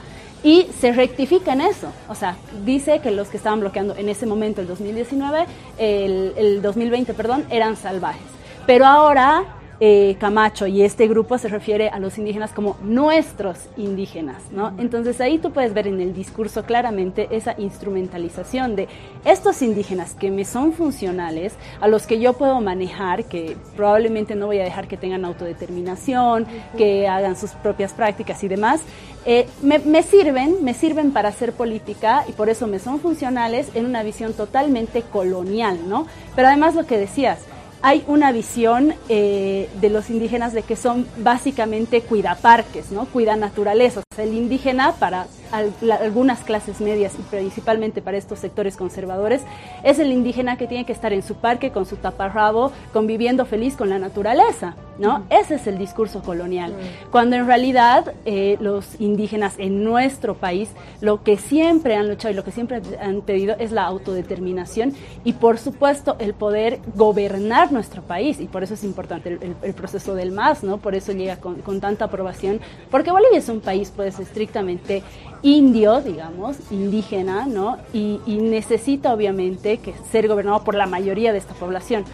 Y 0.45 0.69
se 0.81 0.93
rectifica 0.93 1.53
en 1.53 1.63
eso, 1.63 1.89
o 2.09 2.15
sea, 2.15 2.37
dice 2.65 3.01
que 3.01 3.11
los 3.11 3.29
que 3.29 3.39
estaban 3.39 3.61
bloqueando 3.61 3.97
en 3.97 4.09
ese 4.09 4.25
momento, 4.25 4.61
el 4.61 4.69
2019, 4.69 5.47
el, 5.79 6.33
el 6.37 6.63
2020, 6.63 7.13
perdón, 7.15 7.45
eran 7.51 7.77
salvajes. 7.77 8.23
Pero 8.67 8.87
ahora 8.87 9.58
eh, 9.81 10.17
Camacho 10.19 10.67
y 10.67 10.83
este 10.83 11.07
grupo 11.07 11.39
se 11.39 11.49
refiere 11.49 11.89
a 11.89 12.01
los 12.01 12.19
indígenas 12.19 12.51
como 12.53 12.77
nuestros 12.83 13.59
indígenas, 13.77 14.43
¿no? 14.51 14.73
Entonces 14.79 15.21
ahí 15.21 15.39
tú 15.39 15.53
puedes 15.53 15.73
ver 15.73 15.87
en 15.87 16.01
el 16.01 16.15
discurso 16.15 16.65
claramente 16.65 17.29
esa 17.31 17.55
instrumentalización 17.59 18.75
de 18.75 18.89
estos 19.25 19.63
indígenas 19.63 20.15
que 20.15 20.33
me 20.33 20.45
son 20.45 20.73
funcionales, 20.73 21.55
a 21.81 21.87
los 21.87 22.07
que 22.07 22.19
yo 22.19 22.33
puedo 22.33 22.61
manejar, 22.61 23.25
que 23.25 23.57
probablemente 23.77 24.35
no 24.35 24.47
voy 24.47 24.59
a 24.59 24.65
dejar 24.65 24.89
que 24.89 24.97
tengan 24.97 25.25
autodeterminación, 25.25 26.47
que 26.77 27.07
hagan 27.07 27.37
sus 27.37 27.53
propias 27.53 27.93
prácticas 27.93 28.43
y 28.43 28.49
demás, 28.49 28.83
eh, 29.25 29.47
me, 29.63 29.79
me, 29.79 30.03
sirven, 30.03 30.65
me 30.65 30.75
sirven 30.75 31.13
para 31.13 31.29
hacer 31.29 31.53
política 31.53 32.25
y 32.29 32.33
por 32.33 32.49
eso 32.49 32.67
me 32.67 32.79
son 32.79 32.99
funcionales 32.99 33.71
en 33.75 33.85
una 33.87 34.03
visión 34.03 34.33
totalmente 34.33 35.03
colonial, 35.03 35.79
¿no? 35.89 36.07
Pero 36.35 36.49
además 36.49 36.75
lo 36.75 36.87
que 36.87 36.99
decías, 36.99 37.45
hay 37.83 38.05
una 38.07 38.33
visión 38.33 38.95
eh, 39.09 39.69
de 39.81 39.91
los 39.91 40.11
indígenas 40.11 40.53
de 40.53 40.63
que 40.63 40.77
son 40.77 41.07
básicamente 41.19 42.03
cuidaparques, 42.03 42.91
¿no? 42.91 43.07
Cuida 43.07 43.37
naturaleza. 43.37 44.03
el 44.17 44.35
indígena 44.35 44.93
para 44.93 45.27
algunas 45.53 46.41
clases 46.41 46.81
medias 46.81 47.15
y 47.19 47.23
principalmente 47.23 48.03
para 48.03 48.17
estos 48.17 48.39
sectores 48.39 48.77
conservadores 48.77 49.43
es 49.83 49.99
el 49.99 50.13
indígena 50.13 50.57
que 50.57 50.67
tiene 50.67 50.85
que 50.85 50.93
estar 50.93 51.13
en 51.13 51.23
su 51.23 51.37
parque 51.37 51.71
con 51.71 51.87
su 51.87 51.97
taparrabo, 51.97 52.73
conviviendo 52.93 53.45
feliz 53.47 53.77
con 53.77 53.91
la 53.91 53.99
naturaleza, 53.99 54.75
¿no? 54.99 55.25
Ese 55.31 55.57
es 55.57 55.67
el 55.67 55.79
discurso 55.79 56.23
colonial. 56.23 56.75
Cuando 57.11 57.37
en 57.37 57.47
realidad 57.47 58.13
eh, 58.25 58.57
los 58.61 59.01
indígenas 59.01 59.55
en 59.59 59.85
nuestro 59.85 60.35
país 60.35 60.71
lo 61.01 61.23
que 61.23 61.37
siempre 61.37 61.95
han 61.97 62.09
luchado 62.09 62.33
y 62.33 62.37
lo 62.37 62.45
que 62.45 62.51
siempre 62.51 62.81
han 63.01 63.23
pedido 63.23 63.57
es 63.59 63.73
la 63.73 63.85
autodeterminación 63.85 64.95
y 65.25 65.35
por 65.35 65.59
supuesto 65.59 66.17
el 66.19 66.35
poder 66.35 66.81
gobernar 66.95 67.73
nuestro 67.73 68.03
país 68.03 68.41
y 68.41 68.47
por 68.47 68.63
eso 68.63 68.75
es 68.75 68.85
importante 68.85 69.39
el, 69.63 69.75
proceso 69.75 70.15
del 70.15 70.33
MAS, 70.33 70.65
¿no? 70.65 70.79
Por 70.79 70.95
eso 70.95 71.13
llega 71.13 71.37
con, 71.37 71.57
con, 71.57 71.81
tanta 71.81 72.07
aprobación, 72.07 72.61
porque 72.91 73.11
Bolivia 73.11 73.39
es 73.39 73.49
un 73.49 73.61
país 73.61 73.93
pues 73.95 74.19
estrictamente 74.19 75.03
indio, 75.43 76.01
digamos, 76.01 76.57
indígena, 76.71 77.47
¿no? 77.47 77.79
Y, 77.93 78.21
necesita 78.27 79.13
obviamente 79.13 79.79
que 79.79 79.95
ser 80.11 80.29
gobernado 80.29 80.65
por 80.65 80.75
la 80.75 80.87
mayoría 80.87 81.33
de 81.33 81.39
esta 81.39 81.55
población. 81.55 82.05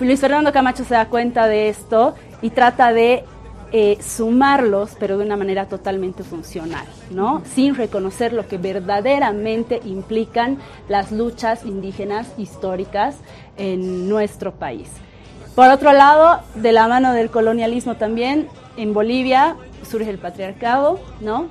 Luis 0.00 0.20
Fernando 0.20 0.52
Camacho 0.52 0.84
se 0.84 0.94
da 0.94 1.08
cuenta 1.08 1.46
de 1.46 1.68
esto 1.68 2.14
y 2.42 2.50
trata 2.50 2.92
de 2.92 3.24
eh, 3.72 3.98
sumarlos, 4.00 4.92
pero 5.00 5.18
de 5.18 5.24
una 5.24 5.36
manera 5.36 5.66
totalmente 5.66 6.22
funcional, 6.22 6.86
¿no? 7.10 7.42
Sin 7.54 7.74
reconocer 7.74 8.32
lo 8.32 8.46
que 8.46 8.58
verdaderamente 8.58 9.80
implican 9.84 10.58
las 10.88 11.12
luchas 11.12 11.64
indígenas 11.64 12.28
históricas 12.36 13.16
en 13.56 14.08
nuestro 14.08 14.52
país. 14.52 14.88
Por 15.54 15.70
otro 15.70 15.92
lado, 15.92 16.40
de 16.54 16.72
la 16.72 16.86
mano 16.86 17.14
del 17.14 17.30
colonialismo 17.30 17.96
también, 17.96 18.48
en 18.76 18.92
Bolivia 18.92 19.56
surge 19.88 20.10
el 20.10 20.18
patriarcado, 20.18 21.00
¿no? 21.20 21.46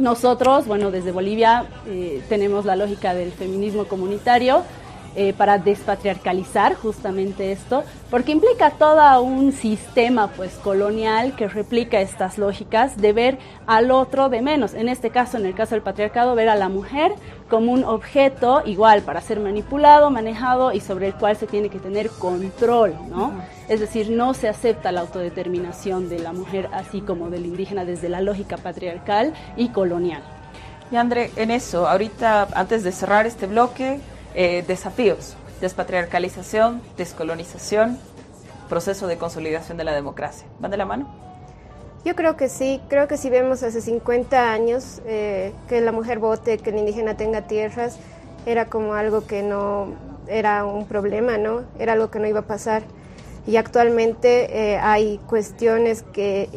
Nosotros, 0.00 0.66
bueno, 0.66 0.90
desde 0.90 1.12
Bolivia 1.12 1.66
eh, 1.86 2.22
tenemos 2.30 2.64
la 2.64 2.74
lógica 2.74 3.12
del 3.12 3.32
feminismo 3.32 3.84
comunitario 3.84 4.62
eh, 5.16 5.32
para 5.32 5.58
despatriarcalizar 5.58 6.74
justamente 6.74 7.52
esto, 7.52 7.84
porque 8.10 8.32
implica 8.32 8.70
todo 8.70 9.22
un 9.22 9.52
sistema 9.52 10.28
pues 10.28 10.54
colonial 10.54 11.34
que 11.34 11.48
replica 11.48 12.00
estas 12.00 12.38
lógicas 12.38 12.96
de 12.96 13.12
ver 13.12 13.38
al 13.66 13.90
otro 13.90 14.28
de 14.28 14.40
menos. 14.40 14.74
En 14.74 14.88
este 14.88 15.10
caso, 15.10 15.36
en 15.36 15.46
el 15.46 15.54
caso 15.54 15.74
del 15.74 15.82
patriarcado, 15.82 16.34
ver 16.34 16.48
a 16.48 16.54
la 16.54 16.68
mujer 16.68 17.12
como 17.48 17.72
un 17.72 17.84
objeto 17.84 18.62
igual 18.64 19.02
para 19.02 19.20
ser 19.20 19.40
manipulado, 19.40 20.10
manejado 20.10 20.72
y 20.72 20.80
sobre 20.80 21.08
el 21.08 21.14
cual 21.14 21.36
se 21.36 21.46
tiene 21.46 21.68
que 21.68 21.78
tener 21.78 22.08
control, 22.10 22.94
¿no? 23.08 23.32
Es 23.68 23.80
decir, 23.80 24.10
no 24.10 24.34
se 24.34 24.48
acepta 24.48 24.92
la 24.92 25.00
autodeterminación 25.00 26.08
de 26.08 26.20
la 26.20 26.32
mujer 26.32 26.68
así 26.72 27.00
como 27.00 27.30
del 27.30 27.46
indígena 27.46 27.84
desde 27.84 28.08
la 28.08 28.20
lógica 28.20 28.56
patriarcal 28.56 29.34
y 29.56 29.70
colonial. 29.70 30.22
Y 30.92 30.96
André, 30.96 31.30
en 31.36 31.50
eso, 31.50 31.88
ahorita 31.88 32.48
antes 32.54 32.82
de 32.82 32.90
cerrar 32.90 33.26
este 33.26 33.46
bloque, 33.46 34.00
eh, 34.34 34.64
desafíos, 34.66 35.36
despatriarcalización, 35.60 36.82
descolonización, 36.96 37.98
proceso 38.68 39.06
de 39.06 39.18
consolidación 39.18 39.76
de 39.76 39.84
la 39.84 39.92
democracia. 39.92 40.46
¿Van 40.60 40.70
de 40.70 40.76
la 40.76 40.86
mano? 40.86 41.12
Yo 42.04 42.14
creo 42.14 42.36
que 42.36 42.48
sí, 42.48 42.80
creo 42.88 43.08
que 43.08 43.18
si 43.18 43.28
vemos 43.28 43.62
hace 43.62 43.82
50 43.82 44.52
años 44.52 45.02
eh, 45.04 45.52
que 45.68 45.80
la 45.82 45.92
mujer 45.92 46.18
vote, 46.18 46.56
que 46.58 46.70
el 46.70 46.78
indígena 46.78 47.16
tenga 47.16 47.42
tierras, 47.42 47.98
era 48.46 48.66
como 48.66 48.94
algo 48.94 49.26
que 49.26 49.42
no 49.42 49.88
era 50.26 50.64
un 50.64 50.86
problema, 50.86 51.36
¿no? 51.36 51.62
Era 51.78 51.92
algo 51.92 52.10
que 52.10 52.18
no 52.18 52.26
iba 52.26 52.40
a 52.40 52.46
pasar. 52.46 52.84
Y 53.46 53.56
actualmente 53.56 54.72
eh, 54.72 54.78
hay 54.78 55.18
cuestiones 55.26 56.02
que 56.02 56.48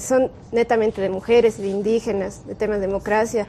son 0.00 0.30
netamente 0.52 1.00
de 1.00 1.08
mujeres, 1.08 1.58
de 1.58 1.68
indígenas, 1.68 2.46
de 2.46 2.54
temas 2.54 2.80
de 2.80 2.86
democracia, 2.86 3.46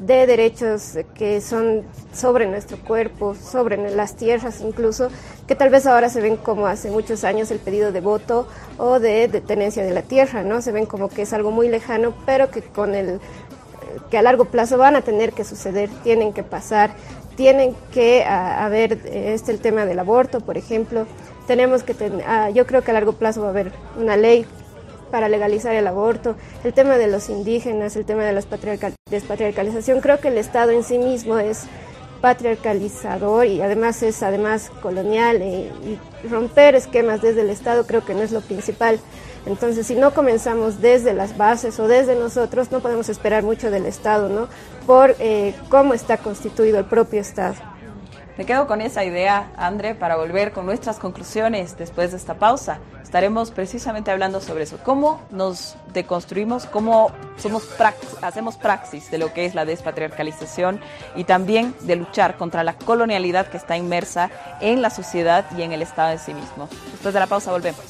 de 0.00 0.26
derechos 0.26 0.98
que 1.14 1.42
son 1.42 1.82
sobre 2.12 2.46
nuestro 2.46 2.78
cuerpo, 2.78 3.34
sobre 3.34 3.76
las 3.94 4.16
tierras 4.16 4.62
incluso, 4.62 5.10
que 5.46 5.54
tal 5.54 5.68
vez 5.68 5.86
ahora 5.86 6.08
se 6.08 6.22
ven 6.22 6.36
como 6.36 6.66
hace 6.66 6.90
muchos 6.90 7.22
años 7.22 7.50
el 7.50 7.58
pedido 7.58 7.92
de 7.92 8.00
voto 8.00 8.48
o 8.78 8.98
de, 8.98 9.28
tenencia 9.46 9.84
de 9.84 9.92
la 9.92 10.02
tierra, 10.02 10.42
¿no? 10.42 10.62
Se 10.62 10.72
ven 10.72 10.86
como 10.86 11.10
que 11.10 11.22
es 11.22 11.32
algo 11.34 11.50
muy 11.50 11.68
lejano, 11.68 12.14
pero 12.24 12.50
que 12.50 12.62
con 12.62 12.94
el 12.94 13.20
que 14.10 14.16
a 14.16 14.22
largo 14.22 14.46
plazo 14.46 14.78
van 14.78 14.96
a 14.96 15.02
tener 15.02 15.32
que 15.32 15.44
suceder, 15.44 15.90
tienen 16.02 16.32
que 16.32 16.42
pasar, 16.42 16.92
tienen 17.36 17.76
que 17.92 18.24
haber 18.24 19.00
este 19.04 19.52
el 19.52 19.60
tema 19.60 19.84
del 19.84 19.98
aborto, 19.98 20.40
por 20.40 20.56
ejemplo, 20.56 21.06
tenemos 21.46 21.82
que 21.82 21.92
tener, 21.92 22.24
ah, 22.26 22.48
yo 22.48 22.66
creo 22.66 22.82
que 22.82 22.90
a 22.90 22.94
largo 22.94 23.12
plazo 23.12 23.42
va 23.42 23.48
a 23.48 23.50
haber 23.50 23.72
una 23.98 24.16
ley 24.16 24.46
para 25.10 25.28
legalizar 25.28 25.74
el 25.74 25.86
aborto, 25.86 26.36
el 26.64 26.72
tema 26.72 26.96
de 26.98 27.08
los 27.08 27.28
indígenas, 27.28 27.96
el 27.96 28.04
tema 28.04 28.24
de 28.24 28.32
la 28.32 28.42
despatriarcalización, 29.10 30.00
creo 30.00 30.20
que 30.20 30.28
el 30.28 30.38
Estado 30.38 30.70
en 30.70 30.84
sí 30.84 30.98
mismo 30.98 31.38
es 31.38 31.66
patriarcalizador 32.20 33.46
y 33.46 33.62
además 33.62 34.02
es 34.02 34.22
además 34.22 34.70
colonial 34.82 35.42
y, 35.42 35.98
romper 36.28 36.74
esquemas 36.74 37.22
desde 37.22 37.40
el 37.40 37.48
Estado 37.48 37.86
creo 37.86 38.04
que 38.04 38.14
no 38.14 38.20
es 38.20 38.30
lo 38.30 38.42
principal. 38.42 39.00
Entonces, 39.46 39.86
si 39.86 39.94
no 39.94 40.12
comenzamos 40.12 40.82
desde 40.82 41.14
las 41.14 41.38
bases 41.38 41.80
o 41.80 41.88
desde 41.88 42.14
nosotros, 42.14 42.70
no 42.70 42.80
podemos 42.80 43.08
esperar 43.08 43.42
mucho 43.42 43.70
del 43.70 43.86
Estado, 43.86 44.28
¿no? 44.28 44.48
Por 44.86 45.16
eh, 45.18 45.54
cómo 45.70 45.94
está 45.94 46.18
constituido 46.18 46.78
el 46.78 46.84
propio 46.84 47.22
Estado. 47.22 47.69
Me 48.36 48.46
quedo 48.46 48.66
con 48.66 48.80
esa 48.80 49.04
idea, 49.04 49.50
André, 49.56 49.94
para 49.94 50.16
volver 50.16 50.52
con 50.52 50.64
nuestras 50.64 50.98
conclusiones 50.98 51.76
después 51.76 52.12
de 52.12 52.16
esta 52.16 52.34
pausa. 52.34 52.78
Estaremos 53.02 53.50
precisamente 53.50 54.10
hablando 54.10 54.40
sobre 54.40 54.64
eso, 54.64 54.78
cómo 54.84 55.20
nos 55.30 55.76
deconstruimos, 55.92 56.66
cómo 56.66 57.10
somos 57.36 57.68
hacemos 58.22 58.56
praxis 58.56 59.10
de 59.10 59.18
lo 59.18 59.32
que 59.32 59.46
es 59.46 59.54
la 59.54 59.64
despatriarcalización 59.64 60.80
y 61.16 61.24
también 61.24 61.74
de 61.80 61.96
luchar 61.96 62.36
contra 62.36 62.62
la 62.62 62.74
colonialidad 62.74 63.48
que 63.48 63.56
está 63.56 63.76
inmersa 63.76 64.30
en 64.60 64.80
la 64.80 64.90
sociedad 64.90 65.44
y 65.56 65.62
en 65.62 65.72
el 65.72 65.82
Estado 65.82 66.12
en 66.12 66.18
sí 66.18 66.32
mismo. 66.32 66.68
Después 66.92 67.12
de 67.12 67.20
la 67.20 67.26
pausa 67.26 67.50
volvemos. 67.50 67.84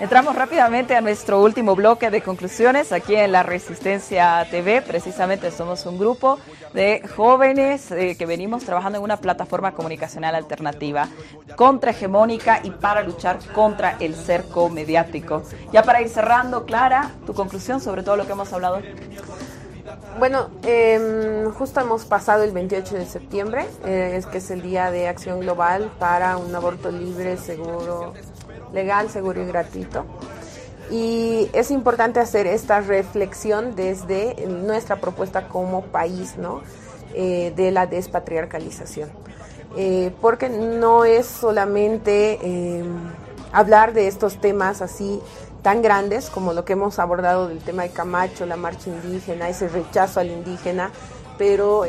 Entramos 0.00 0.34
rápidamente 0.34 0.96
a 0.96 1.02
nuestro 1.02 1.42
último 1.42 1.76
bloque 1.76 2.10
de 2.10 2.22
conclusiones 2.22 2.90
aquí 2.90 3.14
en 3.16 3.32
la 3.32 3.42
Resistencia 3.42 4.46
TV. 4.50 4.80
Precisamente 4.80 5.50
somos 5.50 5.84
un 5.84 5.98
grupo 5.98 6.38
de 6.72 7.06
jóvenes 7.16 7.90
eh, 7.90 8.16
que 8.16 8.24
venimos 8.24 8.64
trabajando 8.64 8.96
en 8.96 9.04
una 9.04 9.18
plataforma 9.18 9.72
comunicacional 9.72 10.34
alternativa 10.34 11.06
contrahegemónica 11.54 12.60
y 12.62 12.70
para 12.70 13.02
luchar 13.02 13.40
contra 13.52 13.98
el 14.00 14.14
cerco 14.14 14.70
mediático. 14.70 15.42
Ya 15.70 15.82
para 15.82 16.00
ir 16.00 16.08
cerrando, 16.08 16.64
Clara, 16.64 17.10
tu 17.26 17.34
conclusión 17.34 17.82
sobre 17.82 18.02
todo 18.02 18.16
lo 18.16 18.24
que 18.24 18.32
hemos 18.32 18.50
hablado. 18.54 18.80
Bueno, 20.18 20.48
em, 20.62 21.50
justo 21.52 21.80
hemos 21.80 22.06
pasado 22.06 22.42
el 22.42 22.52
28 22.52 22.94
de 22.94 23.06
septiembre, 23.06 23.66
eh, 23.84 24.14
es 24.16 24.26
que 24.26 24.38
es 24.38 24.50
el 24.50 24.62
Día 24.62 24.90
de 24.90 25.08
Acción 25.08 25.40
Global 25.40 25.90
para 25.98 26.36
un 26.36 26.54
aborto 26.54 26.90
libre, 26.90 27.36
seguro, 27.36 28.14
legal, 28.72 29.10
seguro 29.10 29.42
y 29.42 29.46
gratuito. 29.46 30.04
Y 30.90 31.48
es 31.52 31.70
importante 31.70 32.18
hacer 32.18 32.46
esta 32.46 32.80
reflexión 32.80 33.76
desde 33.76 34.46
nuestra 34.46 34.96
propuesta 34.96 35.46
como 35.46 35.82
país, 35.82 36.36
¿no? 36.36 36.62
Eh, 37.14 37.52
de 37.56 37.72
la 37.72 37.86
despatriarcalización. 37.86 39.10
Eh, 39.76 40.12
porque 40.20 40.48
no 40.48 41.04
es 41.04 41.26
solamente 41.26 42.38
eh, 42.42 42.84
hablar 43.52 43.92
de 43.92 44.06
estos 44.06 44.40
temas 44.40 44.80
así 44.80 45.20
tan 45.62 45.82
grandes 45.82 46.30
como 46.30 46.52
lo 46.52 46.64
que 46.64 46.74
hemos 46.74 47.00
abordado 47.00 47.48
del 47.48 47.58
tema 47.58 47.82
de 47.82 47.90
Camacho, 47.90 48.46
la 48.46 48.56
marcha 48.56 48.90
indígena, 48.90 49.48
ese 49.48 49.68
rechazo 49.68 50.20
al 50.20 50.30
indígena, 50.30 50.90
pero 51.36 51.84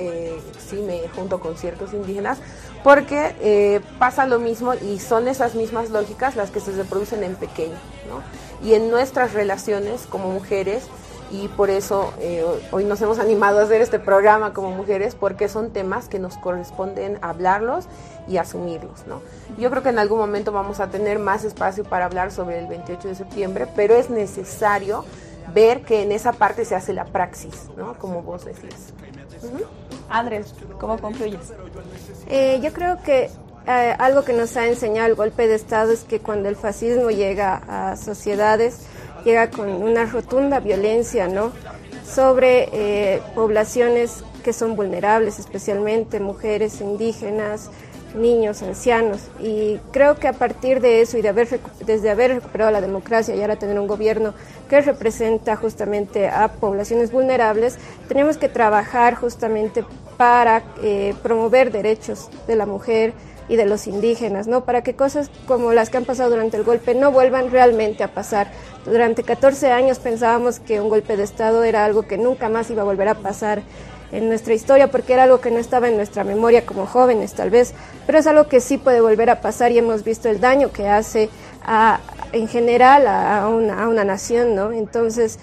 sí 0.57 0.77
me 0.77 1.07
junto 1.09 1.39
con 1.39 1.55
ciertos 1.55 1.93
indígenas, 1.93 2.39
porque 2.83 3.35
eh, 3.41 3.81
pasa 3.99 4.25
lo 4.25 4.39
mismo 4.39 4.73
y 4.73 4.99
son 4.99 5.27
esas 5.27 5.55
mismas 5.55 5.89
lógicas 5.89 6.35
las 6.35 6.51
que 6.51 6.59
se 6.59 6.71
reproducen 6.71 7.23
en 7.23 7.35
pequeño, 7.35 7.75
¿no? 8.09 8.21
Y 8.67 8.73
en 8.73 8.89
nuestras 8.89 9.33
relaciones 9.33 10.07
como 10.07 10.29
mujeres, 10.29 10.83
y 11.31 11.47
por 11.47 11.69
eso 11.69 12.13
eh, 12.19 12.43
hoy 12.71 12.83
nos 12.83 13.01
hemos 13.01 13.17
animado 13.17 13.59
a 13.59 13.63
hacer 13.63 13.81
este 13.81 13.99
programa 13.99 14.53
como 14.53 14.71
mujeres, 14.71 15.15
porque 15.15 15.47
son 15.47 15.71
temas 15.71 16.09
que 16.09 16.19
nos 16.19 16.37
corresponden 16.37 17.19
hablarlos 17.21 17.85
y 18.27 18.37
asumirlos, 18.37 19.07
¿no? 19.07 19.21
Yo 19.57 19.69
creo 19.69 19.83
que 19.83 19.89
en 19.89 19.99
algún 19.99 20.19
momento 20.19 20.51
vamos 20.51 20.79
a 20.79 20.87
tener 20.87 21.19
más 21.19 21.43
espacio 21.43 21.83
para 21.83 22.05
hablar 22.05 22.31
sobre 22.31 22.59
el 22.59 22.67
28 22.67 23.07
de 23.07 23.15
septiembre, 23.15 23.67
pero 23.75 23.95
es 23.95 24.09
necesario 24.09 25.05
ver 25.53 25.83
que 25.83 26.03
en 26.03 26.11
esa 26.11 26.33
parte 26.33 26.65
se 26.65 26.75
hace 26.75 26.93
la 26.93 27.05
praxis, 27.05 27.67
¿no? 27.77 27.97
Como 27.97 28.21
vos 28.21 28.45
decías. 28.45 28.93
Andrés, 30.11 30.53
¿cómo 30.79 30.97
concluyes? 30.97 31.53
Eh, 32.27 32.59
yo 32.61 32.73
creo 32.73 33.01
que 33.01 33.29
eh, 33.67 33.95
algo 33.97 34.23
que 34.23 34.33
nos 34.33 34.57
ha 34.57 34.67
enseñado 34.67 35.07
el 35.07 35.15
golpe 35.15 35.47
de 35.47 35.55
Estado 35.55 35.91
es 35.91 36.03
que 36.03 36.19
cuando 36.19 36.49
el 36.49 36.55
fascismo 36.55 37.09
llega 37.11 37.61
a 37.67 37.95
sociedades, 37.95 38.81
llega 39.23 39.49
con 39.49 39.69
una 39.69 40.05
rotunda 40.05 40.59
violencia, 40.59 41.27
¿no? 41.27 41.51
Sobre 42.05 42.69
eh, 42.73 43.21
poblaciones 43.35 44.23
que 44.43 44.53
son 44.53 44.75
vulnerables, 44.75 45.39
especialmente 45.39 46.19
mujeres 46.19 46.81
indígenas, 46.81 47.69
niños, 48.15 48.61
ancianos. 48.63 49.21
Y 49.39 49.77
creo 49.91 50.15
que 50.15 50.27
a 50.27 50.33
partir 50.33 50.81
de 50.81 51.01
eso 51.01 51.17
y 51.17 51.21
de 51.21 51.29
haber, 51.29 51.47
desde 51.85 52.09
haber 52.09 52.35
recuperado 52.35 52.71
la 52.71 52.81
democracia 52.81 53.35
y 53.35 53.41
ahora 53.41 53.55
tener 53.55 53.79
un 53.79 53.87
gobierno 53.87 54.33
que 54.71 54.79
representa 54.79 55.57
justamente 55.57 56.29
a 56.29 56.47
poblaciones 56.47 57.11
vulnerables, 57.11 57.77
tenemos 58.07 58.37
que 58.37 58.47
trabajar 58.47 59.15
justamente 59.15 59.83
para 60.15 60.63
eh, 60.81 61.13
promover 61.21 61.73
derechos 61.73 62.29
de 62.47 62.55
la 62.55 62.65
mujer 62.65 63.11
y 63.49 63.57
de 63.57 63.65
los 63.65 63.85
indígenas, 63.85 64.47
¿no? 64.47 64.63
Para 64.63 64.81
que 64.81 64.95
cosas 64.95 65.29
como 65.45 65.73
las 65.73 65.89
que 65.89 65.97
han 65.97 66.05
pasado 66.05 66.29
durante 66.29 66.55
el 66.55 66.63
golpe 66.63 66.95
no 66.95 67.11
vuelvan 67.11 67.51
realmente 67.51 68.05
a 68.05 68.13
pasar. 68.13 68.49
Durante 68.85 69.23
14 69.23 69.71
años 69.71 69.99
pensábamos 69.99 70.61
que 70.61 70.79
un 70.79 70.87
golpe 70.87 71.17
de 71.17 71.23
Estado 71.23 71.65
era 71.65 71.83
algo 71.83 72.03
que 72.03 72.17
nunca 72.17 72.47
más 72.47 72.71
iba 72.71 72.83
a 72.83 72.85
volver 72.85 73.09
a 73.09 73.15
pasar 73.15 73.63
en 74.13 74.29
nuestra 74.29 74.53
historia 74.53 74.89
porque 74.89 75.11
era 75.11 75.23
algo 75.23 75.41
que 75.41 75.51
no 75.51 75.59
estaba 75.59 75.89
en 75.89 75.97
nuestra 75.97 76.23
memoria 76.23 76.65
como 76.65 76.85
jóvenes 76.85 77.33
tal 77.33 77.49
vez, 77.49 77.73
pero 78.05 78.19
es 78.19 78.27
algo 78.27 78.47
que 78.47 78.61
sí 78.61 78.77
puede 78.77 79.01
volver 79.01 79.29
a 79.29 79.41
pasar 79.41 79.73
y 79.73 79.79
hemos 79.79 80.05
visto 80.05 80.29
el 80.29 80.39
daño 80.39 80.71
que 80.71 80.87
hace 80.87 81.29
a, 81.61 81.99
en 82.31 82.47
general 82.47 83.07
a, 83.07 83.47
una, 83.47 83.83
a 83.83 83.87
una 83.87 84.03
nación, 84.03 84.55
¿no? 84.55 84.71
Entonces, 84.71 85.39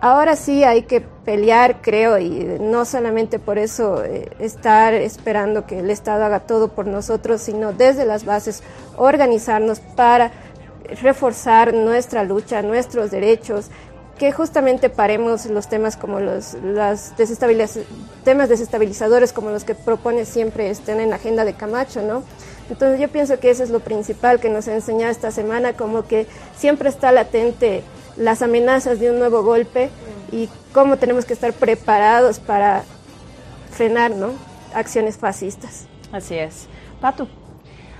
ahora 0.00 0.36
sí 0.36 0.64
hay 0.64 0.82
que 0.82 1.00
pelear, 1.00 1.82
creo, 1.82 2.18
y 2.18 2.30
no 2.60 2.84
solamente 2.84 3.38
por 3.38 3.58
eso 3.58 4.04
eh, 4.04 4.30
estar 4.38 4.94
esperando 4.94 5.66
que 5.66 5.80
el 5.80 5.90
Estado 5.90 6.24
haga 6.24 6.40
todo 6.40 6.68
por 6.68 6.86
nosotros, 6.86 7.42
sino 7.42 7.72
desde 7.72 8.04
las 8.04 8.24
bases 8.24 8.62
organizarnos 8.96 9.80
para 9.80 10.30
reforzar 11.02 11.74
nuestra 11.74 12.22
lucha, 12.22 12.62
nuestros 12.62 13.10
derechos, 13.10 13.70
que 14.18 14.32
justamente 14.32 14.88
paremos 14.88 15.46
los 15.46 15.68
temas 15.68 15.96
como 15.96 16.20
los 16.20 16.54
las 16.54 17.14
temas 18.24 18.48
desestabilizadores 18.48 19.32
como 19.32 19.50
los 19.50 19.64
que 19.64 19.74
propone 19.74 20.24
siempre 20.24 20.70
estén 20.70 21.00
en 21.00 21.10
la 21.10 21.16
agenda 21.16 21.44
de 21.44 21.52
Camacho, 21.54 22.00
¿no? 22.00 22.22
Entonces 22.68 23.00
yo 23.00 23.08
pienso 23.08 23.38
que 23.38 23.50
eso 23.50 23.62
es 23.62 23.70
lo 23.70 23.80
principal 23.80 24.40
que 24.40 24.48
nos 24.48 24.68
ha 24.68 24.74
enseñado 24.74 25.10
esta 25.10 25.30
semana, 25.30 25.74
como 25.74 26.06
que 26.06 26.26
siempre 26.56 26.88
está 26.88 27.12
latente 27.12 27.82
las 28.16 28.42
amenazas 28.42 28.98
de 28.98 29.10
un 29.10 29.18
nuevo 29.18 29.42
golpe 29.42 29.90
y 30.32 30.48
cómo 30.72 30.96
tenemos 30.96 31.24
que 31.24 31.34
estar 31.34 31.52
preparados 31.52 32.40
para 32.40 32.82
frenar, 33.70 34.12
¿no? 34.12 34.32
Acciones 34.74 35.16
fascistas. 35.16 35.86
Así 36.12 36.34
es. 36.34 36.66
Patu. 37.00 37.28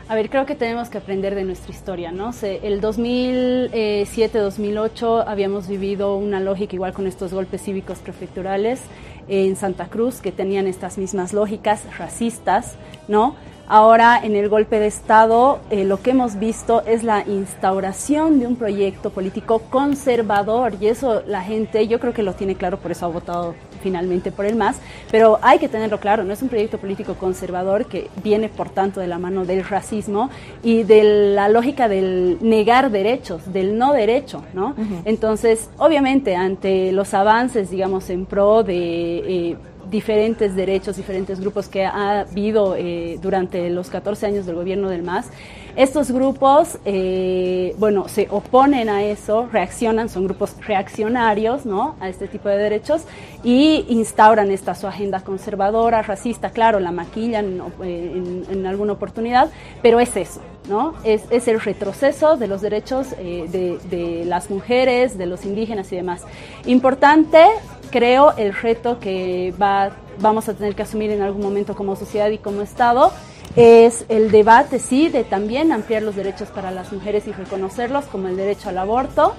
A 0.09 0.15
ver, 0.15 0.31
creo 0.31 0.47
que 0.47 0.55
tenemos 0.55 0.89
que 0.89 0.99
aprender 0.99 1.35
de 1.35 1.43
nuestra 1.43 1.73
historia, 1.73 2.13
¿no? 2.13 2.31
el 2.43 2.81
2007-2008 2.81 5.25
habíamos 5.27 5.67
vivido 5.67 6.17
una 6.17 6.39
lógica 6.39 6.77
igual 6.77 6.93
con 6.93 7.09
estos 7.09 7.35
golpes 7.35 7.63
cívicos 7.63 7.99
prefecturales 7.99 8.81
en 9.27 9.57
Santa 9.57 9.89
Cruz 9.89 10.21
que 10.21 10.31
tenían 10.31 10.69
estas 10.69 10.97
mismas 10.97 11.33
lógicas 11.33 11.83
racistas, 11.99 12.77
¿no? 13.09 13.35
Ahora, 13.69 14.21
en 14.23 14.37
el 14.37 14.49
golpe 14.49 14.79
de 14.79 14.87
Estado, 14.87 15.59
eh, 15.71 15.85
lo 15.85 16.01
que 16.01 16.11
hemos 16.11 16.39
visto 16.39 16.85
es 16.87 17.03
la 17.03 17.25
instauración 17.27 18.39
de 18.39 18.47
un 18.47 18.55
proyecto 18.55 19.11
político 19.11 19.59
conservador 19.71 20.75
y 20.81 20.87
eso 20.87 21.23
la 21.27 21.43
gente, 21.43 21.89
yo 21.89 21.99
creo 21.99 22.13
que 22.13 22.23
lo 22.23 22.35
tiene 22.35 22.55
claro, 22.55 22.79
por 22.79 22.93
eso 22.93 23.07
ha 23.07 23.09
votado 23.09 23.57
finalmente 23.83 24.31
por 24.31 24.47
el 24.47 24.55
MAS, 24.55 24.77
pero 25.11 25.41
hay 25.43 25.59
que 25.59 25.69
tenerlo 25.69 25.99
claro, 25.99 26.23
no 26.23 26.33
es 26.33 26.43
un 26.43 26.49
proyecto 26.49 26.79
político 26.79 27.15
conservador 27.15 27.87
que 27.87 28.09
viene, 28.23 28.49
por 28.49 28.71
tanto, 28.71 29.01
de 29.01 29.09
la 29.09 29.19
mano 29.19 29.45
del 29.45 29.65
racismo 29.65 30.31
y 30.63 30.85
de 30.85 31.35
la 31.35 31.49
lógica 31.49 31.89
del 31.89 32.39
negar 32.41 32.91
derechos, 32.91 33.53
del 33.53 33.77
no 33.77 33.93
derecho, 33.93 34.45
¿no? 34.55 34.75
Entonces, 35.05 35.71
obviamente, 35.77 36.37
ante 36.37 36.93
los 36.93 37.15
avances, 37.15 37.71
digamos, 37.71 38.11
en 38.11 38.27
pro 38.27 38.63
de... 38.63 39.19
Eh, 39.19 39.57
diferentes 39.91 40.55
derechos, 40.55 40.97
diferentes 40.97 41.41
grupos 41.41 41.69
que 41.69 41.85
ha 41.85 42.21
habido 42.21 42.75
eh, 42.77 43.19
durante 43.23 43.71
los 43.71 43.89
14 43.91 44.27
años 44.27 44.47
del 44.47 44.57
gobierno 44.57 44.89
del 44.89 45.03
MAS. 45.03 45.31
Estos 45.77 46.11
grupos, 46.11 46.79
eh, 46.87 47.75
bueno, 47.79 48.09
se 48.09 48.29
oponen 48.31 48.89
a 48.89 49.05
eso, 49.05 49.47
reaccionan, 49.53 50.09
son 50.09 50.25
grupos 50.25 50.57
reaccionarios, 50.67 51.67
¿no? 51.67 51.97
A 52.01 52.09
este 52.09 52.29
tipo 52.29 52.49
de 52.49 52.57
derechos 52.57 53.03
y 53.45 53.85
instauran 53.89 54.51
esta 54.51 54.75
su 54.75 54.87
agenda 54.87 55.21
conservadora, 55.21 56.01
racista, 56.01 56.51
claro, 56.51 56.81
la 56.81 56.93
maquillan 56.93 57.61
eh, 57.83 58.45
en, 58.51 58.67
alguna 58.67 58.95
oportunidad, 58.95 59.51
pero 59.83 60.01
es 60.01 60.17
eso, 60.17 60.41
¿no? 60.67 60.95
Es, 61.05 61.25
es 61.29 61.47
el 61.47 61.61
retroceso 61.61 62.39
de 62.39 62.47
los 62.47 62.63
derechos 62.63 63.11
de, 63.11 63.79
de 63.91 64.25
las 64.25 64.49
mujeres, 64.49 65.19
de 65.19 65.27
los 65.27 65.45
indígenas 65.45 65.93
y 65.93 65.97
demás. 65.97 66.23
Importante 66.65 67.45
creo, 67.91 68.35
el 68.37 68.55
reto 68.55 68.99
que 68.99 69.55
va 69.61 69.93
vamos 70.21 70.49
a 70.49 70.55
tener 70.55 70.75
que 70.75 70.83
asumir 70.83 71.11
en 71.11 71.23
algún 71.23 71.43
momento 71.43 71.75
como 71.75 71.97
sociedad 71.97 72.31
y 72.31 72.39
como 72.39 72.63
Estado, 72.63 73.13
es 73.55 74.05
el 74.09 74.31
debate, 74.31 74.79
sí, 74.79 75.09
de 75.09 75.25
también 75.25 75.73
ampliar 75.73 76.03
los 76.03 76.17
derechos 76.17 76.49
para 76.49 76.71
las 76.71 76.93
mujeres 76.93 77.27
y 77.27 77.33
reconocerlos 77.33 78.05
como 78.07 78.29
el 78.29 78.37
derecho 78.37 78.69
al 78.69 78.79
aborto, 78.79 79.35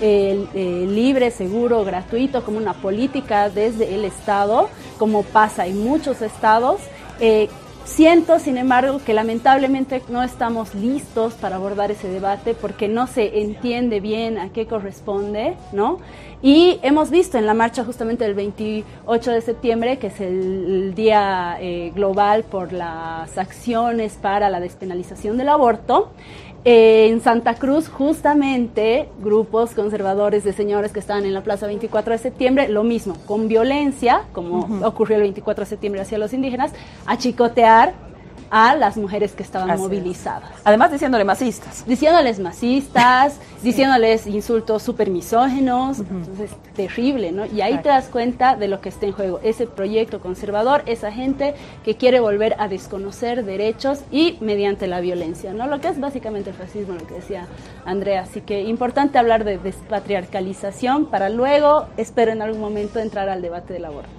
el, 0.00 0.94
libre, 0.94 1.30
seguro, 1.30 1.84
gratuito, 1.84 2.42
como 2.44 2.58
una 2.58 2.74
política 2.74 3.50
desde 3.50 3.94
el 3.94 4.04
Estado, 4.04 4.68
como 4.98 5.22
pasa 5.22 5.66
en 5.66 5.84
muchos 5.84 6.22
estados. 6.22 6.80
Eh, 7.20 7.48
Siento, 7.84 8.38
sin 8.38 8.56
embargo, 8.56 9.00
que 9.04 9.14
lamentablemente 9.14 10.02
no 10.08 10.22
estamos 10.22 10.74
listos 10.74 11.34
para 11.34 11.56
abordar 11.56 11.90
ese 11.90 12.08
debate 12.08 12.54
porque 12.54 12.88
no 12.88 13.06
se 13.06 13.40
entiende 13.40 14.00
bien 14.00 14.38
a 14.38 14.50
qué 14.50 14.66
corresponde, 14.66 15.56
¿no? 15.72 15.98
Y 16.42 16.78
hemos 16.82 17.10
visto 17.10 17.36
en 17.36 17.44
la 17.44 17.52
marcha 17.52 17.84
justamente 17.84 18.24
del 18.24 18.34
28 18.34 19.30
de 19.30 19.40
septiembre, 19.42 19.98
que 19.98 20.06
es 20.06 20.20
el, 20.20 20.94
día 20.94 21.58
eh, 21.60 21.92
global 21.94 22.44
por 22.44 22.72
las 22.72 23.36
acciones 23.36 24.14
para 24.14 24.48
la 24.48 24.60
despenalización 24.60 25.36
del 25.36 25.50
aborto, 25.50 26.10
en 26.64 27.20
Santa 27.22 27.54
Cruz, 27.54 27.88
justamente, 27.88 29.08
grupos 29.22 29.70
conservadores 29.70 30.44
de 30.44 30.52
señores 30.52 30.92
que 30.92 31.00
estaban 31.00 31.24
en 31.24 31.32
la 31.32 31.42
Plaza 31.42 31.66
24 31.66 32.12
de 32.12 32.18
septiembre, 32.18 32.68
lo 32.68 32.84
mismo, 32.84 33.16
con 33.26 33.48
violencia, 33.48 34.24
como 34.32 34.80
ocurrió 34.86 35.16
el 35.16 35.22
24 35.22 35.64
de 35.64 35.70
septiembre 35.70 36.02
hacia 36.02 36.18
los 36.18 36.34
indígenas, 36.34 36.72
a 37.06 37.16
chicotear 37.16 37.94
a 38.50 38.74
las 38.74 38.96
mujeres 38.96 39.32
que 39.32 39.42
estaban 39.42 39.78
movilizadas. 39.78 40.50
Además 40.64 40.90
diciéndole 40.90 41.24
masistas. 41.24 41.84
Diciéndoles 41.86 42.40
masistas, 42.40 43.38
diciéndoles 43.62 44.26
insultos 44.26 44.82
súper 44.82 45.10
misógenos, 45.10 46.00
entonces 46.00 46.50
terrible, 46.74 47.30
¿no? 47.30 47.46
Y 47.46 47.60
ahí 47.60 47.78
te 47.78 47.88
das 47.88 48.06
cuenta 48.06 48.56
de 48.56 48.68
lo 48.68 48.80
que 48.80 48.88
está 48.88 49.06
en 49.06 49.12
juego, 49.12 49.40
ese 49.42 49.66
proyecto 49.66 50.20
conservador, 50.20 50.82
esa 50.86 51.12
gente 51.12 51.54
que 51.84 51.96
quiere 51.96 52.20
volver 52.20 52.56
a 52.58 52.68
desconocer 52.68 53.44
derechos 53.44 54.00
y 54.10 54.36
mediante 54.40 54.86
la 54.86 55.00
violencia, 55.00 55.52
¿no? 55.52 55.66
Lo 55.66 55.80
que 55.80 55.88
es 55.88 56.00
básicamente 56.00 56.50
el 56.50 56.56
fascismo, 56.56 56.94
lo 56.94 57.06
que 57.06 57.14
decía 57.14 57.46
Andrea. 57.84 58.22
Así 58.22 58.40
que 58.40 58.62
importante 58.62 59.18
hablar 59.18 59.44
de 59.44 59.58
despatriarcalización 59.58 61.06
para 61.06 61.28
luego, 61.28 61.86
espero 61.96 62.32
en 62.32 62.42
algún 62.42 62.60
momento, 62.60 62.98
entrar 62.98 63.28
al 63.28 63.42
debate 63.42 63.72
del 63.72 63.84
aborto. 63.84 64.10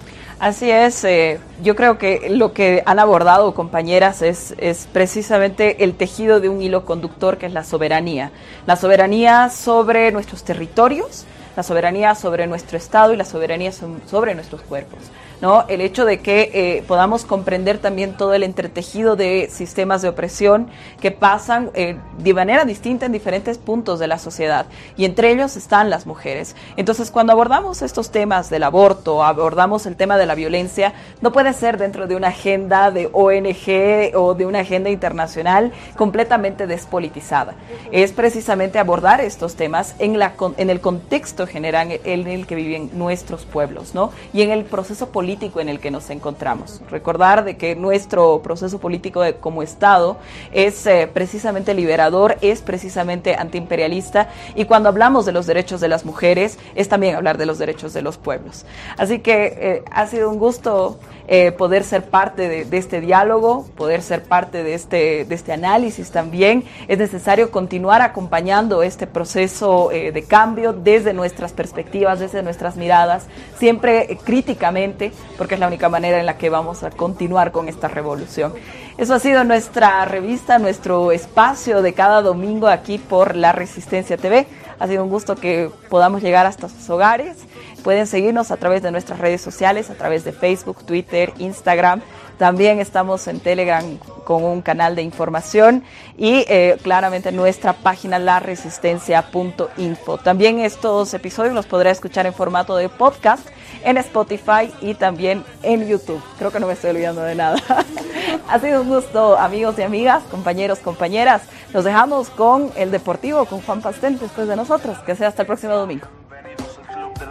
Así 0.41 0.71
es, 0.71 1.03
eh, 1.03 1.39
yo 1.61 1.75
creo 1.75 1.99
que 1.99 2.31
lo 2.31 2.51
que 2.51 2.81
han 2.87 2.97
abordado 2.97 3.53
compañeras 3.53 4.23
es, 4.23 4.55
es 4.57 4.87
precisamente 4.91 5.83
el 5.83 5.93
tejido 5.93 6.39
de 6.39 6.49
un 6.49 6.63
hilo 6.63 6.83
conductor 6.83 7.37
que 7.37 7.45
es 7.45 7.53
la 7.53 7.63
soberanía. 7.63 8.31
La 8.65 8.75
soberanía 8.75 9.51
sobre 9.51 10.11
nuestros 10.11 10.43
territorios, 10.43 11.25
la 11.55 11.61
soberanía 11.61 12.15
sobre 12.15 12.47
nuestro 12.47 12.75
Estado 12.79 13.13
y 13.13 13.17
la 13.17 13.25
soberanía 13.25 13.71
sobre 13.71 14.33
nuestros 14.33 14.61
cuerpos. 14.61 15.11
¿No? 15.41 15.65
El 15.67 15.81
hecho 15.81 16.05
de 16.05 16.19
que 16.19 16.51
eh, 16.53 16.83
podamos 16.87 17.25
comprender 17.25 17.79
también 17.79 18.15
todo 18.15 18.33
el 18.33 18.43
entretejido 18.43 19.15
de 19.15 19.49
sistemas 19.51 20.01
de 20.03 20.09
opresión 20.09 20.67
que 20.99 21.11
pasan 21.11 21.71
eh, 21.73 21.97
de 22.19 22.33
manera 22.33 22.63
distinta 22.63 23.07
en 23.07 23.11
diferentes 23.11 23.57
puntos 23.57 23.99
de 23.99 24.07
la 24.07 24.19
sociedad 24.19 24.67
y 24.95 25.05
entre 25.05 25.31
ellos 25.31 25.57
están 25.57 25.89
las 25.89 26.05
mujeres. 26.05 26.55
Entonces, 26.77 27.09
cuando 27.09 27.33
abordamos 27.33 27.81
estos 27.81 28.11
temas 28.11 28.49
del 28.49 28.63
aborto, 28.63 29.23
abordamos 29.23 29.87
el 29.87 29.95
tema 29.95 30.17
de 30.17 30.27
la 30.27 30.35
violencia, 30.35 30.93
no 31.21 31.31
puede 31.31 31.53
ser 31.53 31.77
dentro 31.79 32.05
de 32.05 32.15
una 32.15 32.27
agenda 32.27 32.91
de 32.91 33.09
ONG 33.11 34.15
o 34.15 34.35
de 34.35 34.45
una 34.45 34.59
agenda 34.59 34.91
internacional 34.91 35.71
completamente 35.97 36.67
despolitizada. 36.67 37.55
Es 37.91 38.11
precisamente 38.11 38.77
abordar 38.77 39.21
estos 39.21 39.55
temas 39.55 39.95
en, 39.97 40.19
la, 40.19 40.33
en 40.57 40.69
el 40.69 40.81
contexto 40.81 41.47
general 41.47 41.99
en 42.03 42.27
el 42.27 42.45
que 42.45 42.55
viven 42.55 42.91
nuestros 42.93 43.45
pueblos, 43.45 43.95
¿no? 43.95 44.11
Y 44.33 44.43
en 44.43 44.51
el 44.51 44.65
proceso 44.65 45.09
político 45.09 45.30
en 45.31 45.69
el 45.69 45.79
que 45.79 45.91
nos 45.91 46.09
encontramos. 46.09 46.81
Recordar 46.89 47.45
de 47.45 47.55
que 47.55 47.75
nuestro 47.75 48.41
proceso 48.41 48.79
político 48.79 49.23
como 49.39 49.63
Estado 49.63 50.17
es 50.51 50.85
eh, 50.85 51.09
precisamente 51.11 51.73
liberador, 51.73 52.37
es 52.41 52.61
precisamente 52.61 53.35
antiimperialista 53.35 54.29
y 54.55 54.65
cuando 54.65 54.89
hablamos 54.89 55.25
de 55.25 55.31
los 55.31 55.47
derechos 55.47 55.79
de 55.79 55.87
las 55.87 56.03
mujeres 56.03 56.59
es 56.75 56.89
también 56.89 57.15
hablar 57.15 57.37
de 57.37 57.45
los 57.45 57.57
derechos 57.59 57.93
de 57.93 58.01
los 58.01 58.17
pueblos. 58.17 58.65
Así 58.97 59.19
que 59.19 59.57
eh, 59.57 59.83
ha 59.89 60.05
sido 60.07 60.29
un 60.29 60.37
gusto 60.37 60.99
eh, 61.27 61.53
poder 61.53 61.85
ser 61.85 62.09
parte 62.09 62.65
de, 62.65 62.77
este 62.77 62.99
diálogo, 62.99 63.65
poder 63.77 64.01
ser 64.01 64.23
parte 64.23 64.63
de 64.63 64.73
este, 64.73 65.23
de 65.23 65.35
este 65.35 65.53
análisis 65.53 66.11
también. 66.11 66.65
Es 66.89 66.97
necesario 66.97 67.51
continuar 67.51 68.01
acompañando 68.01 68.83
este 68.83 69.07
proceso 69.07 69.89
de 69.91 70.23
cambio 70.27 70.73
desde 70.73 71.13
nuestras 71.13 71.53
perspectivas, 71.53 72.19
desde 72.19 72.43
nuestras 72.43 72.75
miradas, 72.75 73.27
siempre 73.57 74.17
críticamente, 74.25 75.13
porque 75.37 75.55
es 75.55 75.59
la 75.59 75.67
única 75.67 75.89
manera 75.89 76.19
en 76.19 76.25
la 76.25 76.37
que 76.37 76.49
vamos 76.49 76.83
a 76.83 76.91
continuar 76.91 77.51
con 77.51 77.67
esta 77.67 77.87
revolución. 77.87 78.53
Eso 78.97 79.13
ha 79.13 79.19
sido 79.19 79.43
nuestra 79.43 80.05
revista, 80.05 80.59
nuestro 80.59 81.11
espacio 81.11 81.81
de 81.81 81.93
cada 81.93 82.21
domingo 82.21 82.67
aquí 82.67 82.97
por 82.97 83.35
La 83.35 83.51
Resistencia 83.51 84.17
TV. 84.17 84.47
Ha 84.79 84.87
sido 84.87 85.03
un 85.03 85.09
gusto 85.09 85.35
que 85.35 85.69
podamos 85.89 86.21
llegar 86.21 86.45
hasta 86.45 86.69
sus 86.69 86.89
hogares. 86.89 87.37
Pueden 87.83 88.07
seguirnos 88.07 88.51
a 88.51 88.57
través 88.57 88.83
de 88.83 88.91
nuestras 88.91 89.19
redes 89.19 89.41
sociales, 89.41 89.89
a 89.89 89.95
través 89.95 90.23
de 90.23 90.31
Facebook, 90.31 90.85
Twitter, 90.85 91.33
Instagram. 91.37 92.01
También 92.37 92.79
estamos 92.79 93.27
en 93.27 93.39
Telegram 93.39 93.83
con 94.23 94.43
un 94.43 94.61
canal 94.61 94.95
de 94.95 95.03
información 95.03 95.83
y 96.17 96.45
eh, 96.47 96.77
claramente 96.81 97.31
nuestra 97.31 97.73
página 97.73 98.17
laresistencia.info. 98.17 100.17
También 100.17 100.59
estos 100.59 101.13
episodios 101.13 101.53
los 101.53 101.67
podrá 101.67 101.91
escuchar 101.91 102.25
en 102.25 102.33
formato 102.33 102.75
de 102.75 102.89
podcast 102.89 103.47
en 103.83 103.97
Spotify 103.97 104.71
y 104.81 104.93
también 104.95 105.43
en 105.63 105.87
YouTube. 105.87 106.21
Creo 106.37 106.51
que 106.51 106.59
no 106.59 106.67
me 106.67 106.73
estoy 106.73 106.91
olvidando 106.91 107.21
de 107.21 107.35
nada. 107.35 107.57
ha 108.47 108.59
sido 108.59 108.81
un 108.81 108.89
gusto, 108.89 109.37
amigos 109.37 109.77
y 109.79 109.83
amigas, 109.83 110.23
compañeros, 110.29 110.79
compañeras. 110.79 111.43
Nos 111.73 111.83
dejamos 111.83 112.29
con 112.29 112.71
el 112.75 112.91
Deportivo, 112.91 113.45
con 113.45 113.61
Juan 113.61 113.81
Pastel, 113.81 114.19
después 114.19 114.47
de 114.47 114.55
nosotros. 114.55 114.97
Que 114.99 115.15
sea 115.15 115.27
hasta 115.27 115.43
el 115.43 115.47
próximo 115.47 115.73
domingo 115.73 116.20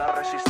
la 0.00 0.12
resistencia. 0.12 0.49